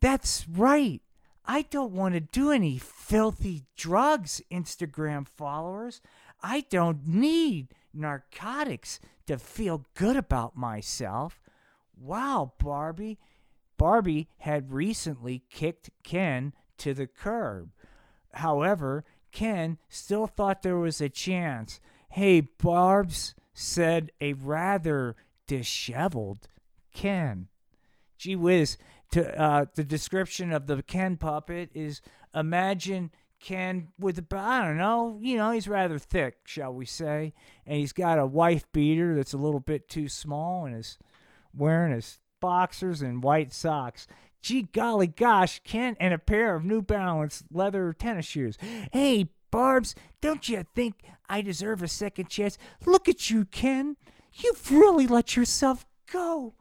That's 0.00 0.46
right. 0.48 1.02
I 1.44 1.62
don't 1.62 1.92
want 1.92 2.14
to 2.14 2.20
do 2.20 2.50
any 2.50 2.78
filthy 2.78 3.64
drugs, 3.76 4.42
Instagram 4.50 5.26
followers. 5.26 6.00
I 6.42 6.64
don't 6.68 7.06
need 7.06 7.68
narcotics 7.92 9.00
to 9.26 9.38
feel 9.38 9.86
good 9.94 10.16
about 10.16 10.56
myself. 10.56 11.40
Wow, 11.96 12.52
Barbie. 12.58 13.18
Barbie 13.76 14.28
had 14.38 14.72
recently 14.72 15.42
kicked 15.50 15.90
Ken 16.02 16.52
to 16.78 16.94
the 16.94 17.06
curb. 17.06 17.70
However, 18.34 19.04
Ken 19.32 19.78
still 19.88 20.26
thought 20.26 20.62
there 20.62 20.76
was 20.76 21.00
a 21.00 21.08
chance. 21.08 21.80
Hey, 22.10 22.40
Barbs, 22.40 23.34
said 23.58 24.12
a 24.20 24.34
rather 24.34 25.16
disheveled 25.48 26.46
Ken. 26.98 27.46
Gee 28.18 28.34
whiz, 28.34 28.76
to, 29.12 29.40
uh, 29.40 29.66
the 29.76 29.84
description 29.84 30.52
of 30.52 30.66
the 30.66 30.82
Ken 30.82 31.16
puppet 31.16 31.70
is 31.72 32.02
imagine 32.34 33.12
Ken 33.38 33.86
with 34.00 34.18
a, 34.18 34.36
I 34.36 34.64
don't 34.64 34.78
know, 34.78 35.16
you 35.22 35.36
know, 35.36 35.52
he's 35.52 35.68
rather 35.68 36.00
thick, 36.00 36.38
shall 36.44 36.74
we 36.74 36.86
say, 36.86 37.34
and 37.64 37.78
he's 37.78 37.92
got 37.92 38.18
a 38.18 38.26
wife 38.26 38.64
beater 38.72 39.14
that's 39.14 39.32
a 39.32 39.38
little 39.38 39.60
bit 39.60 39.88
too 39.88 40.08
small 40.08 40.66
and 40.66 40.74
is 40.74 40.98
wearing 41.54 41.94
his 41.94 42.18
boxers 42.40 43.00
and 43.00 43.22
white 43.22 43.52
socks. 43.52 44.08
Gee 44.42 44.62
golly 44.62 45.06
gosh, 45.06 45.60
Ken 45.62 45.96
and 46.00 46.12
a 46.12 46.18
pair 46.18 46.56
of 46.56 46.64
New 46.64 46.82
Balance 46.82 47.44
leather 47.52 47.92
tennis 47.92 48.26
shoes. 48.26 48.58
Hey, 48.92 49.28
Barbs, 49.52 49.94
don't 50.20 50.48
you 50.48 50.64
think 50.74 51.04
I 51.28 51.42
deserve 51.42 51.80
a 51.80 51.88
second 51.88 52.28
chance? 52.28 52.58
Look 52.84 53.08
at 53.08 53.30
you, 53.30 53.44
Ken. 53.44 53.96
You've 54.32 54.72
really 54.72 55.06
let 55.06 55.36
yourself 55.36 55.86
go. 56.10 56.54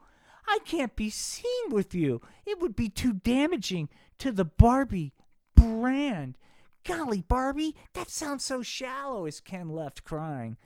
I 0.48 0.58
can't 0.64 0.96
be 0.96 1.10
seen 1.10 1.70
with 1.70 1.94
you. 1.94 2.22
It 2.46 2.60
would 2.60 2.74
be 2.74 2.88
too 2.88 3.12
damaging 3.12 3.90
to 4.18 4.32
the 4.32 4.44
Barbie 4.44 5.12
brand. 5.54 6.38
Golly, 6.84 7.20
Barbie, 7.20 7.76
that 7.92 8.08
sounds 8.08 8.44
so 8.44 8.62
shallow 8.62 9.26
as 9.26 9.40
Ken 9.40 9.68
left 9.68 10.04
crying. 10.04 10.56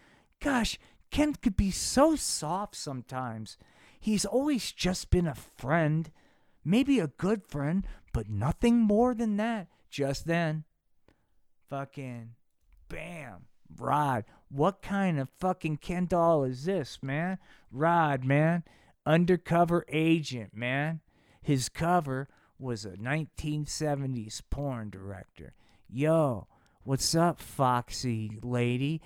Gosh, 0.41 0.79
Ken 1.11 1.35
could 1.35 1.57
be 1.57 1.73
so 1.73 2.15
soft 2.15 2.77
sometimes. 2.77 3.59
He's 3.99 4.25
always 4.25 4.73
just 4.73 5.11
been 5.11 5.27
a 5.27 5.35
friend. 5.35 6.11
Maybe 6.65 7.01
a 7.01 7.09
good 7.09 7.45
friend, 7.45 7.87
but 8.13 8.29
nothing 8.29 8.79
more 8.79 9.15
than 9.15 9.37
that 9.37 9.67
just 9.91 10.27
then. 10.27 10.65
Fucking 11.69 12.31
bam. 12.89 13.47
Rod, 13.77 14.25
what 14.49 14.83
kind 14.83 15.19
of 15.19 15.29
fucking 15.39 15.79
Ken 15.79 16.07
doll 16.07 16.45
is 16.45 16.65
this, 16.65 16.99
man? 17.03 17.39
Rod, 17.71 18.25
man. 18.25 18.65
Undercover 19.05 19.85
agent, 19.89 20.57
man. 20.57 21.01
His 21.41 21.69
cover 21.69 22.29
was 22.59 22.85
a 22.85 22.91
1970s 22.91 24.43
porn 24.49 24.91
director. 24.91 25.55
Yo, 25.89 26.47
what's 26.85 27.15
up, 27.15 27.41
Foxy 27.41 28.39
lady? 28.43 29.01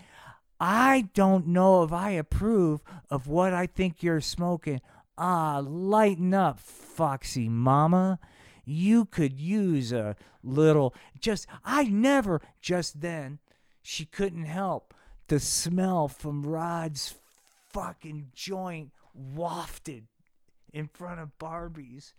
I 0.60 1.08
don't 1.14 1.46
know 1.46 1.82
if 1.82 1.92
I 1.92 2.10
approve 2.10 2.82
of 3.10 3.26
what 3.26 3.54
I 3.54 3.66
think 3.66 4.02
you're 4.02 4.20
smoking. 4.20 4.80
Ah, 5.16 5.62
lighten 5.64 6.34
up, 6.34 6.60
Foxy 6.60 7.48
Mama. 7.48 8.18
You 8.64 9.06
could 9.06 9.40
use 9.40 9.92
a 9.92 10.16
little. 10.42 10.94
Just, 11.18 11.46
I 11.64 11.84
never, 11.84 12.42
just 12.60 13.00
then, 13.00 13.38
she 13.82 14.04
couldn't 14.04 14.44
help 14.44 14.92
the 15.28 15.40
smell 15.40 16.08
from 16.08 16.42
Rod's 16.42 17.14
fucking 17.70 18.28
joint 18.34 18.90
wafted 19.16 20.06
in 20.72 20.88
front 20.88 21.20
of 21.20 21.38
Barbie's 21.38 22.14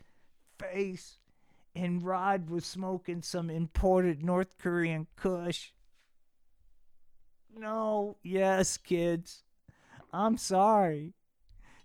face. 0.57 1.17
And 1.75 2.03
Rod 2.03 2.49
was 2.49 2.65
smoking 2.65 3.21
some 3.21 3.49
imported 3.49 4.23
North 4.23 4.57
Korean 4.57 5.05
kush. 5.15 5.71
No, 7.55 8.17
yes, 8.23 8.77
kids. 8.77 9.43
I'm 10.11 10.37
sorry. 10.37 11.13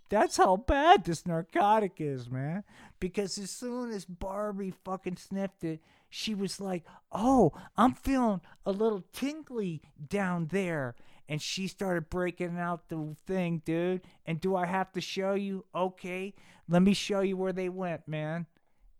That's 0.09 0.37
how 0.37 0.57
bad 0.57 1.05
this 1.05 1.25
narcotic 1.25 1.93
is, 1.97 2.29
man. 2.29 2.63
Because 2.99 3.37
as 3.37 3.51
soon 3.51 3.91
as 3.91 4.05
Barbie 4.05 4.73
fucking 4.83 5.17
sniffed 5.17 5.63
it, 5.63 5.81
she 6.09 6.35
was 6.35 6.61
like, 6.61 6.83
Oh, 7.11 7.51
I'm 7.77 7.93
feeling 7.93 8.41
a 8.65 8.71
little 8.71 9.03
tingly 9.11 9.81
down 10.09 10.47
there. 10.51 10.95
And 11.27 11.41
she 11.41 11.67
started 11.67 12.09
breaking 12.09 12.59
out 12.59 12.89
the 12.89 13.15
thing, 13.25 13.61
dude. 13.65 14.01
And 14.25 14.41
do 14.41 14.55
I 14.55 14.65
have 14.65 14.91
to 14.93 15.01
show 15.01 15.33
you? 15.33 15.65
Okay, 15.73 16.33
let 16.67 16.81
me 16.81 16.93
show 16.93 17.21
you 17.21 17.37
where 17.37 17.53
they 17.53 17.69
went, 17.69 18.07
man. 18.07 18.45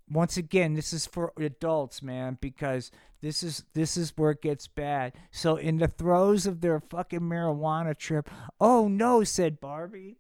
Once 0.10 0.38
again, 0.38 0.74
this 0.74 0.94
is 0.94 1.06
for 1.06 1.34
adults, 1.38 2.02
man, 2.02 2.38
because 2.40 2.92
this 3.22 3.42
is 3.42 3.64
this 3.74 3.96
is 3.96 4.14
where 4.18 4.32
it 4.32 4.42
gets 4.42 4.68
bad. 4.68 5.14
So 5.32 5.56
in 5.56 5.78
the 5.78 5.88
throes 5.88 6.46
of 6.46 6.62
their 6.62 6.80
fucking 6.80 7.22
marijuana 7.22 7.98
trip, 7.98 8.30
oh 8.60 8.88
no, 8.88 9.24
said 9.24 9.62
Barbie. 9.62 10.18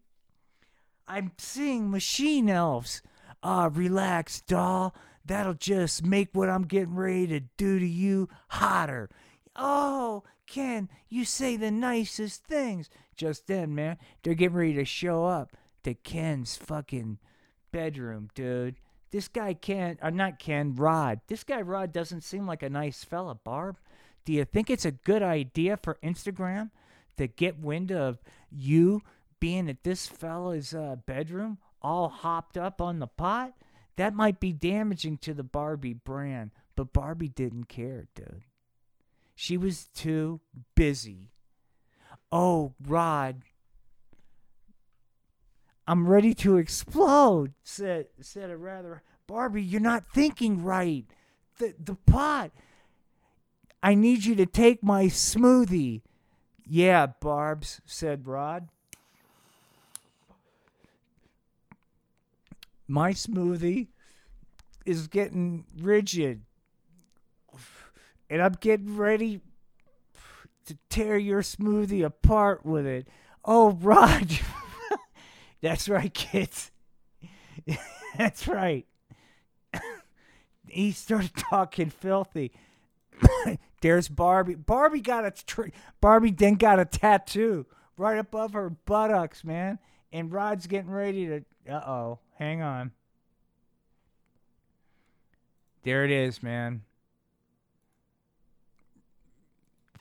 I'm 1.07 1.33
seeing 1.37 1.91
machine 1.91 2.49
elves. 2.49 3.01
Ah, 3.43 3.69
relax, 3.71 4.41
doll. 4.41 4.95
That'll 5.25 5.53
just 5.53 6.05
make 6.05 6.29
what 6.33 6.49
I'm 6.49 6.63
getting 6.63 6.95
ready 6.95 7.27
to 7.27 7.39
do 7.57 7.79
to 7.79 7.85
you 7.85 8.29
hotter. 8.49 9.09
Oh, 9.55 10.23
Ken, 10.47 10.89
you 11.09 11.25
say 11.25 11.55
the 11.55 11.71
nicest 11.71 12.43
things. 12.43 12.89
Just 13.15 13.47
then, 13.47 13.75
man, 13.75 13.97
they're 14.21 14.33
getting 14.33 14.57
ready 14.57 14.73
to 14.73 14.85
show 14.85 15.25
up 15.25 15.51
to 15.83 15.93
Ken's 15.93 16.55
fucking 16.55 17.19
bedroom, 17.71 18.29
dude. 18.33 18.75
This 19.11 19.27
guy 19.27 19.53
Ken, 19.53 19.99
or 20.01 20.11
not 20.11 20.39
Ken, 20.39 20.75
Rod. 20.75 21.21
This 21.27 21.43
guy 21.43 21.61
Rod 21.61 21.91
doesn't 21.91 22.23
seem 22.23 22.47
like 22.47 22.63
a 22.63 22.69
nice 22.69 23.03
fella, 23.03 23.35
Barb. 23.35 23.77
Do 24.25 24.33
you 24.33 24.45
think 24.45 24.69
it's 24.69 24.85
a 24.85 24.91
good 24.91 25.21
idea 25.21 25.77
for 25.77 25.99
Instagram 26.03 26.71
to 27.17 27.27
get 27.27 27.59
wind 27.59 27.91
of 27.91 28.19
you 28.49 29.01
being 29.39 29.69
at 29.69 29.83
this 29.83 30.07
fella's 30.07 30.73
uh, 30.73 30.95
bedroom, 31.05 31.59
all 31.81 32.09
hopped 32.09 32.57
up 32.57 32.81
on 32.81 32.99
the 32.99 33.07
pot? 33.07 33.53
That 33.97 34.15
might 34.15 34.39
be 34.39 34.51
damaging 34.51 35.19
to 35.19 35.33
the 35.33 35.43
Barbie 35.43 35.93
brand, 35.93 36.51
but 36.75 36.93
Barbie 36.93 37.29
didn't 37.29 37.65
care, 37.65 38.07
dude. 38.15 38.43
She 39.43 39.57
was 39.57 39.89
too 39.93 40.39
busy. 40.73 41.33
Oh, 42.31 42.75
Rod. 42.81 43.41
I'm 45.85 46.07
ready 46.07 46.33
to 46.35 46.55
explode, 46.55 47.53
said 47.61 48.07
said 48.21 48.49
a 48.49 48.55
rather 48.55 49.03
Barbie, 49.27 49.61
you're 49.61 49.81
not 49.81 50.05
thinking 50.13 50.63
right. 50.63 51.03
The 51.57 51.75
the 51.77 51.95
pot. 51.95 52.51
I 53.83 53.95
need 53.95 54.23
you 54.23 54.33
to 54.35 54.45
take 54.45 54.81
my 54.81 55.07
smoothie. 55.07 56.03
Yeah, 56.65 57.07
Barbs, 57.07 57.81
said 57.85 58.25
Rod. 58.25 58.69
My 62.87 63.11
smoothie 63.11 63.87
is 64.85 65.09
getting 65.09 65.65
rigid 65.77 66.43
and 68.33 68.41
I'm 68.41 68.57
getting 68.59 68.97
ready 68.97 69.41
to 70.65 70.75
tear 70.89 71.19
your 71.19 71.43
smoothie 71.43 72.03
apart 72.03 72.65
with 72.65 72.87
it. 72.87 73.07
Oh, 73.45 73.73
Rod. 73.81 74.39
That's 75.61 75.87
right, 75.87 76.11
kids. 76.11 76.71
That's 78.17 78.47
right. 78.47 78.87
he 80.67 80.91
started 80.93 81.35
talking 81.35 81.91
filthy. 81.91 82.51
There's 83.81 84.07
Barbie. 84.09 84.55
Barbie 84.55 85.01
got 85.01 85.25
a 85.25 85.31
tr- 85.31 85.67
Barbie 86.01 86.31
then 86.31 86.55
got 86.55 86.79
a 86.79 86.85
tattoo 86.85 87.67
right 87.97 88.17
above 88.17 88.53
her 88.53 88.71
buttocks, 88.71 89.43
man. 89.43 89.77
And 90.11 90.31
Rod's 90.31 90.65
getting 90.65 90.89
ready 90.89 91.27
to. 91.27 91.45
Uh 91.69 91.83
oh. 91.87 92.19
Hang 92.39 92.63
on. 92.63 92.93
There 95.83 96.03
it 96.03 96.09
is, 96.09 96.41
man. 96.41 96.81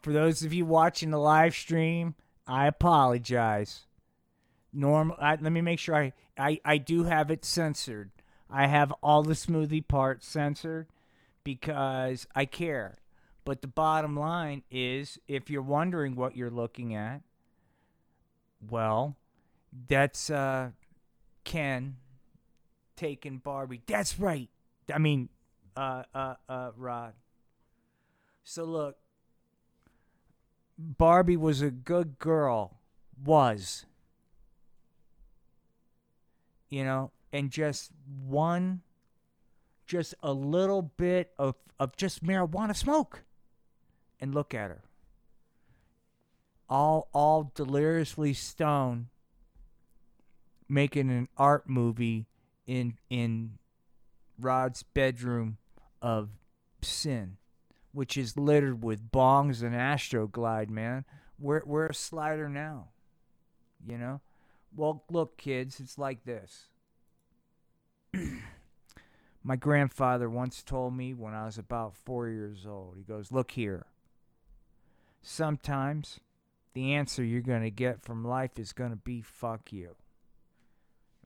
For 0.02 0.12
those 0.12 0.42
of 0.42 0.52
you 0.52 0.66
watching 0.66 1.10
the 1.10 1.18
live 1.18 1.54
stream, 1.54 2.14
I 2.46 2.66
apologize. 2.66 3.86
Normal. 4.72 5.16
I, 5.20 5.36
let 5.36 5.52
me 5.52 5.60
make 5.60 5.78
sure 5.78 5.94
I, 5.94 6.12
I 6.36 6.60
I 6.64 6.78
do 6.78 7.04
have 7.04 7.30
it 7.30 7.44
censored. 7.44 8.10
I 8.50 8.66
have 8.66 8.92
all 9.02 9.22
the 9.22 9.34
smoothie 9.34 9.86
parts 9.86 10.26
censored 10.26 10.88
because 11.44 12.26
I 12.34 12.44
care. 12.44 12.98
But 13.44 13.60
the 13.60 13.68
bottom 13.68 14.16
line 14.16 14.62
is, 14.70 15.18
if 15.26 15.50
you're 15.50 15.62
wondering 15.62 16.14
what 16.14 16.36
you're 16.36 16.50
looking 16.50 16.94
at, 16.94 17.22
well, 18.70 19.16
that's 19.88 20.30
uh, 20.30 20.70
Ken 21.44 21.96
taking 22.96 23.38
Barbie. 23.38 23.82
That's 23.86 24.18
right. 24.18 24.48
I 24.92 24.98
mean, 24.98 25.28
uh, 25.76 26.04
uh, 26.14 26.34
uh, 26.48 26.70
Rod. 26.76 27.14
So 28.44 28.64
look, 28.64 28.96
Barbie 30.78 31.36
was 31.36 31.62
a 31.62 31.70
good 31.70 32.18
girl. 32.18 32.78
Was. 33.22 33.86
You 36.68 36.84
know, 36.84 37.12
and 37.32 37.50
just 37.50 37.90
one, 38.26 38.82
just 39.86 40.14
a 40.22 40.32
little 40.32 40.82
bit 40.82 41.32
of, 41.38 41.54
of 41.78 41.96
just 41.96 42.24
marijuana 42.24 42.74
smoke. 42.74 43.24
And 44.20 44.34
look 44.34 44.54
at 44.54 44.70
her. 44.70 44.82
All 46.68 47.08
all 47.12 47.52
deliriously 47.54 48.32
stoned 48.32 49.08
making 50.72 51.10
an 51.10 51.28
art 51.36 51.68
movie 51.68 52.26
in 52.66 52.94
in 53.10 53.58
Rod's 54.38 54.82
bedroom 54.82 55.58
of 56.00 56.30
sin, 56.80 57.36
which 57.92 58.16
is 58.16 58.36
littered 58.36 58.82
with 58.82 59.10
bongs 59.10 59.62
and 59.62 59.74
Astroglide, 59.74 60.70
man. 60.70 61.04
We're 61.38 61.62
we're 61.64 61.86
a 61.86 61.94
slider 61.94 62.48
now. 62.48 62.88
You 63.86 63.98
know? 63.98 64.20
Well, 64.74 65.04
look, 65.10 65.36
kids, 65.36 65.80
it's 65.80 65.98
like 65.98 66.24
this. 66.24 66.68
My 69.44 69.56
grandfather 69.56 70.30
once 70.30 70.62
told 70.62 70.94
me 70.94 71.14
when 71.14 71.34
I 71.34 71.44
was 71.44 71.58
about 71.58 71.96
four 71.96 72.28
years 72.28 72.64
old, 72.66 72.94
he 72.96 73.02
goes, 73.02 73.32
Look 73.32 73.52
here. 73.52 73.86
Sometimes 75.20 76.20
the 76.74 76.94
answer 76.94 77.22
you're 77.22 77.42
going 77.42 77.62
to 77.62 77.70
get 77.70 78.02
from 78.02 78.24
life 78.24 78.58
is 78.58 78.72
going 78.72 78.90
to 78.90 78.96
be 78.96 79.20
fuck 79.20 79.72
you. 79.72 79.96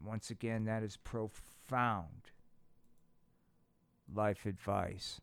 Once 0.03 0.31
again, 0.31 0.65
that 0.65 0.83
is 0.83 0.97
profound 0.97 2.31
life 4.13 4.47
advice. 4.47 5.21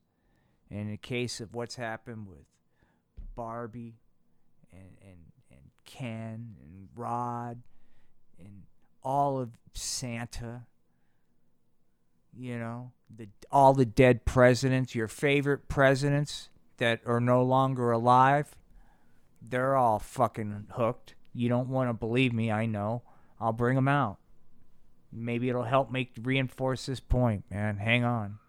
And 0.74 0.82
in 0.82 0.90
the 0.90 0.98
case 0.98 1.40
of 1.40 1.54
what's 1.54 1.76
happened 1.76 2.28
with 2.28 2.48
Barbie 3.36 4.00
and, 4.72 4.98
and, 5.04 5.20
and 5.52 5.60
Ken 5.86 6.56
and 6.60 6.90
Rod 6.96 7.62
and 8.40 8.64
all 9.04 9.40
of 9.40 9.52
Santa, 9.76 10.64
you 12.36 12.58
know, 12.58 12.92
the 13.16 13.28
all 13.52 13.76
the 13.76 13.86
dead 13.86 14.26
presidents, 14.26 14.96
your 14.96 15.08
favorite 15.08 15.70
presidents 15.70 16.50
that 16.78 17.02
are 17.06 17.20
no 17.20 17.44
longer 17.44 17.92
alive, 17.92 18.56
they're 19.40 19.76
all 19.76 20.00
fucking 20.00 20.66
hooked. 20.72 21.14
You 21.36 21.50
don't 21.50 21.70
want 21.70 21.90
to 21.90 21.94
believe 21.94 22.34
me, 22.34 22.52
I 22.52 22.66
know. 22.66 23.04
I'll 23.40 23.54
bring 23.54 23.76
them 23.76 23.88
out. 23.88 24.18
Maybe 25.12 25.50
it'll 25.50 25.62
help 25.62 25.92
make 25.92 26.14
reinforce 26.20 26.88
this 26.88 27.00
point, 27.00 27.46
man. 27.52 27.78
Hang 27.78 28.04
on. 28.04 28.40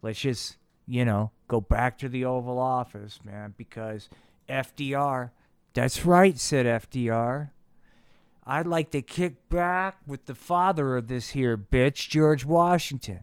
Let's 0.00 0.20
just, 0.20 0.58
you 0.86 1.04
know, 1.04 1.30
go 1.48 1.60
back 1.60 1.98
to 1.98 2.08
the 2.08 2.24
Oval 2.24 2.58
Office, 2.58 3.20
man, 3.24 3.54
because 3.56 4.08
FDR, 4.48 5.30
that's 5.74 6.04
right, 6.04 6.38
said 6.38 6.66
FDR. 6.66 7.50
I'd 8.44 8.66
like 8.66 8.90
to 8.90 9.02
kick 9.02 9.48
back 9.48 9.98
with 10.06 10.26
the 10.26 10.34
father 10.34 10.96
of 10.96 11.06
this 11.06 11.30
here 11.30 11.56
bitch, 11.56 12.08
George 12.08 12.44
Washington, 12.44 13.22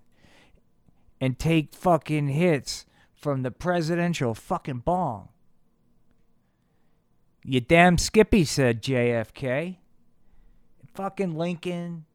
and 1.20 1.38
take 1.38 1.74
fucking 1.74 2.30
hits 2.30 2.86
from 3.14 3.44
the 3.44 3.52
presidential 3.52 4.34
fucking 4.34 4.80
bong. 4.80 5.30
You 7.44 7.60
damn 7.60 7.98
Skippy, 7.98 8.46
said 8.46 8.82
JFK. 8.82 9.78
Fucking 10.94 11.38
Lincoln. 11.38 12.06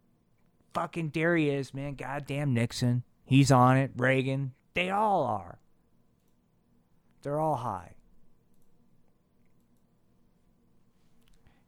Fucking 0.73 1.11
there 1.15 1.37
he 1.37 1.51
is, 1.51 1.75
man. 1.75 1.95
Goddamn 1.95 2.55
Nixon. 2.55 3.05
He's 3.25 3.51
on 3.51 3.77
it. 3.77 3.91
Reagan. 3.97 4.53
They 4.75 4.91
all 4.91 5.25
are. 5.25 5.59
They're 7.23 7.41
all 7.41 7.57
high. 7.57 7.95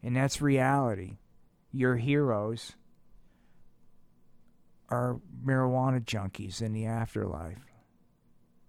And 0.02 0.14
that's 0.14 0.40
reality. 0.40 1.18
Your 1.72 1.96
heroes 1.96 2.74
are 4.88 5.20
marijuana 5.44 6.04
junkies 6.04 6.62
in 6.62 6.72
the 6.72 6.86
afterlife. 6.86 7.58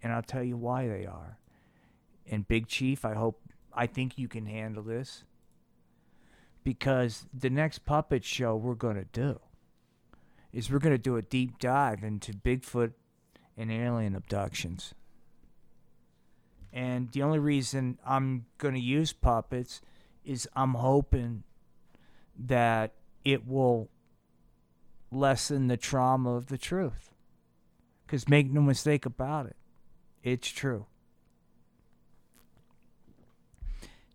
And 0.02 0.14
I'll 0.14 0.24
tell 0.24 0.44
you 0.44 0.58
why 0.58 0.88
they 0.88 1.06
are. 1.06 1.38
And 2.30 2.48
Big 2.48 2.68
Chief, 2.68 3.06
I 3.06 3.14
hope, 3.14 3.42
I 3.74 3.88
think 3.88 4.18
you 4.18 4.28
can 4.28 4.46
handle 4.46 4.84
this. 4.84 5.24
Because 6.64 7.26
the 7.34 7.50
next 7.50 7.86
puppet 7.86 8.24
show 8.24 8.56
we're 8.56 8.76
going 8.76 8.96
to 8.98 9.06
do 9.06 9.40
is 10.52 10.72
we're 10.72 10.80
going 10.80 10.96
to 10.96 10.98
do 10.98 11.18
a 11.18 11.22
deep 11.22 11.60
dive 11.60 12.04
into 12.04 12.34
Bigfoot 12.34 12.94
and 13.58 13.72
alien 13.72 14.16
abductions. 14.16 14.94
And 16.72 17.12
the 17.12 17.24
only 17.24 17.40
reason 17.40 17.98
I'm 18.06 18.46
going 18.58 18.76
to 18.76 18.80
use 18.80 19.14
puppets 19.14 19.82
is 20.24 20.48
I'm 20.56 20.76
hoping 20.76 21.44
that 22.38 22.94
it 23.26 23.48
will 23.48 23.90
lessen 25.12 25.68
the 25.68 25.78
trauma 25.78 26.36
of 26.36 26.48
the 26.48 26.58
truth. 26.58 27.14
Because 28.06 28.30
make 28.30 28.52
no 28.52 28.62
mistake 28.62 29.06
about 29.06 29.48
it, 29.48 29.56
it's 30.24 30.50
true. 30.50 30.86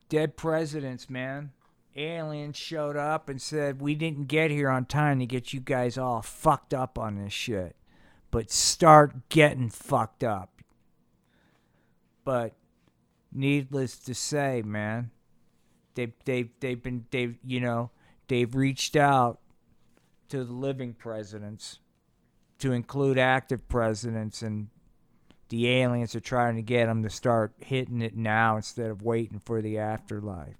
Dead 0.09 0.37
presidents, 0.37 1.11
man. 1.11 1.53
Aliens 1.97 2.57
showed 2.57 2.97
up 2.97 3.29
and 3.29 3.41
said, 3.41 3.81
We 3.81 3.95
didn't 3.95 4.29
get 4.29 4.51
here 4.51 4.71
on 4.71 4.87
time 4.87 5.19
to 5.19 5.27
get 5.27 5.53
you 5.53 5.61
guys 5.61 5.99
all 5.99 6.23
fucked 6.23 6.73
up 6.73 6.99
on 6.99 7.17
this 7.17 7.33
shit. 7.33 7.77
But 8.33 8.51
start 8.51 9.29
getting 9.29 9.69
fucked 9.71 10.25
up. 10.25 10.61
But 12.25 12.55
needless 13.31 13.97
to 13.99 14.15
say, 14.15 14.63
man, 14.63 15.13
they've, 15.95 16.13
they've, 16.25 16.51
they've 16.59 16.83
been, 16.83 17.05
they've, 17.11 17.37
you 17.45 17.61
know, 17.61 17.93
they've 18.27 18.53
reached 18.53 18.97
out 18.97 19.39
to 20.31 20.43
the 20.45 20.53
living 20.53 20.95
presidents 20.95 21.79
to 22.59 22.73
include 22.73 23.19
active 23.19 23.69
presidents 23.69 24.43
and 24.43 24.69
the 25.53 25.69
aliens 25.69 26.15
are 26.15 26.21
trying 26.21 26.57
to 26.57 26.63
get 26.63 26.87
them 26.87 27.03
to 27.03 27.11
start 27.11 27.53
hitting 27.59 28.01
it 28.01 28.17
now 28.17 28.57
instead 28.57 28.91
of 28.91 29.03
waiting 29.03 29.39
for 29.45 29.61
the 29.61 29.77
afterlife. 29.77 30.57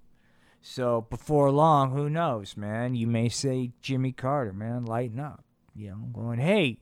So 0.61 1.07
before 1.09 1.49
long, 1.49 1.89
who 1.91 2.11
knows, 2.11 2.55
man? 2.55 2.93
You 2.93 3.07
may 3.07 3.27
say 3.27 3.71
Jimmy 3.81 4.11
Carter, 4.11 4.53
man, 4.53 4.85
lighten 4.85 5.19
up. 5.19 5.43
You 5.75 5.89
know, 5.89 6.09
going, 6.13 6.37
hey, 6.37 6.77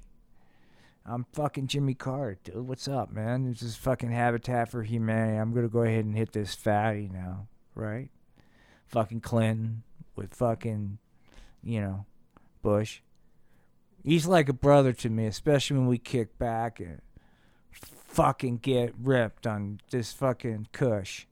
I'm 1.05 1.25
fucking 1.33 1.67
Jimmy 1.67 1.95
Carter, 1.95 2.37
dude. 2.43 2.67
What's 2.67 2.87
up, 2.87 3.11
man? 3.11 3.49
This 3.49 3.63
is 3.63 3.75
fucking 3.75 4.11
Habitat 4.11 4.69
for 4.69 4.83
Humanity. 4.83 5.37
I'm 5.37 5.53
gonna 5.53 5.67
go 5.67 5.81
ahead 5.81 6.05
and 6.05 6.15
hit 6.15 6.31
this 6.33 6.53
fatty 6.53 7.09
now, 7.11 7.47
right? 7.73 8.09
Fucking 8.87 9.21
Clinton 9.21 9.83
with 10.15 10.35
fucking, 10.35 10.99
you 11.63 11.81
know, 11.81 12.05
Bush. 12.61 13.01
He's 14.03 14.27
like 14.27 14.47
a 14.47 14.53
brother 14.53 14.93
to 14.93 15.09
me, 15.09 15.25
especially 15.25 15.77
when 15.77 15.87
we 15.87 15.97
kick 15.97 16.37
back 16.37 16.79
and 16.79 17.01
fucking 17.71 18.57
get 18.57 18.93
ripped 19.01 19.47
on 19.47 19.79
this 19.89 20.13
fucking 20.13 20.67
Kush. 20.71 21.25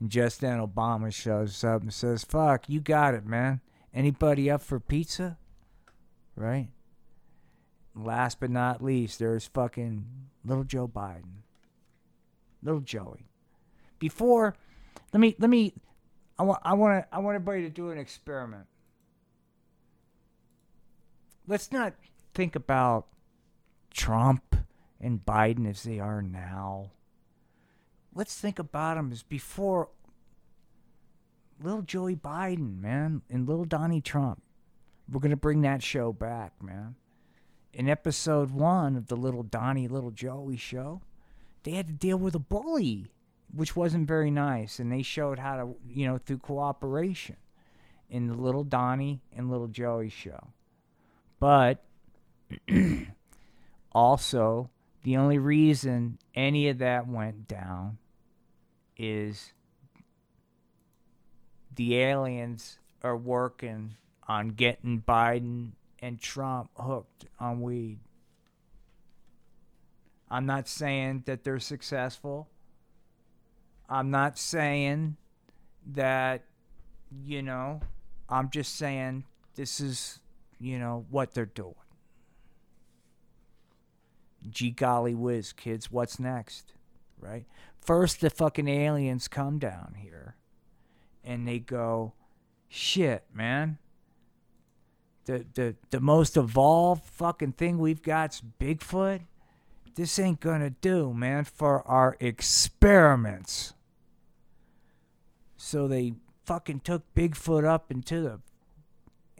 And 0.00 0.10
just 0.10 0.40
then 0.40 0.58
Obama 0.58 1.12
shows 1.12 1.62
up 1.62 1.82
and 1.82 1.94
says, 1.94 2.24
Fuck, 2.24 2.68
you 2.68 2.80
got 2.80 3.14
it, 3.14 3.24
man. 3.24 3.60
Anybody 3.94 4.50
up 4.50 4.62
for 4.62 4.80
pizza? 4.80 5.38
Right? 6.34 6.68
Last 7.96 8.40
but 8.40 8.50
not 8.50 8.84
least, 8.84 9.18
there's 9.18 9.46
fucking 9.46 10.04
little 10.44 10.64
Joe 10.64 10.86
Biden. 10.86 11.42
Little 12.62 12.80
Joey. 12.80 13.30
Before 13.98 14.54
let 15.12 15.20
me 15.20 15.34
let 15.38 15.48
me 15.48 15.72
I 16.38 16.42
want 16.42 16.60
I 16.62 16.74
want 16.74 17.06
I 17.10 17.18
want 17.20 17.36
everybody 17.36 17.62
to 17.62 17.70
do 17.70 17.90
an 17.90 17.98
experiment. 17.98 18.66
Let's 21.48 21.72
not 21.72 21.94
think 22.34 22.54
about 22.54 23.06
Trump 23.90 24.56
and 25.00 25.24
Biden 25.24 25.68
as 25.68 25.82
they 25.84 25.98
are 25.98 26.20
now. 26.20 26.90
Let's 28.14 28.38
think 28.38 28.58
about 28.58 28.96
them 28.96 29.12
as 29.12 29.22
before 29.22 29.88
little 31.62 31.82
Joey 31.82 32.16
Biden, 32.16 32.80
man, 32.80 33.22
and 33.30 33.48
little 33.48 33.64
Donnie 33.64 34.00
Trump. 34.00 34.42
We're 35.10 35.20
going 35.20 35.30
to 35.30 35.36
bring 35.36 35.62
that 35.62 35.82
show 35.82 36.12
back, 36.12 36.52
man. 36.62 36.96
In 37.76 37.90
episode 37.90 38.52
one 38.52 38.96
of 38.96 39.08
the 39.08 39.16
little 39.18 39.42
Donnie, 39.42 39.86
little 39.86 40.10
Joey 40.10 40.56
show, 40.56 41.02
they 41.62 41.72
had 41.72 41.88
to 41.88 41.92
deal 41.92 42.16
with 42.16 42.34
a 42.34 42.38
bully, 42.38 43.04
which 43.54 43.76
wasn't 43.76 44.08
very 44.08 44.30
nice. 44.30 44.78
And 44.78 44.90
they 44.90 45.02
showed 45.02 45.38
how 45.38 45.56
to, 45.56 45.76
you 45.86 46.06
know, 46.06 46.16
through 46.16 46.38
cooperation. 46.38 47.36
in 48.08 48.28
the 48.28 48.34
Little 48.34 48.64
Donnie 48.64 49.20
and 49.36 49.50
Little 49.50 49.66
Joey 49.66 50.08
show. 50.08 50.52
But 51.38 51.84
also, 53.92 54.70
the 55.02 55.18
only 55.18 55.38
reason 55.38 56.18
any 56.34 56.68
of 56.68 56.78
that 56.78 57.06
went 57.06 57.46
down 57.46 57.98
is 58.96 59.52
the 61.74 61.96
aliens 61.96 62.78
are 63.02 63.18
working 63.18 63.96
on 64.26 64.48
getting 64.48 65.02
Biden 65.06 65.72
and 66.06 66.20
Trump 66.20 66.70
hooked 66.76 67.24
on 67.40 67.60
weed. 67.60 67.98
I'm 70.30 70.46
not 70.46 70.68
saying 70.68 71.24
that 71.26 71.42
they're 71.42 71.58
successful. 71.58 72.46
I'm 73.88 74.12
not 74.12 74.38
saying 74.38 75.16
that, 75.94 76.44
you 77.24 77.42
know, 77.42 77.80
I'm 78.28 78.50
just 78.50 78.76
saying 78.76 79.24
this 79.56 79.80
is, 79.80 80.20
you 80.60 80.78
know, 80.78 81.06
what 81.10 81.34
they're 81.34 81.44
doing. 81.44 81.74
Gee 84.48 84.70
golly 84.70 85.14
whiz, 85.16 85.52
kids, 85.52 85.90
what's 85.90 86.20
next? 86.20 86.74
Right? 87.18 87.46
First, 87.80 88.20
the 88.20 88.30
fucking 88.30 88.68
aliens 88.68 89.26
come 89.26 89.58
down 89.58 89.96
here 89.98 90.36
and 91.24 91.48
they 91.48 91.58
go, 91.58 92.12
shit, 92.68 93.24
man. 93.34 93.78
The, 95.26 95.44
the, 95.54 95.76
the 95.90 96.00
most 96.00 96.36
evolved 96.36 97.04
fucking 97.04 97.52
thing 97.52 97.78
we've 97.78 98.02
got's 98.02 98.40
Bigfoot. 98.60 99.22
This 99.94 100.18
ain't 100.18 100.40
gonna 100.40 100.70
do, 100.70 101.12
man, 101.12 101.44
for 101.44 101.86
our 101.86 102.16
experiments. 102.20 103.74
So 105.56 105.88
they 105.88 106.14
fucking 106.44 106.80
took 106.80 107.02
Bigfoot 107.14 107.64
up 107.64 107.90
into 107.90 108.20
the 108.20 108.40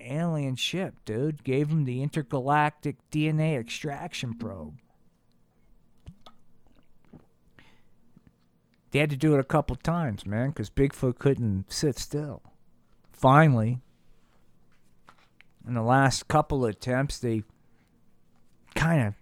alien 0.01 0.57
ship, 0.57 0.95
dude. 1.05 1.45
Gave 1.45 1.69
him 1.69 1.85
the 1.85 2.03
intergalactic 2.03 2.97
DNA 3.11 3.59
extraction 3.59 4.35
probe. 4.35 4.79
They 8.91 9.01
had 9.01 9.11
to 9.11 9.17
do 9.17 9.35
it 9.35 9.41
a 9.41 9.45
couple 9.45 9.77
times, 9.77 10.25
man, 10.25 10.51
because 10.51 10.71
Bigfoot 10.71 11.19
couldn't 11.19 11.71
sit 11.71 11.99
still. 11.99 12.43
Finally, 13.13 13.81
in 15.67 15.75
the 15.75 15.83
last 15.83 16.29
couple 16.29 16.65
of 16.65 16.71
attempts, 16.71 17.19
they 17.19 17.43
kind 18.75 19.07
of 19.09 19.15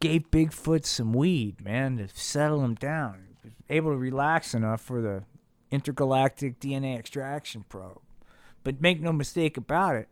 gave 0.00 0.30
Bigfoot 0.30 0.84
some 0.84 1.12
weed, 1.12 1.60
man, 1.60 1.98
to 1.98 2.08
settle 2.14 2.64
him 2.64 2.74
down. 2.74 3.22
Able 3.68 3.90
to 3.92 3.96
relax 3.96 4.54
enough 4.54 4.80
for 4.80 5.00
the 5.00 5.24
intergalactic 5.70 6.60
DNA 6.60 6.98
extraction 6.98 7.64
probe. 7.68 8.00
But 8.64 8.80
make 8.80 9.00
no 9.00 9.12
mistake 9.12 9.56
about 9.56 9.96
it, 9.96 10.08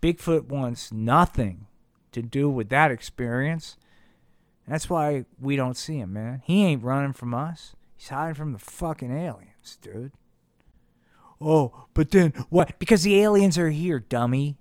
Bigfoot 0.00 0.46
wants 0.46 0.92
nothing 0.92 1.66
to 2.12 2.22
do 2.22 2.48
with 2.48 2.68
that 2.70 2.90
experience. 2.90 3.76
That's 4.66 4.88
why 4.88 5.24
we 5.40 5.56
don't 5.56 5.76
see 5.76 5.98
him, 5.98 6.12
man. 6.12 6.42
He 6.44 6.64
ain't 6.64 6.82
running 6.82 7.12
from 7.12 7.34
us. 7.34 7.74
He's 7.96 8.08
hiding 8.08 8.34
from 8.34 8.52
the 8.52 8.58
fucking 8.58 9.12
aliens, 9.12 9.78
dude. 9.82 10.12
Oh, 11.40 11.86
but 11.94 12.10
then 12.10 12.32
what? 12.50 12.78
Because 12.78 13.02
the 13.02 13.20
aliens 13.20 13.58
are 13.58 13.70
here, 13.70 13.98
dummy. 13.98 14.58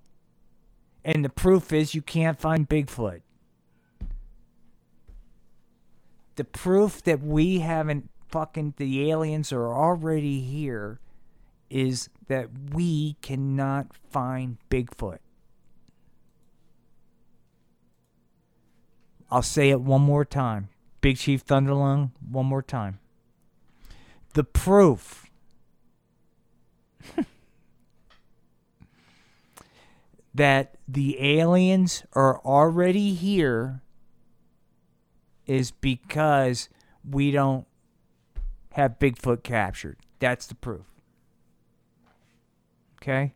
And 1.03 1.23
the 1.23 1.29
proof 1.29 1.71
is 1.71 1.95
you 1.95 2.01
can't 2.01 2.39
find 2.39 2.67
Bigfoot. 2.67 3.21
The 6.35 6.43
proof 6.43 7.03
that 7.03 7.21
we 7.21 7.59
haven't 7.59 8.09
fucking 8.29 8.75
the 8.77 9.09
aliens 9.09 9.51
are 9.51 9.73
already 9.73 10.41
here 10.41 10.99
is 11.69 12.09
that 12.27 12.49
we 12.73 13.15
cannot 13.21 13.87
find 14.09 14.57
Bigfoot. 14.69 15.19
I'll 19.31 19.41
say 19.41 19.69
it 19.69 19.81
one 19.81 20.01
more 20.01 20.25
time. 20.25 20.69
Big 21.01 21.17
Chief 21.17 21.45
Thunderlung, 21.45 22.11
one 22.29 22.45
more 22.45 22.61
time. 22.61 22.99
The 24.33 24.43
proof 24.43 25.29
that 30.33 30.75
the 30.91 31.21
aliens 31.21 32.03
are 32.13 32.39
already 32.39 33.13
here 33.13 33.83
is 35.45 35.69
because 35.69 36.67
we 37.07 37.29
don't 37.29 37.67
have 38.71 38.97
Bigfoot 38.97 39.43
captured. 39.43 39.97
That's 40.17 40.47
the 40.47 40.55
proof. 40.55 40.87
Okay? 42.99 43.33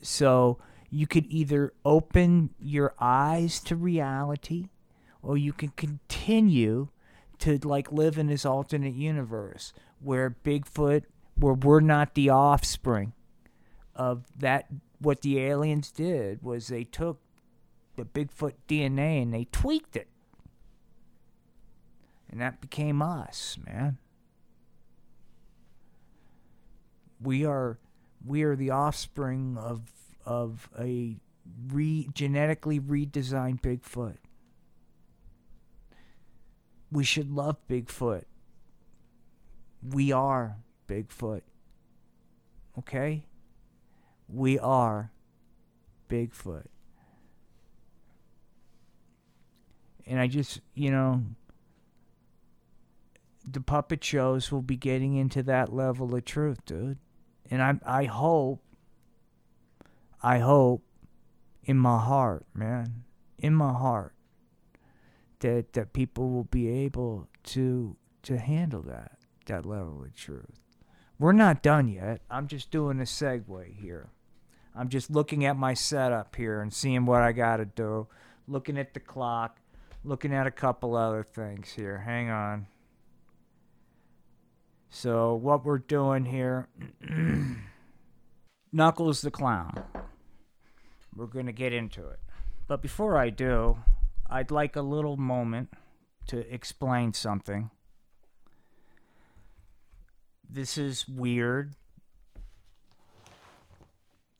So 0.00 0.58
you 0.88 1.06
could 1.06 1.26
either 1.28 1.74
open 1.84 2.54
your 2.58 2.94
eyes 2.98 3.60
to 3.60 3.76
reality 3.76 4.70
or 5.22 5.36
you 5.36 5.52
can 5.52 5.68
continue 5.70 6.88
to 7.40 7.58
like 7.58 7.92
live 7.92 8.16
in 8.16 8.26
this 8.26 8.46
alternate 8.46 8.94
universe 8.94 9.74
where 10.00 10.34
Bigfoot 10.44 11.02
where 11.34 11.54
we're 11.54 11.80
not 11.80 12.14
the 12.14 12.30
offspring 12.30 13.12
of 13.94 14.24
that 14.38 14.66
what 15.00 15.22
the 15.22 15.38
aliens 15.38 15.90
did 15.90 16.42
was 16.42 16.68
they 16.68 16.84
took 16.84 17.20
the 17.96 18.04
Bigfoot 18.04 18.54
DNA 18.68 19.22
and 19.22 19.32
they 19.32 19.44
tweaked 19.50 19.96
it. 19.96 20.08
And 22.30 22.40
that 22.40 22.60
became 22.60 23.00
us, 23.00 23.58
man. 23.64 23.98
We 27.20 27.44
are 27.44 27.78
we 28.24 28.42
are 28.42 28.54
the 28.54 28.70
offspring 28.70 29.56
of 29.56 29.90
of 30.24 30.68
a 30.78 31.16
re, 31.72 32.08
genetically 32.12 32.78
redesigned 32.78 33.60
Bigfoot. 33.60 34.18
We 36.92 37.04
should 37.04 37.30
love 37.30 37.56
Bigfoot. 37.68 38.24
We 39.82 40.12
are 40.12 40.56
Bigfoot. 40.86 41.42
Okay? 42.78 43.24
We 44.28 44.58
are 44.58 45.10
Bigfoot. 46.08 46.66
And 50.06 50.20
I 50.20 50.26
just, 50.26 50.60
you 50.74 50.90
know, 50.90 51.22
the 53.44 53.60
puppet 53.60 54.02
shows 54.02 54.52
will 54.52 54.62
be 54.62 54.76
getting 54.76 55.16
into 55.16 55.42
that 55.44 55.72
level 55.72 56.14
of 56.14 56.24
truth, 56.24 56.64
dude. 56.64 56.98
And 57.50 57.62
I 57.62 57.78
I 57.84 58.04
hope 58.04 58.62
I 60.22 60.38
hope 60.38 60.82
in 61.64 61.78
my 61.78 61.98
heart, 61.98 62.46
man, 62.54 63.04
in 63.38 63.54
my 63.54 63.72
heart 63.72 64.14
that 65.40 65.72
that 65.74 65.92
people 65.92 66.30
will 66.30 66.44
be 66.44 66.68
able 66.68 67.28
to 67.44 67.96
to 68.22 68.38
handle 68.38 68.82
that 68.82 69.18
that 69.46 69.64
level 69.64 70.02
of 70.04 70.14
truth. 70.14 70.60
We're 71.18 71.32
not 71.32 71.62
done 71.62 71.88
yet. 71.88 72.20
I'm 72.30 72.46
just 72.46 72.70
doing 72.70 73.00
a 73.00 73.04
segue 73.04 73.74
here. 73.74 74.10
I'm 74.74 74.88
just 74.88 75.10
looking 75.10 75.44
at 75.44 75.56
my 75.56 75.74
setup 75.74 76.36
here 76.36 76.60
and 76.60 76.72
seeing 76.72 77.06
what 77.06 77.22
I 77.22 77.32
got 77.32 77.56
to 77.56 77.64
do, 77.64 78.06
looking 78.46 78.78
at 78.78 78.94
the 78.94 79.00
clock, 79.00 79.58
looking 80.04 80.32
at 80.32 80.46
a 80.46 80.50
couple 80.50 80.96
other 80.96 81.22
things 81.22 81.72
here. 81.72 81.98
Hang 81.98 82.30
on. 82.30 82.66
So, 84.90 85.34
what 85.34 85.64
we're 85.64 85.78
doing 85.78 86.24
here 86.24 86.68
Knuckles 88.72 89.22
the 89.22 89.30
Clown. 89.30 89.82
We're 91.14 91.26
going 91.26 91.46
to 91.46 91.52
get 91.52 91.72
into 91.72 92.06
it. 92.06 92.20
But 92.66 92.82
before 92.82 93.16
I 93.16 93.30
do, 93.30 93.78
I'd 94.28 94.50
like 94.50 94.76
a 94.76 94.82
little 94.82 95.16
moment 95.16 95.70
to 96.28 96.52
explain 96.52 97.14
something. 97.14 97.70
This 100.48 100.78
is 100.78 101.08
weird. 101.08 101.74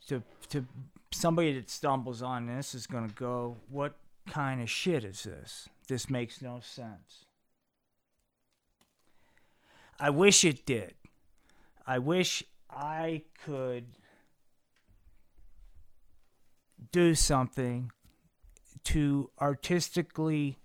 To 0.08 0.22
to 0.48 0.66
somebody 1.10 1.54
that 1.54 1.70
stumbles 1.70 2.22
on 2.22 2.46
this 2.46 2.74
is 2.74 2.86
going 2.86 3.08
to 3.08 3.14
go, 3.14 3.56
"What 3.68 3.96
kind 4.26 4.60
of 4.60 4.70
shit 4.70 5.04
is 5.04 5.22
this? 5.22 5.68
This 5.86 6.10
makes 6.10 6.42
no 6.42 6.60
sense." 6.60 7.24
I 10.00 10.10
wish 10.10 10.44
it 10.44 10.64
did. 10.64 10.94
I 11.86 11.98
wish 11.98 12.42
I 12.70 13.24
could 13.44 13.86
do 16.92 17.14
something 17.14 17.90
to 18.84 19.30
artistically 19.40 20.58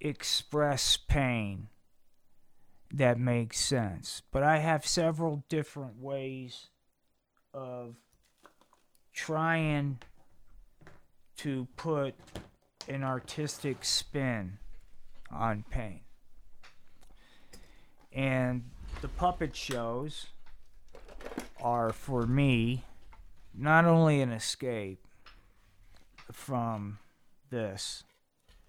express 0.00 0.96
pain 0.96 1.68
that 2.92 3.18
makes 3.18 3.58
sense. 3.58 4.22
But 4.30 4.42
I 4.42 4.58
have 4.58 4.86
several 4.86 5.44
different 5.48 5.98
ways 5.98 6.68
of 7.52 7.96
trying 9.14 9.98
to 11.36 11.66
put 11.76 12.14
an 12.88 13.02
artistic 13.02 13.84
spin 13.84 14.58
on 15.30 15.64
pain. 15.70 16.00
And 18.12 18.64
the 19.00 19.08
puppet 19.08 19.56
shows 19.56 20.26
are 21.60 21.92
for 21.92 22.26
me 22.26 22.84
not 23.54 23.84
only 23.84 24.20
an 24.20 24.32
escape 24.32 25.04
from 26.32 26.98
this 27.50 28.02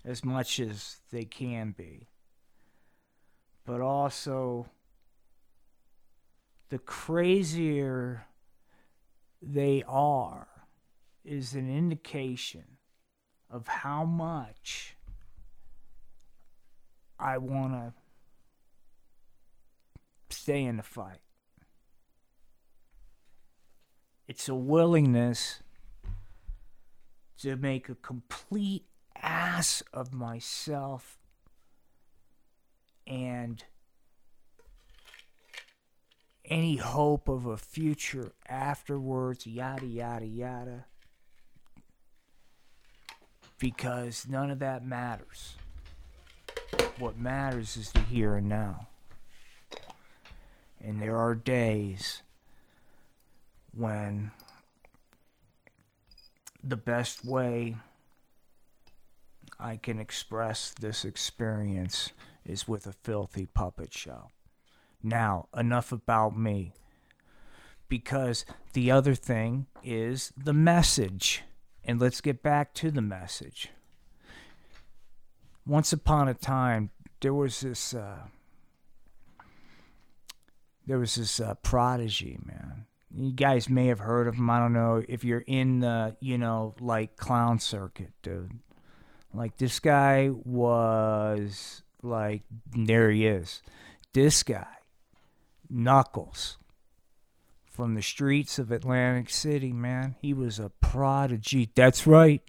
as 0.03 0.23
much 0.23 0.59
as 0.59 0.97
they 1.11 1.25
can 1.25 1.73
be, 1.75 2.07
but 3.65 3.81
also 3.81 4.67
the 6.69 6.77
crazier 6.77 8.25
they 9.45 9.83
are 9.87 10.47
is 11.23 11.53
an 11.53 11.69
indication 11.69 12.77
of 13.49 13.67
how 13.67 14.03
much 14.03 14.95
I 17.19 17.37
want 17.37 17.73
to 17.73 17.93
stay 20.35 20.63
in 20.63 20.77
the 20.77 20.83
fight. 20.83 21.19
It's 24.27 24.49
a 24.49 24.55
willingness 24.55 25.61
to 27.39 27.55
make 27.55 27.89
a 27.89 27.95
complete 27.95 28.85
ass 29.21 29.83
of 29.93 30.13
myself 30.13 31.19
and 33.05 33.63
any 36.49 36.77
hope 36.77 37.27
of 37.27 37.45
a 37.45 37.57
future 37.57 38.31
afterwards, 38.47 39.47
yada, 39.47 39.85
yada, 39.85 40.25
yada. 40.25 40.85
Because 43.57 44.27
none 44.27 44.51
of 44.51 44.59
that 44.59 44.85
matters. 44.85 45.55
What 46.99 47.17
matters 47.17 47.77
is 47.77 47.91
the 47.91 48.01
here 48.01 48.35
and 48.35 48.47
now. 48.47 48.87
And 50.81 51.01
there 51.01 51.17
are 51.17 51.35
days 51.35 52.21
when 53.73 54.31
the 56.63 56.75
best 56.75 57.25
way 57.25 57.75
I 59.59 59.77
can 59.77 59.99
express 59.99 60.73
this 60.79 61.05
experience 61.05 62.11
is 62.45 62.67
with 62.67 62.87
a 62.87 62.93
filthy 62.93 63.45
puppet 63.45 63.93
show. 63.93 64.29
Now, 65.05 65.49
enough 65.55 65.91
about 65.91 66.35
me. 66.35 66.73
Because 67.87 68.43
the 68.73 68.89
other 68.89 69.13
thing 69.13 69.67
is 69.83 70.33
the 70.35 70.51
message. 70.51 71.43
And 71.83 72.01
let's 72.01 72.21
get 72.21 72.41
back 72.41 72.73
to 72.75 72.89
the 72.89 73.03
message. 73.03 73.69
Once 75.63 75.93
upon 75.93 76.27
a 76.27 76.33
time, 76.33 76.89
there 77.21 77.35
was 77.35 77.59
this. 77.59 77.93
Uh, 77.93 78.23
there 80.87 80.97
was 80.97 81.13
this 81.15 81.39
uh, 81.39 81.53
prodigy, 81.61 82.39
man. 82.43 82.87
You 83.15 83.31
guys 83.31 83.69
may 83.69 83.85
have 83.87 83.99
heard 83.99 84.27
of 84.27 84.35
him. 84.35 84.49
I 84.49 84.59
don't 84.59 84.73
know 84.73 85.03
if 85.07 85.23
you're 85.23 85.43
in 85.45 85.81
the, 85.81 86.15
you 86.19 86.39
know, 86.39 86.73
like 86.79 87.15
clown 87.15 87.59
circuit, 87.59 88.11
dude. 88.23 88.59
Like 89.33 89.57
this 89.57 89.79
guy 89.79 90.31
was 90.43 91.83
like, 92.01 92.41
there 92.75 93.11
he 93.11 93.27
is. 93.27 93.61
This 94.13 94.43
guy 94.43 94.74
Knuckles 95.69 96.57
from 97.75 97.93
the 97.95 98.01
streets 98.01 98.57
of 98.57 98.71
Atlantic 98.71 99.29
City, 99.29 99.73
man. 99.73 100.15
He 100.21 100.33
was 100.33 100.59
a 100.59 100.71
prodigy. 100.81 101.69
That's 101.75 102.07
right. 102.07 102.41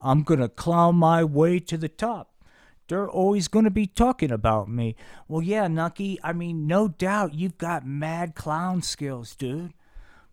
I'm 0.00 0.22
going 0.22 0.40
to 0.40 0.48
clown 0.48 0.96
my 0.96 1.22
way 1.24 1.58
to 1.60 1.76
the 1.76 1.88
top. 1.88 2.32
They're 2.88 3.08
always 3.08 3.48
going 3.48 3.64
to 3.64 3.70
be 3.70 3.86
talking 3.86 4.30
about 4.30 4.68
me. 4.68 4.94
Well, 5.28 5.42
yeah, 5.42 5.66
Nucky, 5.66 6.18
I 6.22 6.32
mean, 6.32 6.66
no 6.66 6.88
doubt 6.88 7.34
you've 7.34 7.58
got 7.58 7.86
mad 7.86 8.34
clown 8.34 8.82
skills, 8.82 9.34
dude. 9.34 9.72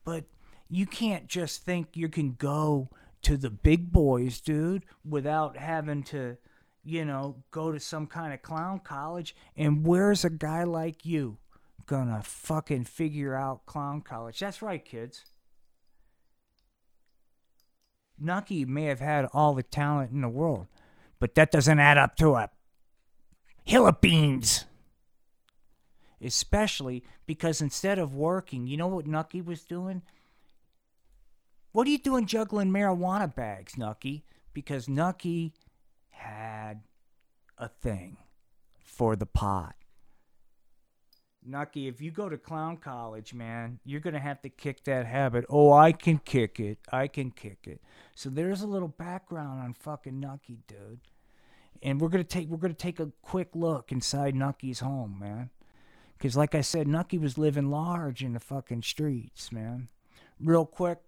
But 0.04 0.26
you 0.70 0.86
can't 0.86 1.28
just 1.28 1.64
think 1.64 1.96
you 1.96 2.10
can 2.10 2.34
go 2.34 2.90
to 3.24 3.38
the 3.38 3.50
big 3.50 3.92
boys, 3.92 4.42
dude, 4.42 4.86
without 5.08 5.58
having 5.58 6.04
to, 6.04 6.38
you 6.84 7.06
know, 7.06 7.44
go 7.52 7.72
to 7.72 7.80
some 7.80 8.06
kind 8.06 8.34
of 8.34 8.42
clown 8.42 8.80
college. 8.80 9.36
And 9.56 9.86
where's 9.86 10.26
a 10.26 10.30
guy 10.30 10.64
like 10.64 11.06
you? 11.06 11.38
Gonna 11.86 12.22
fucking 12.24 12.86
figure 12.86 13.36
out 13.36 13.66
clown 13.66 14.02
college. 14.02 14.40
That's 14.40 14.62
right, 14.62 14.84
kids. 14.84 15.26
Nucky 18.20 18.66
may 18.66 18.86
have 18.86 19.00
had 19.00 19.28
all 19.34 19.54
the 19.54 19.64
talent 19.64 20.12
in 20.12 20.22
the 20.22 20.30
world, 20.30 20.68
but 21.20 21.36
that 21.36 21.52
doesn't 21.52 21.80
add 21.80 21.98
up 21.98 22.16
to 22.18 22.36
a 22.36 22.50
hill 23.64 23.88
of 23.88 24.02
beans. 24.02 24.66
Especially 26.22 27.04
because 27.26 27.62
instead 27.62 28.00
of 28.00 28.16
working, 28.16 28.66
you 28.66 28.78
know 28.78 28.88
what 28.88 29.06
Nucky 29.06 29.42
was 29.42 29.64
doing? 29.64 30.04
What 31.74 31.88
are 31.88 31.90
you 31.90 31.98
doing 31.98 32.28
juggling 32.28 32.70
marijuana 32.70 33.34
bags, 33.34 33.78
Nucky? 33.78 34.24
Because 34.54 34.88
Nucky 34.88 35.54
had 36.12 36.84
a 37.58 37.68
thing 37.68 38.18
for 38.80 39.16
the 39.16 39.26
pot. 39.26 39.76
Nucky, 41.46 41.88
if 41.88 42.02
you 42.02 42.12
go 42.12 42.30
to 42.30 42.38
clown 42.38 42.78
college, 42.78 43.34
man, 43.34 43.80
you're 43.86 44.00
gonna 44.00 44.20
have 44.20 44.42
to 44.42 44.50
kick 44.50 44.84
that 44.86 45.06
habit. 45.06 45.46
Oh, 45.50 45.72
I 45.72 45.92
can 45.92 46.20
kick 46.20 46.60
it. 46.60 46.80
I 46.92 47.08
can 47.08 47.32
kick 47.32 47.60
it. 47.68 47.82
So 48.16 48.30
there's 48.30 48.62
a 48.62 48.68
little 48.68 48.88
background 48.88 49.62
on 49.62 49.74
fucking 49.74 50.20
Nucky, 50.20 50.60
dude. 50.68 51.02
And 51.82 52.00
we're 52.00 52.10
gonna 52.10 52.24
take 52.24 52.48
we're 52.48 52.58
gonna 52.58 52.74
take 52.74 53.00
a 53.00 53.12
quick 53.22 53.50
look 53.54 53.92
inside 53.92 54.36
Nucky's 54.36 54.80
home, 54.80 55.18
man. 55.20 55.50
Cause 56.20 56.38
like 56.38 56.56
I 56.56 56.62
said, 56.62 56.88
Nucky 56.88 57.18
was 57.18 57.38
living 57.38 57.70
large 57.70 58.24
in 58.24 58.34
the 58.34 58.40
fucking 58.40 58.84
streets, 58.84 59.52
man. 59.52 59.90
Real 60.40 60.66
quick, 60.66 61.00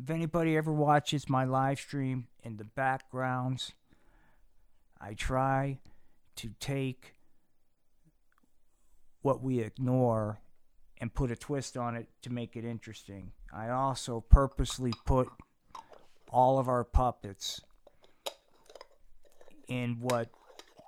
if 0.00 0.08
anybody 0.08 0.56
ever 0.56 0.72
watches 0.72 1.28
my 1.28 1.44
live 1.44 1.80
stream 1.80 2.28
in 2.44 2.56
the 2.56 2.64
backgrounds, 2.64 3.72
I 5.00 5.14
try 5.14 5.78
to 6.36 6.50
take 6.60 7.14
what 9.22 9.42
we 9.42 9.60
ignore 9.60 10.40
and 10.98 11.12
put 11.12 11.30
a 11.30 11.36
twist 11.36 11.76
on 11.76 11.96
it 11.96 12.08
to 12.22 12.30
make 12.30 12.56
it 12.56 12.64
interesting. 12.64 13.32
I 13.52 13.70
also 13.70 14.20
purposely 14.20 14.92
put 15.04 15.28
all 16.30 16.58
of 16.58 16.68
our 16.68 16.84
puppets 16.84 17.60
in 19.68 19.98
what 20.00 20.28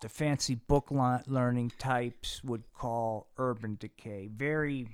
the 0.02 0.08
fancy 0.08 0.54
book 0.54 0.90
learning 1.26 1.72
types 1.78 2.44
would 2.44 2.64
call 2.72 3.28
urban 3.38 3.76
decay. 3.80 4.28
Very 4.32 4.88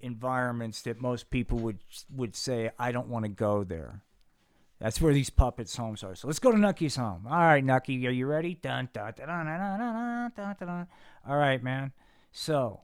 environments 0.00 0.82
that 0.82 1.00
most 1.00 1.30
people 1.30 1.58
would 1.58 1.78
would 2.10 2.34
say 2.34 2.70
I 2.78 2.90
don't 2.90 3.08
want 3.08 3.24
to 3.24 3.28
go 3.28 3.64
there. 3.64 4.02
That's 4.82 5.00
where 5.00 5.14
these 5.14 5.30
puppets' 5.30 5.76
homes 5.76 6.02
are. 6.02 6.16
So 6.16 6.26
let's 6.26 6.40
go 6.40 6.50
to 6.50 6.58
Nucky's 6.58 6.96
home. 6.96 7.24
All 7.30 7.38
right, 7.38 7.64
Nucky, 7.64 8.04
are 8.08 8.10
you 8.10 8.26
ready? 8.26 8.54
Dun, 8.60 8.88
dun, 8.92 9.12
dun, 9.16 9.28
dun, 9.28 9.46
dun, 9.46 9.78
dun, 9.78 10.32
dun, 10.34 10.56
dun. 10.58 10.86
All 11.24 11.36
right, 11.36 11.62
man. 11.62 11.92
So, 12.32 12.80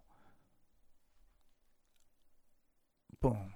boom. 3.20 3.52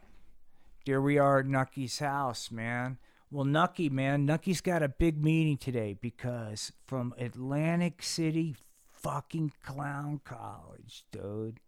There 0.84 1.00
we 1.00 1.18
are 1.18 1.38
at 1.38 1.46
Nucky's 1.46 2.00
house, 2.00 2.50
man. 2.50 2.98
Well, 3.30 3.44
Nucky, 3.44 3.88
man, 3.88 4.26
Nucky's 4.26 4.60
got 4.60 4.82
a 4.82 4.88
big 4.88 5.22
meeting 5.22 5.56
today 5.56 5.96
because 6.00 6.72
from 6.84 7.14
Atlantic 7.18 8.02
City 8.02 8.56
fucking 8.90 9.52
clown 9.64 10.20
college, 10.24 11.04
dude. 11.12 11.60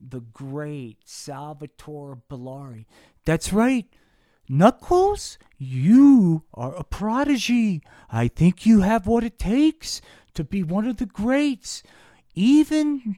The 0.00 0.20
great 0.20 1.00
Salvatore 1.04 2.22
Bellari. 2.30 2.86
That's 3.26 3.52
right. 3.52 3.86
Knuckles, 4.48 5.38
you 5.58 6.44
are 6.52 6.74
a 6.74 6.84
prodigy. 6.84 7.82
I 8.10 8.28
think 8.28 8.66
you 8.66 8.82
have 8.82 9.06
what 9.06 9.24
it 9.24 9.38
takes 9.38 10.00
to 10.34 10.44
be 10.44 10.62
one 10.62 10.86
of 10.86 10.98
the 10.98 11.06
greats. 11.06 11.82
Even 12.34 13.16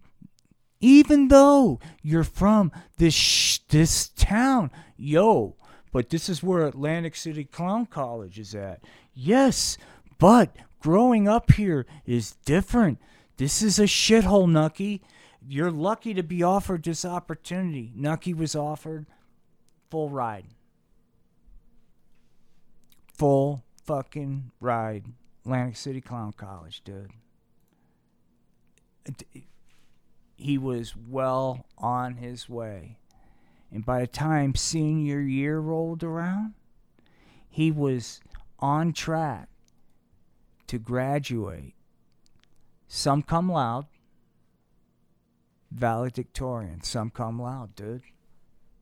even 0.78 1.28
though 1.28 1.80
you're 2.02 2.22
from 2.22 2.70
this 2.98 3.14
sh- 3.14 3.58
this 3.68 4.08
town, 4.10 4.70
yo, 4.96 5.56
but 5.90 6.10
this 6.10 6.28
is 6.28 6.42
where 6.42 6.66
Atlantic 6.66 7.16
City 7.16 7.44
Clown 7.44 7.86
College 7.86 8.38
is 8.38 8.54
at. 8.54 8.84
Yes, 9.14 9.78
but 10.18 10.54
growing 10.80 11.26
up 11.26 11.52
here 11.52 11.86
is 12.04 12.36
different. 12.44 12.98
This 13.38 13.62
is 13.62 13.78
a 13.78 13.84
shithole, 13.84 14.50
Nucky. 14.50 15.02
You're 15.48 15.70
lucky 15.70 16.12
to 16.14 16.22
be 16.22 16.42
offered 16.42 16.84
this 16.84 17.04
opportunity. 17.04 17.92
Nucky 17.94 18.34
was 18.34 18.54
offered 18.54 19.06
full 19.90 20.10
ride 20.10 20.44
full 23.16 23.64
fucking 23.84 24.50
ride. 24.60 25.04
Atlantic 25.44 25.76
City 25.76 26.00
Clown 26.00 26.32
College, 26.32 26.82
dude. 26.82 27.12
He 30.36 30.58
was 30.58 30.94
well 30.96 31.66
on 31.78 32.16
his 32.16 32.48
way. 32.48 32.98
And 33.70 33.84
by 33.84 34.00
the 34.00 34.06
time 34.06 34.54
senior 34.54 35.20
year 35.20 35.60
rolled 35.60 36.02
around, 36.02 36.54
he 37.48 37.70
was 37.70 38.20
on 38.58 38.92
track 38.92 39.48
to 40.66 40.78
graduate. 40.78 41.74
Summa 42.88 43.22
cum 43.22 43.50
laude, 43.50 43.86
valedictorian, 45.70 46.82
summa 46.82 47.10
cum 47.10 47.40
laude, 47.40 47.74
dude. 47.74 48.02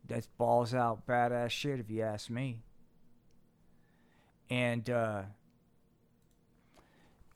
That's 0.06 0.27
balls 0.27 0.74
out 0.74 1.06
badass 1.06 1.51
shit 1.51 1.81
if 1.81 1.90
you 1.90 2.02
ask 2.02 2.28
me. 2.31 2.62
And 4.50 4.88
uh, 4.90 5.22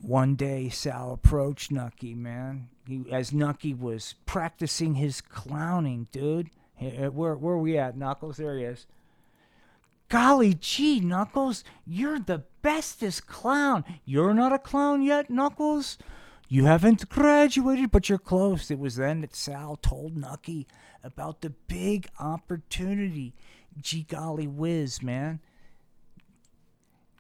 one 0.01 0.35
day 0.37 0.69
Sal 0.69 1.13
approached 1.13 1.73
Nucky, 1.73 2.15
man. 2.15 2.69
He, 2.87 3.05
as 3.11 3.33
Nucky 3.33 3.75
was 3.75 4.15
practicing 4.27 4.95
his 4.95 5.21
clowning, 5.21 6.09
dude. 6.13 6.51
Where 6.79 7.11
where 7.11 7.55
are 7.55 7.59
we 7.59 7.77
at, 7.77 7.97
Knuckles? 7.97 8.37
There 8.37 8.57
he 8.57 8.65
is. 8.65 8.87
Golly 10.09 10.55
gee, 10.55 11.01
Knuckles, 11.01 11.65
you're 11.87 12.19
the 12.19 12.45
bestest 12.63 13.27
clown. 13.27 13.85
You're 14.07 14.33
not 14.33 14.53
a 14.55 14.59
clown 14.59 15.03
yet, 15.03 15.29
Knuckles. 15.29 15.99
You 16.49 16.65
haven't 16.65 17.09
graduated, 17.11 17.91
but 17.91 18.09
you're 18.09 18.17
close. 18.17 18.71
It 18.71 18.79
was 18.79 18.97
then 18.97 19.21
that 19.21 19.37
Sal 19.37 19.77
told 19.77 20.17
Nucky 20.17 20.67
about 21.05 21.43
the 21.43 21.51
big 21.51 22.09
opportunity. 22.19 23.35
Gee 23.79 24.05
golly 24.05 24.47
whiz, 24.47 25.03
man. 25.03 25.41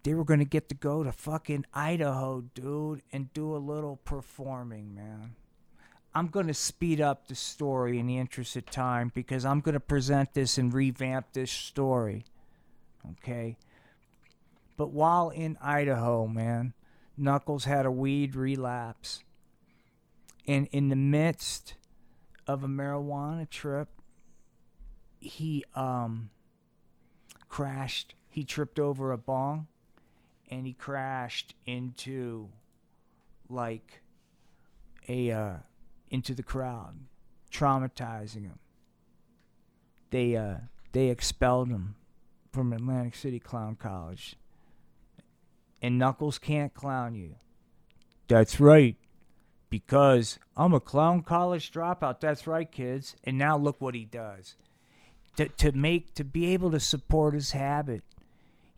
They 0.05 0.15
were 0.15 0.25
going 0.25 0.39
to 0.39 0.47
get 0.47 0.69
to 0.69 0.75
go 0.75 1.03
to 1.03 1.12
fucking 1.12 1.66
Idaho, 1.75 2.45
dude, 2.55 3.03
and 3.12 3.33
do 3.33 3.55
a 3.55 3.59
little 3.59 3.97
performing, 3.97 4.95
man. 4.95 5.35
I'm 6.15 6.29
going 6.29 6.47
to 6.47 6.55
speed 6.55 7.01
up 7.01 7.29
the 7.29 7.35
story 7.35 7.99
in 7.99 8.07
the 8.07 8.19
interest 8.19 8.57
of 8.57 8.66
time 8.66 9.12
because 9.15 9.45
I'm 9.45 9.61
going 9.61 9.75
to 9.75 9.81
present 9.81 10.35
this 10.35 10.57
and 10.59 10.73
revamp 10.73 11.33
this 11.33 11.51
story. 11.51 12.25
Okay? 13.11 13.57
But 14.77 14.91
while 14.93 15.31
in 15.31 15.59
Idaho, 15.61 16.27
man, 16.27 16.73
Knuckles 17.16 17.65
had 17.65 17.85
a 17.85 17.91
weed 17.91 18.35
relapse. 18.35 19.23
And 20.47 20.69
in 20.73 20.89
the 20.89 20.97
midst 20.97 21.75
of 22.47 22.65
a 22.65 22.69
marijuana 22.69 23.49
trip, 23.49 23.89
he 25.20 25.65
um 25.75 26.31
crashed. 27.49 28.15
He 28.31 28.45
tripped 28.45 28.79
over 28.79 29.12
a 29.12 29.19
bong 29.19 29.66
and 30.49 30.66
he 30.66 30.73
crashed 30.73 31.55
into 31.66 32.49
like 33.49 34.03
a 35.09 35.31
uh 35.31 35.57
into 36.11 36.35
the 36.35 36.43
crowd, 36.43 36.95
traumatizing 37.53 38.43
him. 38.43 38.59
They 40.11 40.37
uh 40.37 40.57
they 40.93 41.09
expelled 41.09 41.69
him 41.69 41.97
from 42.53 42.73
Atlantic 42.73 43.15
City 43.15 43.39
Clown 43.39 43.77
College 43.77 44.37
and 45.81 45.99
Knuckles 45.99 46.39
can't 46.39 46.75
clown 46.75 47.15
you. 47.15 47.37
That's 48.27 48.61
right. 48.61 48.97
Because 49.70 50.39
I'm 50.57 50.73
a 50.73 50.81
clown 50.81 51.23
college 51.23 51.70
dropout. 51.70 52.20
That's 52.20 52.47
right, 52.47 52.70
kids. 52.70 53.15
And 53.25 53.37
now 53.39 53.57
look 53.57 53.81
what 53.81 53.95
he 53.95 54.05
does. 54.05 54.57
To, 55.37 55.49
to 55.49 55.73
make 55.73 56.15
to 56.15 56.25
be 56.25 56.53
able 56.53 56.70
to 56.73 56.81
support 56.81 57.35
his 57.35 57.53
habit, 57.53 58.03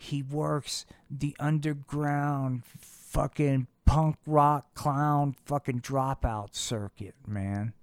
he 0.02 0.22
works 0.22 0.86
the 1.10 1.36
underground 1.38 2.62
fucking 2.64 3.66
punk 3.84 4.16
rock 4.26 4.72
clown 4.74 5.36
fucking 5.44 5.80
dropout 5.80 6.54
circuit, 6.54 7.14
man. 7.26 7.74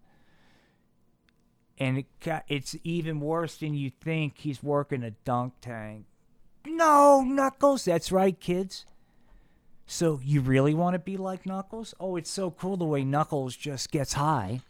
And 1.77 1.99
it 1.99 2.07
got, 2.19 2.43
it's 2.47 2.75
even 2.83 3.19
worse 3.19 3.57
than 3.57 3.75
you 3.75 3.91
think. 3.91 4.39
He's 4.39 4.63
working 4.63 5.03
a 5.03 5.11
dunk 5.11 5.53
tank. 5.61 6.05
No, 6.65 7.21
Knuckles. 7.21 7.85
That's 7.85 8.11
right, 8.11 8.37
kids. 8.39 8.87
So 9.85 10.19
you 10.23 10.41
really 10.41 10.73
want 10.73 10.95
to 10.95 10.99
be 10.99 11.17
like 11.17 11.45
Knuckles? 11.45 11.93
Oh, 11.99 12.15
it's 12.15 12.31
so 12.31 12.49
cool 12.49 12.77
the 12.77 12.85
way 12.85 13.03
Knuckles 13.03 13.55
just 13.55 13.91
gets 13.91 14.13
high. 14.13 14.61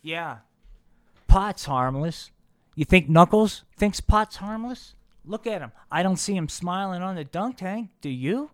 Yeah. 0.00 0.38
Pot's 1.26 1.66
harmless. 1.66 2.30
You 2.74 2.84
think 2.84 3.08
Knuckles 3.08 3.64
thinks 3.76 4.00
Pot's 4.00 4.36
harmless? 4.36 4.94
Look 5.24 5.46
at 5.46 5.60
him. 5.60 5.72
I 5.90 6.02
don't 6.02 6.16
see 6.16 6.34
him 6.34 6.48
smiling 6.48 7.02
on 7.02 7.16
the 7.16 7.24
dunk 7.24 7.58
tank. 7.58 7.90
Do 8.00 8.08
you? 8.08 8.50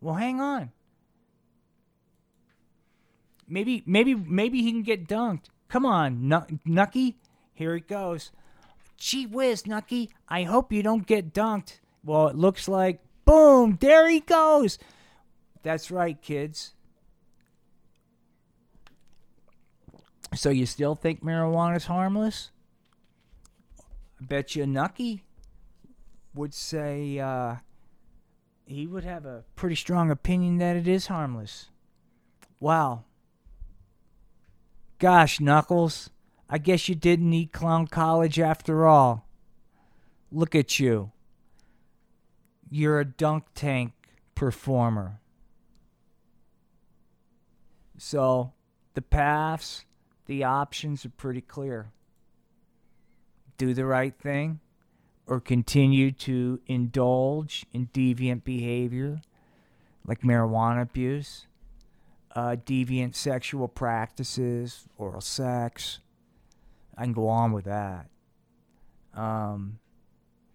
Well, 0.00 0.16
hang 0.16 0.40
on. 0.40 0.72
Maybe, 3.48 3.82
maybe, 3.86 4.14
maybe 4.14 4.62
he 4.62 4.70
can 4.70 4.82
get 4.82 5.08
dunked. 5.08 5.46
Come 5.68 5.86
on, 5.86 6.28
Nucky. 6.64 7.16
Here 7.54 7.74
it 7.74 7.88
goes. 7.88 8.30
Gee 8.96 9.26
whiz, 9.26 9.66
Nucky. 9.66 10.10
I 10.28 10.42
hope 10.42 10.72
you 10.72 10.82
don't 10.82 11.06
get 11.06 11.32
dunked. 11.32 11.78
Well, 12.04 12.28
it 12.28 12.36
looks 12.36 12.68
like, 12.68 13.00
boom, 13.24 13.78
there 13.80 14.08
he 14.08 14.20
goes. 14.20 14.78
That's 15.62 15.90
right, 15.90 16.20
kids. 16.20 16.74
So 20.34 20.50
you 20.50 20.66
still 20.66 20.94
think 20.94 21.24
marijuana 21.24 21.76
is 21.76 21.86
harmless? 21.86 22.50
Bet 24.20 24.54
you 24.54 24.66
Nucky 24.66 25.24
would 26.34 26.54
say 26.54 27.18
uh, 27.18 27.56
he 28.66 28.86
would 28.86 29.04
have 29.04 29.24
a 29.24 29.44
pretty 29.56 29.74
strong 29.74 30.10
opinion 30.10 30.58
that 30.58 30.76
it 30.76 30.86
is 30.86 31.06
harmless. 31.06 31.70
Wow. 32.58 33.04
Gosh, 34.98 35.40
Knuckles, 35.40 36.10
I 36.48 36.58
guess 36.58 36.88
you 36.88 36.94
didn't 36.94 37.30
need 37.30 37.52
clown 37.52 37.86
college 37.86 38.38
after 38.38 38.86
all. 38.86 39.26
Look 40.30 40.54
at 40.54 40.78
you 40.78 41.12
you're 42.70 43.00
a 43.00 43.04
dunk 43.04 43.44
tank 43.54 43.92
performer. 44.34 45.20
So 47.98 48.52
the 48.94 49.02
paths, 49.02 49.84
the 50.26 50.44
options 50.44 51.04
are 51.04 51.10
pretty 51.10 51.40
clear. 51.40 51.90
Do 53.60 53.74
the 53.74 53.84
right 53.84 54.14
thing 54.18 54.60
or 55.26 55.38
continue 55.38 56.12
to 56.12 56.60
indulge 56.66 57.66
in 57.74 57.88
deviant 57.88 58.42
behavior 58.42 59.20
like 60.06 60.22
marijuana 60.22 60.80
abuse, 60.80 61.46
uh, 62.34 62.56
deviant 62.64 63.14
sexual 63.14 63.68
practices, 63.68 64.88
oral 64.96 65.20
sex. 65.20 66.00
I 66.96 67.04
can 67.04 67.12
go 67.12 67.28
on 67.28 67.52
with 67.52 67.66
that. 67.66 68.06
Um, 69.12 69.78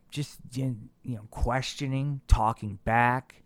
just 0.10 0.40
you 0.53 0.76
know 1.03 1.27
questioning, 1.30 2.22
talking 2.27 2.80
back 2.86 3.44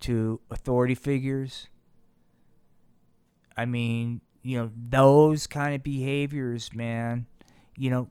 to 0.00 0.38
authority 0.50 0.94
figures. 0.94 1.68
I 3.56 3.64
mean, 3.64 4.20
you 4.42 4.58
know, 4.58 4.70
those 4.90 5.46
kind 5.46 5.74
of 5.74 5.82
behaviors, 5.82 6.74
man, 6.74 7.24
you 7.74 7.88
know, 7.88 8.10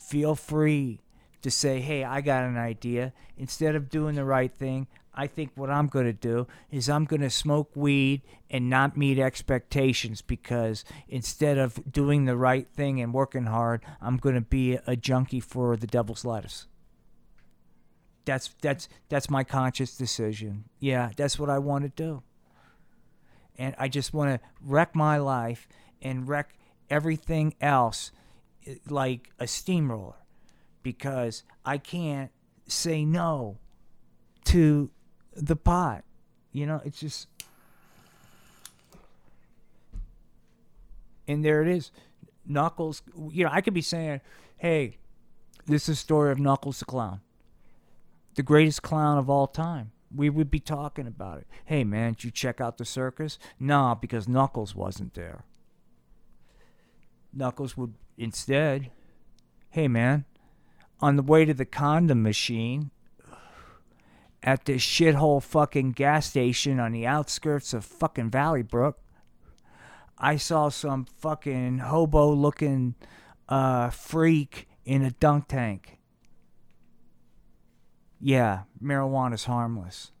feel 0.00 0.34
free 0.34 1.00
to 1.42 1.50
say, 1.50 1.80
"Hey, 1.80 2.04
I 2.04 2.20
got 2.20 2.44
an 2.44 2.56
idea." 2.56 3.12
Instead 3.36 3.74
of 3.74 3.90
doing 3.90 4.14
the 4.14 4.24
right 4.24 4.52
thing, 4.52 4.86
I 5.14 5.26
think 5.26 5.52
what 5.54 5.70
I'm 5.70 5.88
going 5.88 6.06
to 6.06 6.12
do 6.12 6.46
is 6.70 6.88
I'm 6.88 7.04
going 7.04 7.22
to 7.22 7.30
smoke 7.30 7.70
weed 7.74 8.22
and 8.50 8.70
not 8.70 8.96
meet 8.96 9.18
expectations 9.18 10.22
because 10.22 10.84
instead 11.08 11.58
of 11.58 11.90
doing 11.90 12.24
the 12.24 12.36
right 12.36 12.68
thing 12.68 13.00
and 13.00 13.12
working 13.12 13.46
hard, 13.46 13.82
I'm 14.00 14.18
going 14.18 14.36
to 14.36 14.40
be 14.40 14.78
a 14.86 14.96
junkie 14.96 15.40
for 15.40 15.76
the 15.76 15.86
devil's 15.86 16.24
lettuce 16.24 16.66
that's 18.24 18.54
that's 18.60 18.88
that's 19.08 19.30
my 19.30 19.44
conscious 19.44 19.96
decision. 19.96 20.64
Yeah, 20.78 21.10
that's 21.16 21.38
what 21.38 21.50
I 21.50 21.58
want 21.58 21.84
to 21.84 21.90
do. 21.90 22.22
And 23.58 23.74
I 23.78 23.88
just 23.88 24.14
want 24.14 24.30
to 24.30 24.48
wreck 24.62 24.94
my 24.94 25.18
life 25.18 25.68
and 26.00 26.28
wreck 26.28 26.54
everything 26.88 27.54
else 27.60 28.10
like 28.88 29.30
a 29.38 29.46
steamroller 29.46 30.14
because 30.82 31.42
I 31.64 31.78
can't 31.78 32.30
say 32.66 33.04
no 33.04 33.58
to 34.46 34.90
the 35.34 35.56
pot. 35.56 36.04
You 36.52 36.66
know, 36.66 36.80
it's 36.84 37.00
just 37.00 37.28
and 41.28 41.44
there 41.44 41.62
it 41.62 41.68
is. 41.68 41.90
Knuckles, 42.44 43.02
you 43.30 43.44
know, 43.44 43.50
I 43.52 43.60
could 43.60 43.74
be 43.74 43.82
saying, 43.82 44.20
"Hey, 44.56 44.98
this 45.66 45.88
is 45.88 45.90
a 45.90 45.96
story 45.96 46.32
of 46.32 46.38
Knuckles 46.38 46.80
the 46.80 46.84
clown." 46.84 47.20
the 48.34 48.42
greatest 48.42 48.82
clown 48.82 49.18
of 49.18 49.28
all 49.28 49.46
time. 49.46 49.92
We 50.14 50.30
would 50.30 50.50
be 50.50 50.60
talking 50.60 51.06
about 51.06 51.38
it. 51.38 51.46
Hey, 51.64 51.84
man, 51.84 52.14
did 52.14 52.24
you 52.24 52.30
check 52.30 52.60
out 52.60 52.78
the 52.78 52.84
circus? 52.84 53.38
Nah, 53.58 53.94
because 53.94 54.26
Knuckles 54.26 54.74
wasn't 54.74 55.14
there. 55.14 55.44
Knuckles 57.32 57.76
would 57.76 57.94
instead, 58.20 58.90
hey, 59.70 59.88
man, 59.88 60.24
on 61.00 61.16
the 61.16 61.22
way 61.22 61.44
to 61.44 61.54
the 61.54 61.64
condom 61.64 62.22
machine 62.22 62.90
at 64.42 64.64
this 64.64 64.82
shithole 64.82 65.42
fucking 65.42 65.92
gas 65.92 66.28
station 66.28 66.78
on 66.78 66.92
the 66.92 67.06
outskirts 67.06 67.74
of 67.74 67.84
fucking 67.84 68.30
Valley 68.30 68.62
Brook, 68.62 68.98
I 70.18 70.36
saw 70.36 70.68
some 70.68 71.04
fucking 71.04 71.78
hobo 71.78 72.32
looking 72.32 72.94
uh, 73.48 73.90
freak 73.90 74.68
in 74.84 75.02
a 75.02 75.10
dunk 75.10 75.48
tank 75.48 75.98
yeah, 78.20 78.64
marijuana's 78.82 79.44
harmless. 79.44 80.12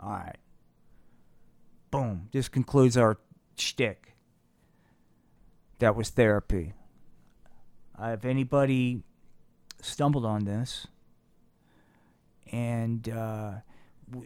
All 0.00 0.10
right. 0.10 0.36
Boom. 1.90 2.28
This 2.32 2.48
concludes 2.48 2.96
our 2.96 3.18
shtick. 3.56 4.13
That 5.84 5.94
was 5.94 6.08
therapy. 6.08 6.72
If 8.00 8.24
anybody 8.24 9.02
stumbled 9.82 10.24
on 10.24 10.46
this 10.46 10.86
and 12.50 13.06
uh, 13.06 13.56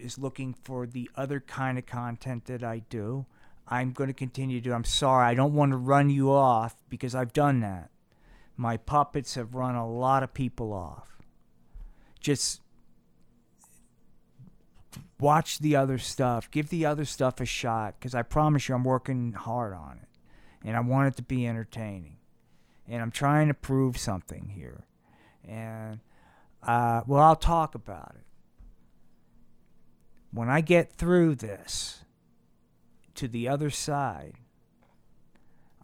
is 0.00 0.18
looking 0.18 0.54
for 0.54 0.86
the 0.86 1.10
other 1.16 1.40
kind 1.40 1.76
of 1.76 1.84
content 1.84 2.44
that 2.44 2.62
I 2.62 2.82
do, 2.88 3.26
I'm 3.66 3.90
going 3.90 4.06
to 4.06 4.14
continue 4.14 4.60
to 4.60 4.64
do. 4.64 4.72
I'm 4.72 4.84
sorry, 4.84 5.26
I 5.26 5.34
don't 5.34 5.52
want 5.52 5.72
to 5.72 5.76
run 5.76 6.10
you 6.10 6.30
off 6.30 6.76
because 6.88 7.16
I've 7.16 7.32
done 7.32 7.58
that. 7.60 7.90
My 8.56 8.76
puppets 8.76 9.34
have 9.34 9.56
run 9.56 9.74
a 9.74 9.90
lot 9.90 10.22
of 10.22 10.32
people 10.32 10.72
off. 10.72 11.18
Just 12.20 12.60
watch 15.18 15.58
the 15.58 15.74
other 15.74 15.98
stuff. 15.98 16.48
Give 16.52 16.68
the 16.68 16.86
other 16.86 17.04
stuff 17.04 17.40
a 17.40 17.44
shot 17.44 17.96
because 17.98 18.14
I 18.14 18.22
promise 18.22 18.68
you 18.68 18.76
I'm 18.76 18.84
working 18.84 19.32
hard 19.32 19.74
on 19.74 19.98
it. 20.02 20.07
And 20.68 20.76
I 20.76 20.80
want 20.80 21.08
it 21.08 21.16
to 21.16 21.22
be 21.22 21.46
entertaining. 21.46 22.18
And 22.86 23.00
I'm 23.00 23.10
trying 23.10 23.48
to 23.48 23.54
prove 23.54 23.96
something 23.96 24.50
here. 24.54 24.84
And, 25.42 26.00
uh, 26.62 27.00
well, 27.06 27.22
I'll 27.22 27.36
talk 27.36 27.74
about 27.74 28.12
it. 28.16 28.26
When 30.30 30.50
I 30.50 30.60
get 30.60 30.92
through 30.92 31.36
this 31.36 32.04
to 33.14 33.28
the 33.28 33.48
other 33.48 33.70
side, 33.70 34.34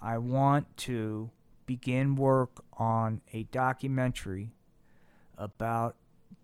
I 0.02 0.19
want 0.19 0.77
to 0.77 1.31
begin 1.65 2.15
work 2.15 2.62
on 2.74 3.23
a 3.32 3.44
documentary 3.44 4.52
about 5.39 5.97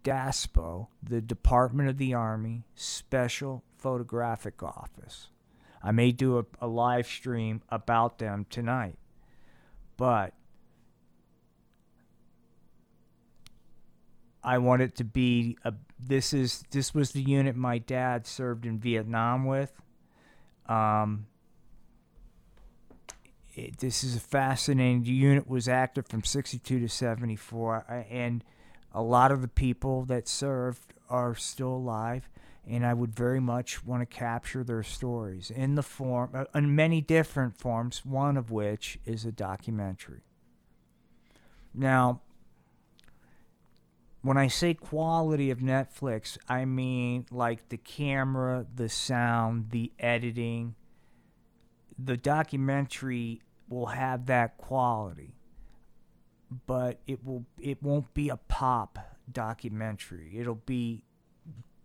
DASPO, 0.03 0.87
the 1.03 1.21
Department 1.21 1.91
of 1.91 1.99
the 1.99 2.15
Army 2.15 2.65
Special 2.75 3.65
Photographic 3.77 4.63
Office. 4.63 5.29
I 5.83 5.93
may 5.93 6.13
do 6.13 6.39
a, 6.39 6.45
a 6.61 6.67
live 6.67 7.07
stream 7.07 7.63
about 7.71 8.19
them 8.19 8.47
tonight, 8.51 8.99
but 9.97 10.35
I 14.43 14.59
want 14.59 14.83
it 14.83 14.97
to 14.97 15.05
be 15.05 15.57
a. 15.65 15.75
This 15.99 16.33
is 16.33 16.65
this 16.71 16.95
was 16.95 17.13
the 17.13 17.23
unit 17.23 17.57
my 17.57 17.79
dad 17.79 18.27
served 18.27 18.67
in 18.67 18.79
Vietnam 18.79 19.45
with. 19.45 19.73
Um, 20.67 21.27
it, 23.55 23.79
this 23.79 24.05
is 24.05 24.17
a 24.17 24.21
fascinating 24.21 25.03
the 25.03 25.11
unit 25.11 25.49
was 25.49 25.69
active 25.69 26.07
from 26.07 26.23
62 26.23 26.81
to 26.81 26.89
74 26.89 27.85
uh, 27.89 27.93
and 28.09 28.45
a 28.93 29.03
lot 29.03 29.33
of 29.33 29.43
the 29.43 29.49
people 29.49 30.05
that 30.05 30.29
served 30.29 30.95
are 31.09 31.35
still 31.35 31.75
alive 31.75 32.29
and 32.71 32.87
i 32.87 32.95
would 32.95 33.15
very 33.15 33.41
much 33.41 33.85
want 33.85 34.01
to 34.01 34.07
capture 34.07 34.65
their 34.65 34.83
stories 34.83 35.51
in 35.51 35.75
the 35.75 35.83
form 35.83 36.31
uh, 36.35 36.45
in 36.55 36.75
many 36.75 37.01
different 37.01 37.57
forms 37.57 38.05
one 38.05 38.37
of 38.37 38.51
which 38.51 38.99
is 39.05 39.25
a 39.25 39.33
documentary. 39.33 40.23
Now 41.75 42.21
when 44.23 44.37
i 44.37 44.49
say 44.49 44.75
quality 44.75 45.51
of 45.51 45.59
netflix 45.59 46.37
i 46.49 46.65
mean 46.65 47.27
like 47.31 47.69
the 47.69 47.79
camera 47.79 48.67
the 48.75 48.89
sound 48.89 49.71
the 49.71 49.93
editing. 49.99 50.75
The 52.03 52.17
documentary 52.17 53.43
will 53.69 53.87
have 53.87 54.27
that 54.27 54.57
quality 54.57 55.35
but 56.67 57.01
it 57.07 57.25
will 57.25 57.45
it 57.59 57.83
won't 57.83 58.13
be 58.15 58.29
a 58.29 58.37
pop 58.37 58.99
documentary. 59.31 60.33
It'll 60.37 60.57
be 60.67 61.05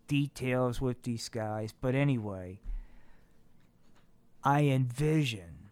details 0.08 0.80
with 0.82 1.04
these 1.04 1.30
guys 1.30 1.74
but 1.82 1.96
anyway 1.96 2.60
i 4.44 4.62
envision 4.62 5.70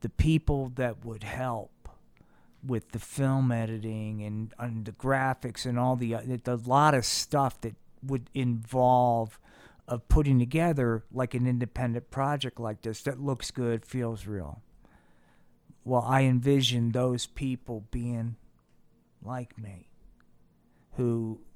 the 0.00 0.08
people 0.08 0.70
that 0.74 1.04
would 1.04 1.22
help 1.22 1.70
with 2.64 2.90
the 2.92 2.98
film 2.98 3.50
editing 3.50 4.22
and, 4.22 4.54
and 4.58 4.84
the 4.84 4.92
graphics 4.92 5.66
and 5.66 5.78
all 5.78 5.96
the 5.96 6.12
a 6.14 6.54
lot 6.64 6.94
of 6.94 7.04
stuff 7.04 7.60
that 7.60 7.74
would 8.02 8.28
involve 8.34 9.38
of 9.88 10.08
putting 10.08 10.38
together 10.38 11.04
like 11.12 11.34
an 11.34 11.46
independent 11.46 12.10
project 12.10 12.60
like 12.60 12.82
this 12.82 13.02
that 13.02 13.20
looks 13.20 13.50
good, 13.50 13.84
feels 13.84 14.26
real. 14.26 14.62
Well, 15.84 16.04
I 16.06 16.22
envision 16.22 16.92
those 16.92 17.26
people 17.26 17.84
being 17.90 18.36
like 19.22 19.58
me, 19.58 19.88
who, 20.92 21.40
uh, 21.40 21.51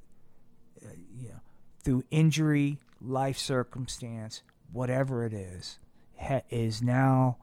through 1.87 2.05
injury, 2.11 2.79
life 3.01 3.39
circumstance, 3.39 4.43
whatever 4.73 5.25
it 5.25 5.33
is, 5.33 5.79
ha- 6.19 6.43
is 6.51 6.83
now 6.83 7.39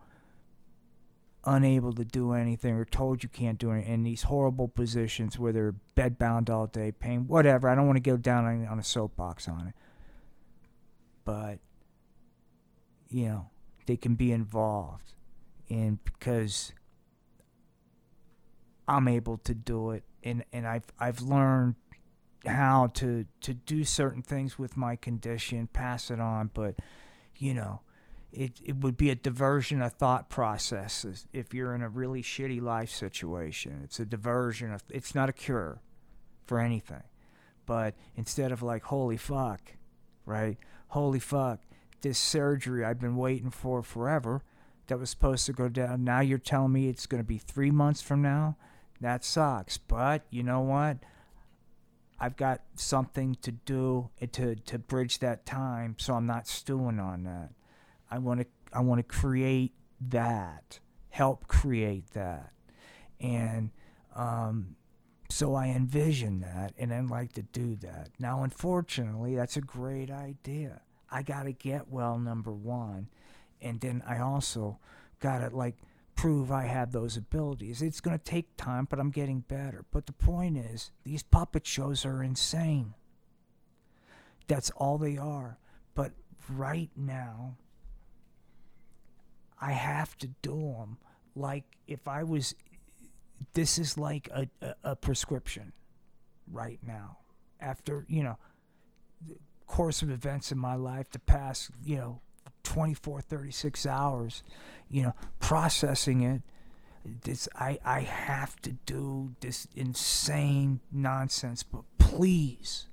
unable 1.45 1.93
to 1.93 2.05
do 2.05 2.33
anything 2.33 2.75
or 2.75 2.85
told 2.85 3.23
you 3.23 3.29
can't 3.29 3.57
do 3.57 3.71
anything 3.71 3.93
in 3.93 4.03
these 4.03 4.23
horrible 4.23 4.67
positions 4.67 5.39
where 5.39 5.51
they're 5.51 5.75
bedbound 5.95 6.49
all 6.49 6.67
day, 6.67 6.91
pain, 6.91 7.25
whatever. 7.27 7.69
I 7.69 7.75
don't 7.75 7.87
want 7.87 7.97
to 7.97 8.01
go 8.01 8.17
down 8.17 8.45
on, 8.45 8.67
on 8.67 8.79
a 8.79 8.83
soapbox 8.83 9.47
on 9.47 9.67
it 9.67 9.73
but 11.25 11.59
you 13.09 13.25
know 13.25 13.49
they 13.85 13.97
can 13.97 14.15
be 14.15 14.31
involved 14.31 15.13
and 15.69 16.03
because 16.03 16.73
I'm 18.87 19.07
able 19.07 19.37
to 19.39 19.53
do 19.53 19.91
it 19.91 20.03
and 20.23 20.43
and 20.51 20.67
I've 20.67 20.85
I've 20.99 21.21
learned 21.21 21.75
how 22.45 22.87
to 22.87 23.25
to 23.41 23.53
do 23.53 23.83
certain 23.83 24.21
things 24.21 24.59
with 24.59 24.75
my 24.75 24.95
condition 24.95 25.67
pass 25.67 26.11
it 26.11 26.19
on 26.19 26.49
but 26.53 26.75
you 27.37 27.53
know 27.53 27.81
it 28.31 28.59
it 28.65 28.75
would 28.77 28.97
be 28.97 29.09
a 29.09 29.15
diversion 29.15 29.81
of 29.81 29.93
thought 29.93 30.29
processes 30.29 31.25
if 31.31 31.53
you're 31.53 31.73
in 31.73 31.81
a 31.81 31.87
really 31.87 32.21
shitty 32.21 32.61
life 32.61 32.89
situation 32.89 33.79
it's 33.83 33.99
a 33.99 34.05
diversion 34.05 34.73
of 34.73 34.83
it's 34.89 35.15
not 35.15 35.29
a 35.29 35.33
cure 35.33 35.79
for 36.45 36.59
anything 36.59 37.03
but 37.65 37.95
instead 38.15 38.51
of 38.51 38.61
like 38.61 38.83
holy 38.83 39.17
fuck 39.17 39.75
right 40.25 40.57
holy 40.93 41.19
fuck, 41.19 41.59
this 42.01 42.19
surgery 42.19 42.85
I've 42.85 42.99
been 42.99 43.15
waiting 43.15 43.49
for 43.49 43.81
forever 43.81 44.43
that 44.87 44.99
was 44.99 45.09
supposed 45.09 45.47
to 45.47 45.53
go 45.53 45.67
down. 45.67 46.03
Now 46.03 46.19
you're 46.19 46.37
telling 46.37 46.71
me 46.71 46.87
it's 46.87 47.07
going 47.07 47.21
to 47.21 47.27
be 47.27 47.39
three 47.39 47.71
months 47.71 48.01
from 48.01 48.21
now? 48.21 48.57
That 49.01 49.25
sucks. 49.25 49.79
But 49.79 50.21
you 50.29 50.43
know 50.43 50.61
what? 50.61 50.97
I've 52.23 52.37
got 52.37 52.61
something 52.75 53.35
to 53.41 53.51
do 53.51 54.09
to, 54.31 54.55
to 54.55 54.79
bridge 54.79 55.19
that 55.19 55.45
time 55.45 55.97
so 55.99 56.13
I'm 56.13 56.25
not 56.25 56.47
stewing 56.47 56.97
on 56.97 57.25
that. 57.25 57.49
I 58.09 58.19
want 58.19 58.39
to 58.39 58.47
I 58.71 58.79
want 58.79 58.99
to 58.99 59.03
create 59.03 59.73
that, 59.99 60.79
help 61.09 61.47
create 61.47 62.11
that. 62.11 62.53
And 63.19 63.71
um, 64.15 64.77
so 65.29 65.53
I 65.53 65.67
envision 65.67 66.39
that 66.39 66.73
and 66.77 66.93
I'd 66.93 67.09
like 67.09 67.33
to 67.33 67.41
do 67.41 67.75
that. 67.81 68.11
Now, 68.19 68.43
unfortunately, 68.43 69.35
that's 69.35 69.57
a 69.57 69.61
great 69.61 70.09
idea. 70.09 70.79
I 71.11 71.23
got 71.23 71.43
to 71.43 71.51
get 71.51 71.89
well, 71.89 72.17
number 72.17 72.53
one. 72.53 73.09
And 73.61 73.81
then 73.81 74.01
I 74.07 74.19
also 74.19 74.79
got 75.19 75.39
to 75.39 75.53
like 75.53 75.75
prove 76.15 76.52
I 76.52 76.64
have 76.64 76.91
those 76.91 77.18
abilities. 77.18 77.81
It's 77.81 78.02
going 78.02 78.18
to 78.18 78.23
take 78.23 78.56
time, 78.57 78.88
but 78.90 78.99
I'm 78.99 79.11
getting 79.11 79.41
better. 79.41 79.85
But 79.91 80.06
the 80.06 80.14
point 80.14 80.57
is, 80.57 80.91
these 81.03 81.23
puppet 81.23 81.65
shows 81.65 82.06
are 82.06 82.23
insane. 82.23 82.94
That's 84.48 84.69
all 84.72 84.98
they 84.98 85.18
are. 85.18 85.57
But 85.95 86.11
right 86.49 86.90
now, 86.95 87.56
I 89.60 89.72
have 89.72 90.18
to 90.19 90.27
do 90.41 90.76
them. 90.77 90.98
Like 91.35 91.64
if 91.88 92.07
I 92.07 92.23
was 92.23 92.53
this 93.53 93.77
is 93.77 93.98
like 93.98 94.30
a, 94.34 94.48
a, 94.61 94.76
a 94.84 94.95
prescription 94.95 95.73
right 96.52 96.80
now. 96.85 97.18
After, 97.60 98.06
you 98.07 98.23
know, 98.23 98.38
course 99.68 100.02
of 100.02 100.10
events 100.10 100.52
in 100.52 100.57
my 100.57 100.76
life, 100.76 101.10
the 101.11 101.19
past, 101.19 101.72
you 101.84 101.98
know, 101.98 102.22
24, 102.73 103.21
36 103.21 103.85
hours, 103.85 104.41
you 104.89 105.03
know, 105.03 105.13
processing 105.39 106.21
it. 106.21 106.41
This 107.23 107.47
I 107.53 107.77
I 107.85 107.99
have 107.99 108.59
to 108.63 108.71
do 108.87 109.35
this 109.41 109.67
insane 109.75 110.79
nonsense, 110.91 111.61
but 111.61 111.83
please, 111.99 112.87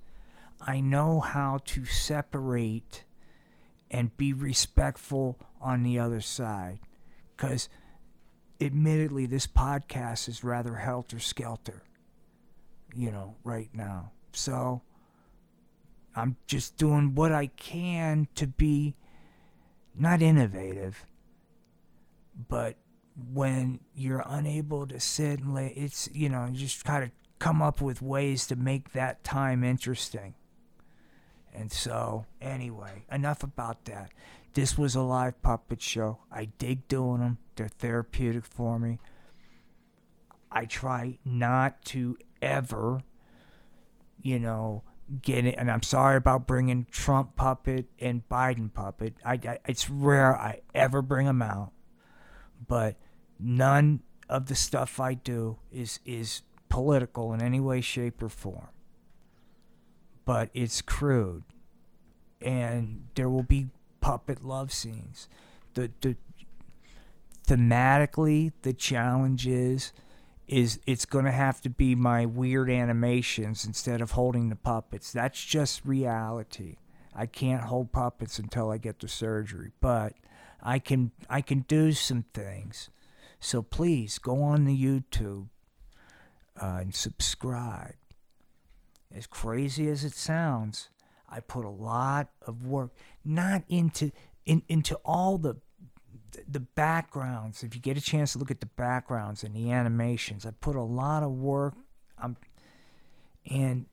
I 0.60 0.80
know 0.80 1.20
how 1.20 1.60
to 1.64 1.86
separate 1.86 3.04
and 3.90 4.14
be 4.18 4.34
respectful 4.34 5.38
on 5.62 5.82
the 5.82 5.98
other 5.98 6.20
side, 6.20 6.80
because 7.34 7.70
admittedly, 8.60 9.24
this 9.24 9.46
podcast 9.46 10.28
is 10.28 10.44
rather 10.44 10.74
helter 10.74 11.18
skelter, 11.18 11.84
you 12.94 13.10
know, 13.10 13.36
right 13.44 13.70
now. 13.72 14.12
So 14.32 14.82
I'm 16.14 16.36
just 16.46 16.76
doing 16.76 17.14
what 17.14 17.32
I 17.32 17.46
can 17.46 18.28
to 18.34 18.46
be 18.46 18.96
not 19.94 20.22
innovative, 20.22 21.04
but 22.48 22.76
when 23.32 23.80
you're 23.94 24.24
unable 24.26 24.86
to 24.86 25.00
sit 25.00 25.40
and 25.40 25.54
lay, 25.54 25.72
it's, 25.76 26.08
you 26.12 26.28
know, 26.28 26.46
you 26.46 26.58
just 26.58 26.84
kind 26.84 27.04
of 27.04 27.10
come 27.38 27.60
up 27.60 27.80
with 27.80 28.00
ways 28.00 28.46
to 28.46 28.56
make 28.56 28.92
that 28.92 29.24
time 29.24 29.64
interesting. 29.64 30.34
And 31.52 31.72
so, 31.72 32.26
anyway, 32.40 33.04
enough 33.10 33.42
about 33.42 33.84
that. 33.86 34.12
This 34.54 34.78
was 34.78 34.94
a 34.94 35.02
live 35.02 35.40
puppet 35.42 35.80
show. 35.82 36.18
I 36.30 36.46
dig 36.58 36.88
doing 36.88 37.20
them, 37.20 37.38
they're 37.56 37.68
therapeutic 37.68 38.44
for 38.44 38.78
me. 38.78 38.98
I 40.50 40.64
try 40.64 41.18
not 41.24 41.84
to 41.86 42.18
ever, 42.42 43.02
you 44.20 44.38
know, 44.38 44.82
get 45.22 45.44
it. 45.44 45.54
And 45.58 45.70
I'm 45.70 45.82
sorry 45.82 46.16
about 46.16 46.46
bringing 46.46 46.86
Trump 46.90 47.36
puppet 47.36 47.86
and 47.98 48.28
Biden 48.28 48.72
puppet. 48.72 49.14
I, 49.24 49.34
I 49.34 49.58
it's 49.66 49.90
rare 49.90 50.36
I 50.36 50.60
ever 50.74 51.02
bring 51.02 51.26
them 51.26 51.42
out, 51.42 51.72
but 52.66 52.96
none 53.38 54.00
of 54.28 54.46
the 54.46 54.54
stuff 54.54 55.00
I 55.00 55.14
do 55.14 55.58
is 55.72 56.00
is 56.04 56.42
political 56.68 57.32
in 57.32 57.42
any 57.42 57.60
way, 57.60 57.80
shape, 57.80 58.22
or 58.22 58.28
form. 58.28 58.68
But 60.24 60.50
it's 60.54 60.80
crude, 60.80 61.42
and 62.40 63.08
there 63.14 63.28
will 63.28 63.42
be 63.42 63.68
puppet 64.00 64.44
love 64.44 64.72
scenes. 64.72 65.28
The 65.74 65.90
the 66.00 66.16
thematically 67.46 68.52
the 68.62 68.72
challenge 68.72 69.46
is 69.46 69.92
is 70.50 70.80
it's 70.84 71.04
going 71.04 71.24
to 71.24 71.30
have 71.30 71.60
to 71.60 71.70
be 71.70 71.94
my 71.94 72.26
weird 72.26 72.68
animations 72.68 73.64
instead 73.64 74.00
of 74.00 74.10
holding 74.10 74.48
the 74.48 74.56
puppets. 74.56 75.12
That's 75.12 75.42
just 75.42 75.84
reality. 75.84 76.76
I 77.14 77.26
can't 77.26 77.62
hold 77.62 77.92
puppets 77.92 78.40
until 78.40 78.70
I 78.70 78.78
get 78.78 78.98
the 78.98 79.06
surgery, 79.06 79.70
but 79.80 80.14
I 80.60 80.80
can 80.80 81.12
I 81.28 81.40
can 81.40 81.60
do 81.60 81.92
some 81.92 82.24
things. 82.34 82.90
So 83.38 83.62
please 83.62 84.18
go 84.18 84.42
on 84.42 84.64
the 84.64 84.76
YouTube 84.76 85.46
uh, 86.60 86.78
and 86.80 86.94
subscribe. 86.94 87.94
As 89.14 89.28
crazy 89.28 89.88
as 89.88 90.02
it 90.02 90.14
sounds, 90.14 90.88
I 91.28 91.38
put 91.38 91.64
a 91.64 91.70
lot 91.70 92.30
of 92.42 92.66
work 92.66 92.90
not 93.24 93.62
into 93.68 94.10
in, 94.44 94.62
into 94.68 94.96
all 95.04 95.38
the 95.38 95.58
the 96.48 96.60
backgrounds. 96.60 97.62
If 97.62 97.74
you 97.74 97.80
get 97.80 97.96
a 97.96 98.00
chance 98.00 98.32
to 98.32 98.38
look 98.38 98.50
at 98.50 98.60
the 98.60 98.66
backgrounds 98.66 99.42
and 99.44 99.54
the 99.54 99.70
animations, 99.70 100.46
I 100.46 100.50
put 100.50 100.76
a 100.76 100.82
lot 100.82 101.22
of 101.22 101.30
work. 101.30 101.74
Um, 102.20 102.36
and 103.50 103.86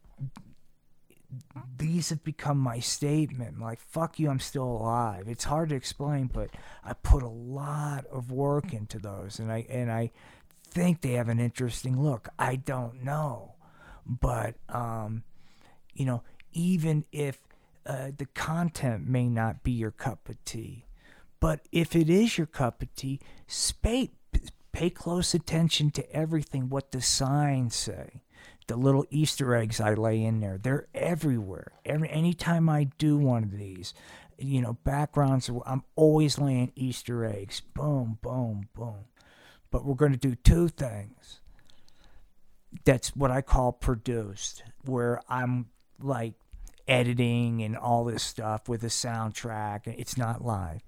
these 1.77 2.09
have 2.09 2.23
become 2.23 2.57
my 2.57 2.80
statement. 2.80 3.59
Like, 3.59 3.80
fuck 3.80 4.19
you, 4.19 4.30
I'm 4.30 4.39
still 4.39 4.64
alive. 4.64 5.27
It's 5.27 5.43
hard 5.43 5.69
to 5.69 5.76
explain, 5.76 6.27
but 6.27 6.49
I 6.84 6.93
put 6.93 7.23
a 7.23 7.30
lot 7.30 8.05
of 8.07 8.31
work 8.31 8.73
into 8.73 8.99
those, 8.99 9.39
and 9.39 9.51
I 9.51 9.65
and 9.69 9.91
I 9.91 10.11
think 10.69 11.01
they 11.01 11.14
have 11.14 11.30
an 11.30 11.39
interesting 11.39 12.01
look. 12.01 12.30
I 12.39 12.55
don't 12.55 13.03
know, 13.03 13.55
but 14.05 14.55
um, 14.69 15.23
you 15.93 16.05
know, 16.05 16.23
even 16.53 17.05
if 17.11 17.39
uh, 17.85 18.11
the 18.18 18.26
content 18.27 19.07
may 19.07 19.27
not 19.27 19.64
be 19.64 19.72
your 19.72 19.91
cup 19.91 20.30
of 20.30 20.43
tea, 20.45 20.86
but 21.39 21.61
if 21.72 21.95
it 21.95 22.09
is 22.09 22.38
your 22.38 22.47
cup 22.47 22.81
of 22.81 22.93
tea, 22.95 23.19
pay, 23.81 24.11
pay 24.72 24.89
close 24.89 25.34
attention 25.34 25.91
to 25.91 26.11
everything 26.11 26.69
what 26.69 26.91
the 26.91 27.01
signs 27.01 27.76
say. 27.76 28.22
The 28.68 28.76
little 28.76 29.05
Easter 29.09 29.55
eggs 29.55 29.80
I 29.80 29.93
lay 29.93 30.22
in 30.22 30.41
there, 30.41 30.57
they're 30.57 30.88
everywhere. 30.93 31.72
Every 31.85 32.09
anytime 32.09 32.68
I 32.68 32.89
do 32.97 33.18
one 33.18 33.43
of 33.43 33.57
these, 33.57 33.93
you 34.38 34.61
know, 34.61 34.73
backgrounds, 34.84 35.49
I'm 35.65 35.84
always 35.95 36.38
laying 36.38 36.73
Easter 36.76 37.23
eggs. 37.23 37.61
Boom, 37.73 38.19
boom, 38.22 38.68
boom. 38.76 39.05
But 39.72 39.85
we're 39.85 39.95
going 39.95 40.11
to 40.11 40.18
do 40.18 40.35
two 40.35 40.68
things. 40.68 41.39
That's 42.84 43.15
what 43.15 43.31
I 43.31 43.41
call 43.41 43.72
produced, 43.72 44.64
where 44.84 45.22
I'm 45.30 45.68
like 46.01 46.34
editing 46.88 47.64
and 47.64 47.76
all 47.77 48.05
this 48.05 48.23
stuff 48.23 48.68
with 48.68 48.84
a 48.84 48.88
soundtrack. 48.88 49.81
It's 49.85 50.18
not 50.18 50.43
live. 50.43 50.81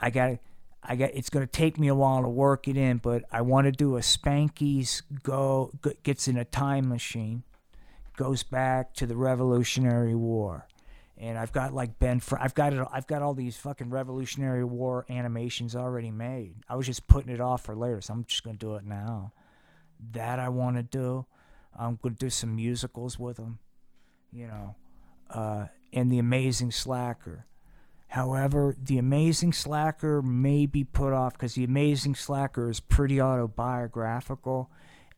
I 0.00 0.10
got 0.10 0.38
I 0.82 0.96
got 0.96 1.10
it's 1.12 1.30
going 1.30 1.46
to 1.46 1.50
take 1.50 1.78
me 1.78 1.88
a 1.88 1.94
while 1.94 2.22
to 2.22 2.28
work 2.28 2.66
it 2.66 2.76
in, 2.76 2.98
but 2.98 3.24
I 3.30 3.42
want 3.42 3.66
to 3.66 3.72
do 3.72 3.96
a 3.96 4.00
Spanky's 4.00 5.02
go 5.22 5.72
gets 6.02 6.26
in 6.26 6.36
a 6.36 6.44
time 6.44 6.88
machine, 6.88 7.42
goes 8.16 8.42
back 8.42 8.94
to 8.94 9.06
the 9.06 9.16
Revolutionary 9.16 10.14
War. 10.14 10.66
And 11.18 11.36
I've 11.36 11.52
got 11.52 11.74
like 11.74 11.98
Ben 11.98 12.20
Fr- 12.20 12.38
I've 12.40 12.54
got 12.54 12.72
it 12.72 12.86
I've 12.90 13.06
got 13.06 13.20
all 13.20 13.34
these 13.34 13.56
fucking 13.56 13.90
Revolutionary 13.90 14.64
War 14.64 15.04
animations 15.10 15.76
already 15.76 16.10
made. 16.10 16.54
I 16.66 16.76
was 16.76 16.86
just 16.86 17.06
putting 17.06 17.32
it 17.32 17.42
off 17.42 17.64
for 17.64 17.76
later, 17.76 18.00
so 18.00 18.14
I'm 18.14 18.24
just 18.24 18.42
going 18.42 18.56
to 18.56 18.66
do 18.66 18.74
it 18.76 18.84
now. 18.84 19.32
That 20.12 20.38
I 20.38 20.48
want 20.48 20.76
to 20.76 20.82
do. 20.82 21.26
I'm 21.78 21.98
going 22.02 22.14
to 22.14 22.18
do 22.18 22.30
some 22.30 22.56
musicals 22.56 23.18
with 23.18 23.36
them, 23.36 23.58
you 24.32 24.46
know. 24.46 24.76
Uh, 25.28 25.66
and 25.92 26.10
The 26.10 26.18
Amazing 26.18 26.72
Slacker 26.72 27.46
However, 28.10 28.74
The 28.76 28.98
Amazing 28.98 29.52
Slacker 29.52 30.20
may 30.20 30.66
be 30.66 30.82
put 30.82 31.12
off 31.12 31.34
because 31.34 31.54
The 31.54 31.62
Amazing 31.62 32.16
Slacker 32.16 32.68
is 32.68 32.80
pretty 32.80 33.20
autobiographical, 33.20 34.68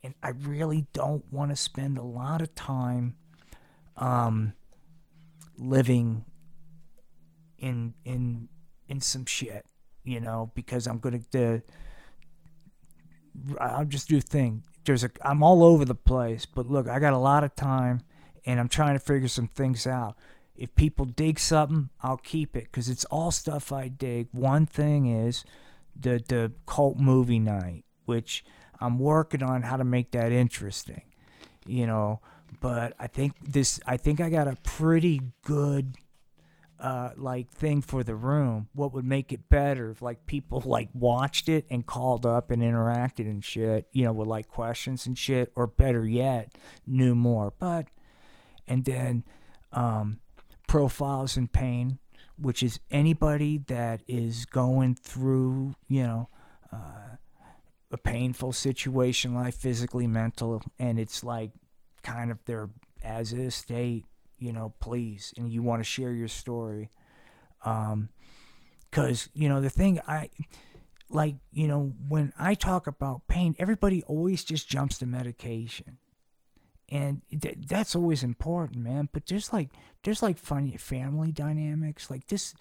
and 0.02 0.12
I 0.22 0.30
really 0.30 0.86
don't 0.92 1.24
want 1.32 1.52
to 1.52 1.56
spend 1.56 1.96
a 1.96 2.02
lot 2.02 2.42
of 2.42 2.54
time 2.54 3.14
um, 3.96 4.52
living 5.56 6.26
in 7.56 7.94
in 8.04 8.50
in 8.88 9.00
some 9.00 9.24
shit, 9.24 9.64
you 10.04 10.20
know, 10.20 10.52
because 10.54 10.86
I'm 10.86 10.98
gonna 10.98 11.20
the 11.30 11.62
I'll 13.58 13.86
just 13.86 14.10
do 14.10 14.20
thing. 14.20 14.64
There's 14.84 15.02
a 15.02 15.10
I'm 15.22 15.42
all 15.42 15.64
over 15.64 15.86
the 15.86 15.94
place, 15.94 16.44
but 16.44 16.70
look, 16.70 16.88
I 16.88 16.98
got 16.98 17.14
a 17.14 17.18
lot 17.18 17.42
of 17.42 17.54
time, 17.56 18.02
and 18.44 18.60
I'm 18.60 18.68
trying 18.68 18.96
to 18.96 19.00
figure 19.00 19.28
some 19.28 19.48
things 19.48 19.86
out 19.86 20.18
if 20.56 20.74
people 20.74 21.04
dig 21.06 21.38
something, 21.38 21.90
I'll 22.02 22.18
keep 22.18 22.56
it 22.56 22.64
because 22.64 22.88
it's 22.88 23.04
all 23.06 23.30
stuff 23.30 23.72
I 23.72 23.88
dig. 23.88 24.28
One 24.32 24.66
thing 24.66 25.06
is 25.06 25.44
the 25.98 26.22
the 26.26 26.52
cult 26.66 26.98
movie 26.98 27.38
night, 27.38 27.84
which 28.04 28.44
I'm 28.80 28.98
working 28.98 29.42
on 29.42 29.62
how 29.62 29.76
to 29.76 29.84
make 29.84 30.10
that 30.12 30.32
interesting, 30.32 31.02
you 31.66 31.86
know. 31.86 32.20
But 32.60 32.94
I 32.98 33.06
think 33.06 33.34
this, 33.42 33.80
I 33.86 33.96
think 33.96 34.20
I 34.20 34.28
got 34.28 34.46
a 34.46 34.56
pretty 34.62 35.20
good 35.44 35.96
uh, 36.78 37.10
like 37.16 37.50
thing 37.50 37.80
for 37.80 38.02
the 38.02 38.14
room. 38.14 38.68
What 38.74 38.92
would 38.92 39.04
make 39.04 39.32
it 39.32 39.48
better 39.48 39.90
if 39.90 40.02
like 40.02 40.26
people 40.26 40.60
like 40.66 40.88
watched 40.92 41.48
it 41.48 41.64
and 41.70 41.86
called 41.86 42.26
up 42.26 42.50
and 42.50 42.60
interacted 42.60 43.20
and 43.20 43.42
shit, 43.44 43.86
you 43.92 44.04
know, 44.04 44.12
with 44.12 44.28
like 44.28 44.48
questions 44.48 45.06
and 45.06 45.16
shit, 45.16 45.52
or 45.54 45.66
better 45.66 46.06
yet, 46.06 46.52
knew 46.86 47.14
more. 47.14 47.54
But 47.58 47.86
and 48.66 48.84
then 48.84 49.24
um, 49.72 50.18
profiles 50.66 51.36
in 51.36 51.48
pain, 51.48 51.98
which 52.36 52.62
is 52.62 52.80
anybody 52.90 53.58
that 53.66 54.02
is 54.08 54.44
going 54.46 54.94
through, 54.94 55.74
you 55.88 56.02
know, 56.02 56.28
uh, 56.72 57.16
a 57.90 57.98
painful 57.98 58.52
situation, 58.52 59.34
like 59.34 59.54
physically, 59.54 60.06
mental, 60.06 60.62
and 60.78 60.98
it's 60.98 61.22
like 61.22 61.50
kind 62.02 62.30
of 62.30 62.42
their 62.46 62.70
as 63.04 63.32
is 63.32 63.54
state, 63.54 64.04
you 64.38 64.52
know, 64.52 64.72
please, 64.80 65.34
and 65.36 65.52
you 65.52 65.62
want 65.62 65.80
to 65.80 65.84
share 65.84 66.12
your 66.12 66.28
story. 66.28 66.90
Um, 67.64 68.08
cause, 68.90 69.28
you 69.34 69.48
know, 69.48 69.60
the 69.60 69.70
thing 69.70 70.00
I, 70.06 70.30
like, 71.10 71.36
you 71.52 71.68
know, 71.68 71.92
when 72.08 72.32
I 72.38 72.54
talk 72.54 72.86
about 72.86 73.28
pain, 73.28 73.54
everybody 73.58 74.02
always 74.04 74.42
just 74.42 74.68
jumps 74.68 74.98
to 74.98 75.06
medication 75.06 75.98
and 76.92 77.22
th- 77.40 77.56
that's 77.66 77.96
always 77.96 78.22
important, 78.22 78.84
man. 78.84 79.08
But 79.10 79.26
there's 79.26 79.52
like 79.52 79.70
there's 80.04 80.22
like 80.22 80.38
funny 80.38 80.76
family 80.76 81.32
dynamics, 81.32 82.10
like 82.10 82.26
this 82.26 82.54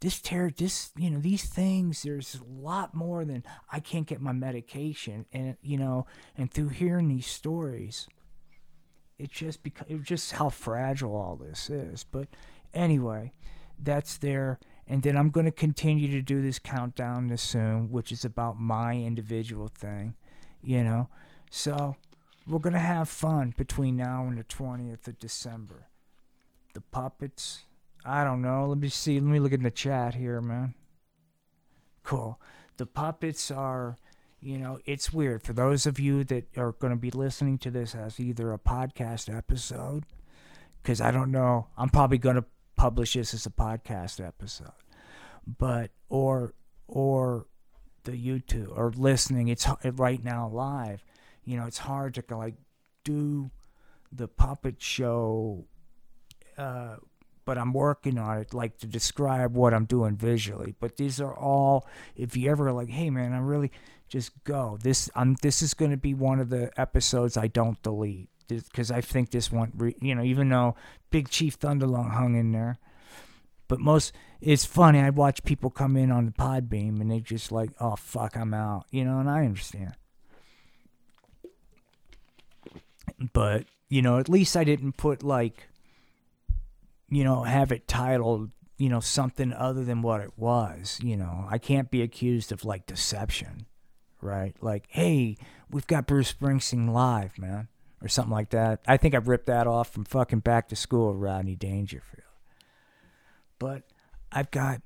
this 0.00 0.18
tear 0.18 0.50
this 0.56 0.92
you 0.96 1.10
know 1.10 1.20
these 1.20 1.44
things 1.44 2.02
there's 2.04 2.36
a 2.36 2.62
lot 2.62 2.94
more 2.94 3.22
than 3.26 3.44
i 3.70 3.78
can't 3.78 4.06
get 4.06 4.18
my 4.18 4.32
medication 4.32 5.26
and 5.30 5.58
you 5.60 5.76
know 5.76 6.06
and 6.38 6.50
through 6.50 6.70
hearing 6.70 7.08
these 7.08 7.26
stories 7.26 8.08
it 9.18 9.30
just 9.30 9.62
because 9.62 9.86
it's 9.90 10.08
just 10.08 10.32
how 10.32 10.48
fragile 10.48 11.14
all 11.14 11.36
this 11.36 11.68
is 11.68 12.02
but 12.02 12.28
anyway 12.72 13.30
that's 13.78 14.16
there 14.16 14.58
and 14.88 15.02
then 15.02 15.18
i'm 15.18 15.28
going 15.28 15.44
to 15.44 15.52
continue 15.52 16.10
to 16.10 16.22
do 16.22 16.40
this 16.40 16.58
countdown 16.58 17.28
this 17.28 17.42
soon 17.42 17.90
which 17.90 18.10
is 18.10 18.24
about 18.24 18.58
my 18.58 18.94
individual 18.94 19.68
thing 19.68 20.14
you 20.62 20.82
know 20.82 21.10
so 21.50 21.94
we're 22.46 22.58
going 22.58 22.72
to 22.72 22.78
have 22.78 23.08
fun 23.08 23.54
between 23.56 23.96
now 23.96 24.26
and 24.26 24.38
the 24.38 24.44
20th 24.44 25.06
of 25.06 25.18
December. 25.18 25.88
The 26.74 26.80
puppets, 26.80 27.64
I 28.04 28.24
don't 28.24 28.42
know. 28.42 28.66
Let 28.66 28.78
me 28.78 28.88
see. 28.88 29.20
Let 29.20 29.30
me 29.30 29.40
look 29.40 29.52
in 29.52 29.62
the 29.62 29.70
chat 29.70 30.14
here, 30.14 30.40
man. 30.40 30.74
Cool. 32.02 32.40
The 32.76 32.86
puppets 32.86 33.50
are, 33.50 33.96
you 34.40 34.58
know, 34.58 34.78
it's 34.86 35.12
weird. 35.12 35.42
For 35.42 35.52
those 35.52 35.86
of 35.86 36.00
you 36.00 36.24
that 36.24 36.56
are 36.56 36.72
going 36.72 36.92
to 36.92 36.98
be 36.98 37.10
listening 37.10 37.58
to 37.58 37.70
this 37.70 37.94
as 37.94 38.18
either 38.18 38.52
a 38.52 38.58
podcast 38.58 39.34
episode, 39.34 40.04
because 40.82 41.00
I 41.00 41.10
don't 41.10 41.30
know, 41.30 41.68
I'm 41.76 41.90
probably 41.90 42.18
going 42.18 42.36
to 42.36 42.44
publish 42.76 43.12
this 43.12 43.34
as 43.34 43.44
a 43.44 43.50
podcast 43.50 44.26
episode, 44.26 44.72
but, 45.46 45.90
or, 46.08 46.54
or, 46.88 47.46
the 48.04 48.12
YouTube 48.12 48.74
or 48.74 48.90
listening, 48.96 49.48
it's 49.48 49.66
right 49.84 50.24
now 50.24 50.48
live 50.48 51.04
you 51.50 51.56
know, 51.56 51.66
it's 51.66 51.78
hard 51.78 52.14
to 52.14 52.36
like 52.36 52.54
do 53.04 53.50
the 54.12 54.28
puppet 54.28 54.80
show 54.80 55.64
uh, 56.56 56.96
but 57.44 57.58
I'm 57.58 57.72
working 57.72 58.18
on 58.18 58.38
it, 58.38 58.54
like 58.54 58.78
to 58.78 58.86
describe 58.86 59.54
what 59.54 59.74
I'm 59.74 59.84
doing 59.84 60.16
visually. 60.16 60.74
But 60.78 60.96
these 60.98 61.20
are 61.20 61.34
all, 61.34 61.86
if 62.14 62.36
you 62.36 62.50
ever 62.50 62.70
like, 62.70 62.90
hey 62.90 63.10
man, 63.10 63.32
I'm 63.32 63.46
really 63.46 63.72
just 64.08 64.30
go. 64.44 64.78
This 64.80 65.10
I'm 65.14 65.36
this 65.42 65.62
is 65.62 65.74
going 65.74 65.90
to 65.90 65.96
be 65.96 66.14
one 66.14 66.38
of 66.38 66.50
the 66.50 66.70
episodes 66.78 67.36
I 67.36 67.46
don't 67.46 67.82
delete 67.82 68.28
because 68.48 68.90
I 68.90 69.00
think 69.00 69.30
this 69.30 69.50
one, 69.50 69.72
re- 69.76 69.96
you 70.00 70.14
know, 70.14 70.22
even 70.22 70.48
though 70.48 70.76
Big 71.10 71.28
Chief 71.28 71.58
Thunderlung 71.58 72.12
hung 72.12 72.36
in 72.36 72.52
there, 72.52 72.78
but 73.68 73.80
most 73.80 74.12
it's 74.40 74.64
funny. 74.64 75.00
I 75.00 75.10
watch 75.10 75.42
people 75.42 75.70
come 75.70 75.96
in 75.96 76.10
on 76.12 76.26
the 76.26 76.32
Podbean 76.32 77.00
and 77.00 77.10
they 77.10 77.20
just 77.20 77.50
like, 77.50 77.70
oh 77.80 77.96
fuck, 77.96 78.36
I'm 78.36 78.54
out, 78.54 78.86
you 78.90 79.04
know, 79.04 79.18
and 79.18 79.30
I 79.30 79.44
understand. 79.44 79.94
But 83.32 83.66
you 83.88 84.02
know, 84.02 84.18
at 84.18 84.28
least 84.28 84.56
I 84.56 84.64
didn't 84.64 84.96
put 84.96 85.22
like 85.22 85.68
you 87.10 87.24
know, 87.24 87.42
have 87.42 87.72
it 87.72 87.88
titled, 87.88 88.50
you 88.78 88.88
know, 88.88 89.00
something 89.00 89.52
other 89.52 89.84
than 89.84 90.00
what 90.00 90.20
it 90.20 90.32
was. 90.36 90.98
You 91.02 91.16
know, 91.16 91.46
I 91.50 91.58
can't 91.58 91.90
be 91.90 92.02
accused 92.02 92.52
of 92.52 92.64
like 92.64 92.86
deception, 92.86 93.66
right? 94.22 94.54
Like, 94.62 94.84
hey, 94.88 95.36
we've 95.70 95.86
got 95.86 96.06
Bruce 96.06 96.32
Springsteen 96.32 96.90
live, 96.92 97.36
man, 97.38 97.68
or 98.00 98.08
something 98.08 98.32
like 98.32 98.50
that. 98.50 98.80
I 98.86 98.96
think 98.96 99.14
I 99.14 99.18
ripped 99.18 99.46
that 99.46 99.66
off 99.66 99.92
from 99.92 100.04
fucking 100.04 100.40
Back 100.40 100.68
to 100.68 100.76
School, 100.76 101.14
Rodney 101.14 101.56
Dangerfield. 101.56 102.24
But 103.58 103.82
I've 104.32 104.50
got, 104.52 104.80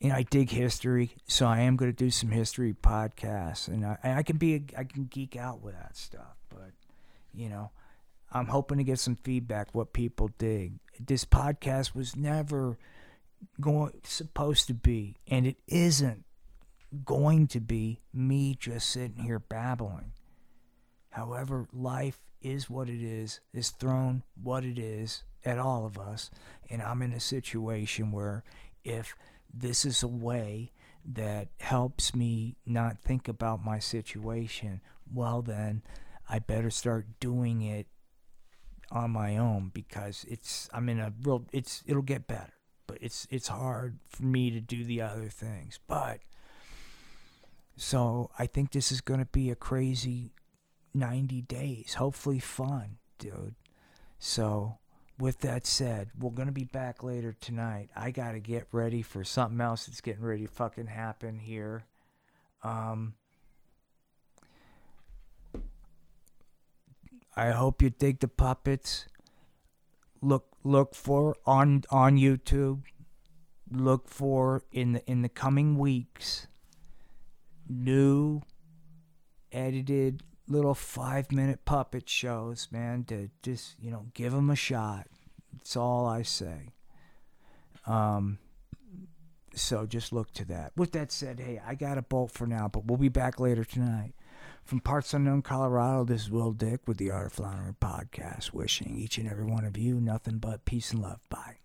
you 0.00 0.08
know, 0.08 0.16
I 0.16 0.22
dig 0.22 0.50
history, 0.50 1.12
so 1.28 1.46
I 1.46 1.60
am 1.60 1.76
going 1.76 1.92
to 1.92 1.96
do 1.96 2.10
some 2.10 2.30
history 2.30 2.72
podcasts, 2.72 3.68
and 3.68 3.84
I, 3.84 3.98
I 4.02 4.22
can 4.22 4.38
be, 4.38 4.64
I 4.76 4.84
can 4.84 5.04
geek 5.04 5.36
out 5.36 5.62
with 5.62 5.74
that 5.74 5.96
stuff. 5.96 6.41
You 7.34 7.48
know, 7.48 7.70
I'm 8.32 8.46
hoping 8.46 8.78
to 8.78 8.84
get 8.84 8.98
some 8.98 9.16
feedback 9.16 9.68
what 9.72 9.92
people 9.92 10.30
dig. 10.38 10.74
This 10.98 11.24
podcast 11.24 11.94
was 11.94 12.16
never 12.16 12.78
going 13.60 13.92
supposed 14.04 14.66
to 14.68 14.74
be, 14.74 15.16
and 15.26 15.46
it 15.46 15.56
isn't 15.66 16.24
going 17.04 17.46
to 17.48 17.60
be 17.60 18.00
me 18.12 18.56
just 18.58 18.90
sitting 18.90 19.24
here 19.24 19.38
babbling. 19.38 20.12
However, 21.10 21.66
life 21.72 22.18
is 22.40 22.68
what 22.68 22.88
it 22.88 23.02
is, 23.02 23.40
is 23.52 23.70
thrown 23.70 24.22
what 24.42 24.64
it 24.64 24.78
is 24.78 25.24
at 25.44 25.58
all 25.58 25.84
of 25.86 25.98
us, 25.98 26.30
and 26.70 26.82
I'm 26.82 27.02
in 27.02 27.12
a 27.12 27.20
situation 27.20 28.12
where 28.12 28.44
if 28.84 29.14
this 29.52 29.84
is 29.84 30.02
a 30.02 30.08
way 30.08 30.72
that 31.04 31.48
helps 31.58 32.14
me 32.14 32.56
not 32.64 33.00
think 33.00 33.28
about 33.28 33.64
my 33.64 33.78
situation, 33.78 34.80
well 35.12 35.42
then 35.42 35.82
I 36.28 36.38
better 36.38 36.70
start 36.70 37.06
doing 37.20 37.62
it 37.62 37.86
on 38.90 39.10
my 39.10 39.36
own 39.36 39.70
because 39.72 40.24
it's 40.28 40.68
I'm 40.72 40.88
in 40.88 41.00
a 41.00 41.12
real 41.22 41.46
it's 41.52 41.82
it'll 41.86 42.02
get 42.02 42.26
better, 42.26 42.52
but 42.86 42.98
it's 43.00 43.26
it's 43.30 43.48
hard 43.48 43.98
for 44.08 44.24
me 44.24 44.50
to 44.50 44.60
do 44.60 44.84
the 44.84 45.00
other 45.00 45.28
things. 45.28 45.78
But 45.86 46.20
so 47.76 48.30
I 48.38 48.46
think 48.46 48.70
this 48.70 48.92
is 48.92 49.00
going 49.00 49.20
to 49.20 49.26
be 49.26 49.50
a 49.50 49.56
crazy 49.56 50.32
90 50.94 51.42
days, 51.42 51.94
hopefully 51.94 52.38
fun, 52.38 52.98
dude. 53.18 53.54
So 54.18 54.78
with 55.18 55.40
that 55.40 55.66
said, 55.66 56.10
we're 56.18 56.30
going 56.30 56.46
to 56.46 56.52
be 56.52 56.64
back 56.64 57.02
later 57.02 57.32
tonight. 57.32 57.88
I 57.96 58.10
got 58.10 58.32
to 58.32 58.40
get 58.40 58.66
ready 58.72 59.02
for 59.02 59.24
something 59.24 59.60
else 59.60 59.86
that's 59.86 60.00
getting 60.02 60.22
ready 60.22 60.46
to 60.46 60.52
fucking 60.52 60.86
happen 60.86 61.38
here. 61.38 61.84
Um 62.62 63.14
I 67.36 67.50
hope 67.50 67.80
you 67.82 67.90
dig 67.90 68.20
the 68.20 68.28
puppets. 68.28 69.06
Look 70.20 70.46
look 70.64 70.94
for 70.94 71.36
on 71.46 71.84
on 71.90 72.16
YouTube. 72.16 72.82
Look 73.70 74.08
for 74.08 74.62
in 74.70 74.92
the 74.92 75.10
in 75.10 75.22
the 75.22 75.28
coming 75.28 75.78
weeks 75.78 76.46
new 77.68 78.42
edited 79.50 80.22
little 80.48 80.74
5 80.74 81.32
minute 81.32 81.64
puppet 81.64 82.08
shows, 82.08 82.68
man, 82.70 83.04
to 83.04 83.30
just, 83.42 83.76
you 83.80 83.90
know, 83.90 84.06
give 84.12 84.32
them 84.32 84.50
a 84.50 84.56
shot. 84.56 85.06
That's 85.52 85.76
all 85.76 86.06
I 86.06 86.22
say. 86.22 86.70
Um 87.86 88.38
so 89.54 89.86
just 89.86 90.12
look 90.12 90.32
to 90.32 90.44
that. 90.46 90.72
With 90.76 90.92
that 90.92 91.12
said, 91.12 91.40
hey, 91.40 91.60
I 91.66 91.74
got 91.74 91.98
a 91.98 92.02
bolt 92.02 92.30
for 92.30 92.46
now, 92.46 92.68
but 92.68 92.86
we'll 92.86 92.98
be 92.98 93.10
back 93.10 93.38
later 93.38 93.64
tonight. 93.64 94.14
From 94.64 94.80
Parts 94.80 95.12
Unknown, 95.12 95.42
Colorado, 95.42 96.04
this 96.04 96.22
is 96.22 96.30
Will 96.30 96.52
Dick 96.52 96.80
with 96.86 96.96
the 96.96 97.10
Art 97.10 97.26
of 97.26 97.32
Floundering 97.32 97.76
podcast, 97.80 98.52
wishing 98.52 98.96
each 98.96 99.18
and 99.18 99.28
every 99.28 99.44
one 99.44 99.64
of 99.64 99.76
you 99.76 100.00
nothing 100.00 100.38
but 100.38 100.64
peace 100.64 100.92
and 100.92 101.02
love. 101.02 101.20
Bye. 101.28 101.58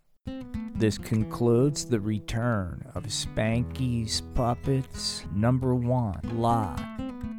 This 0.75 0.97
concludes 0.97 1.85
the 1.85 2.01
return 2.01 2.85
of 2.95 3.05
Spanky's 3.05 4.21
Puppets 4.33 5.23
number 5.33 5.73
one, 5.73 6.19
live. 6.33 6.81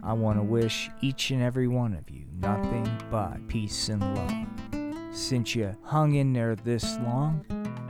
I 0.02 0.14
want 0.14 0.38
to 0.38 0.42
wish 0.42 0.88
each 1.02 1.30
and 1.32 1.42
every 1.42 1.68
one 1.68 1.92
of 1.92 2.08
you 2.08 2.24
nothing 2.32 2.88
but 3.10 3.46
peace 3.48 3.90
and 3.90 4.00
love. 4.14 5.14
Since 5.14 5.54
you 5.54 5.76
hung 5.82 6.14
in 6.14 6.32
there 6.32 6.54
this 6.54 6.96
long, 7.00 7.44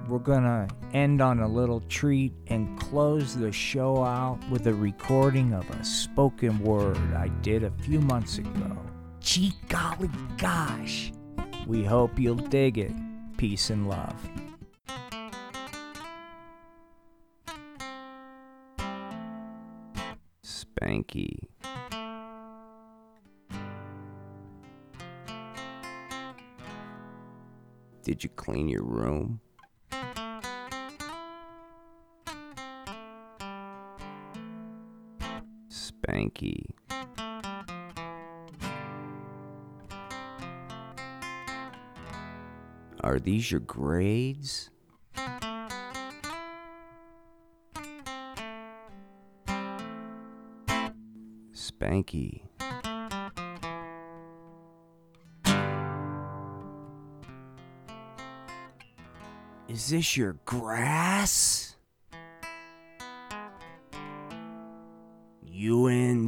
we're 0.08 0.18
gonna 0.18 0.66
end 0.94 1.20
on 1.20 1.40
a 1.40 1.48
little 1.48 1.80
treat 1.82 2.32
and 2.46 2.80
close 2.80 3.36
the 3.36 3.52
show 3.52 4.02
out 4.02 4.38
with 4.50 4.66
a 4.66 4.72
recording 4.72 5.52
of 5.52 5.68
a 5.68 5.84
spoken 5.84 6.58
word 6.60 6.96
I 7.14 7.28
did 7.42 7.62
a 7.62 7.70
few 7.82 8.00
months 8.00 8.38
ago. 8.38 8.78
Gee 9.20 9.52
golly 9.68 10.10
gosh. 10.38 11.12
We 11.66 11.84
hope 11.84 12.18
you'll 12.18 12.36
dig 12.36 12.78
it. 12.78 12.92
Peace 13.36 13.68
and 13.68 13.86
love. 13.86 14.16
Spanky. 20.42 21.38
Did 28.02 28.24
you 28.24 28.30
clean 28.30 28.68
your 28.70 28.84
room? 28.84 29.40
Spanky. 36.08 36.64
Are 43.00 43.18
these 43.18 43.50
your 43.50 43.60
grades? 43.60 44.70
Spanky. 51.52 52.42
Is 59.68 59.90
this 59.90 60.16
your 60.16 60.38
grass? 60.46 61.67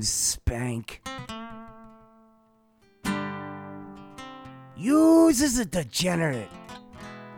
Ewan 0.00 0.06
Spank. 0.06 1.02
Hughes 4.74 5.42
is 5.42 5.58
a 5.58 5.66
degenerate. 5.66 6.48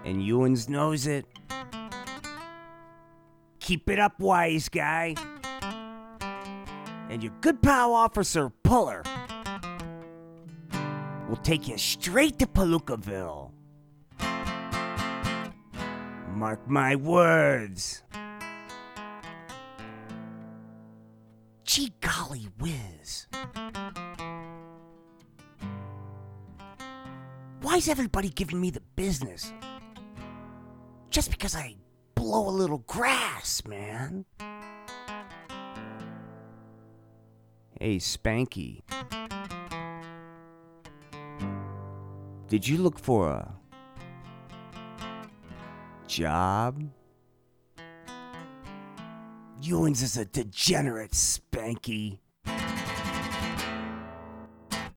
And 0.04 0.22
Ewans 0.22 0.68
knows 0.68 1.08
it. 1.08 1.26
Keep 3.58 3.90
it 3.90 3.98
up, 3.98 4.20
wise 4.20 4.68
guy. 4.68 5.16
And 7.10 7.20
your 7.22 7.32
good 7.40 7.60
pal 7.62 7.94
officer 7.94 8.50
Puller 8.62 9.02
will 11.28 11.42
take 11.42 11.66
you 11.66 11.78
straight 11.78 12.38
to 12.38 12.46
Palookaville. 12.46 13.50
Mark 16.34 16.68
my 16.68 16.94
words. 16.94 18.02
Gee 21.72 21.90
golly 22.02 22.50
whiz. 22.58 23.28
Why's 27.62 27.88
everybody 27.88 28.28
giving 28.28 28.60
me 28.60 28.68
the 28.68 28.82
business? 28.94 29.54
Just 31.08 31.30
because 31.30 31.56
I 31.56 31.76
blow 32.14 32.46
a 32.46 32.50
little 32.50 32.84
grass, 32.86 33.62
man. 33.66 34.26
Hey, 37.80 37.96
Spanky. 37.96 38.82
Did 42.48 42.68
you 42.68 42.76
look 42.76 42.98
for 42.98 43.30
a 43.30 43.54
job? 46.06 46.82
Ewans 49.62 50.02
is 50.02 50.16
a 50.16 50.24
degenerate, 50.24 51.12
Spanky. 51.12 52.18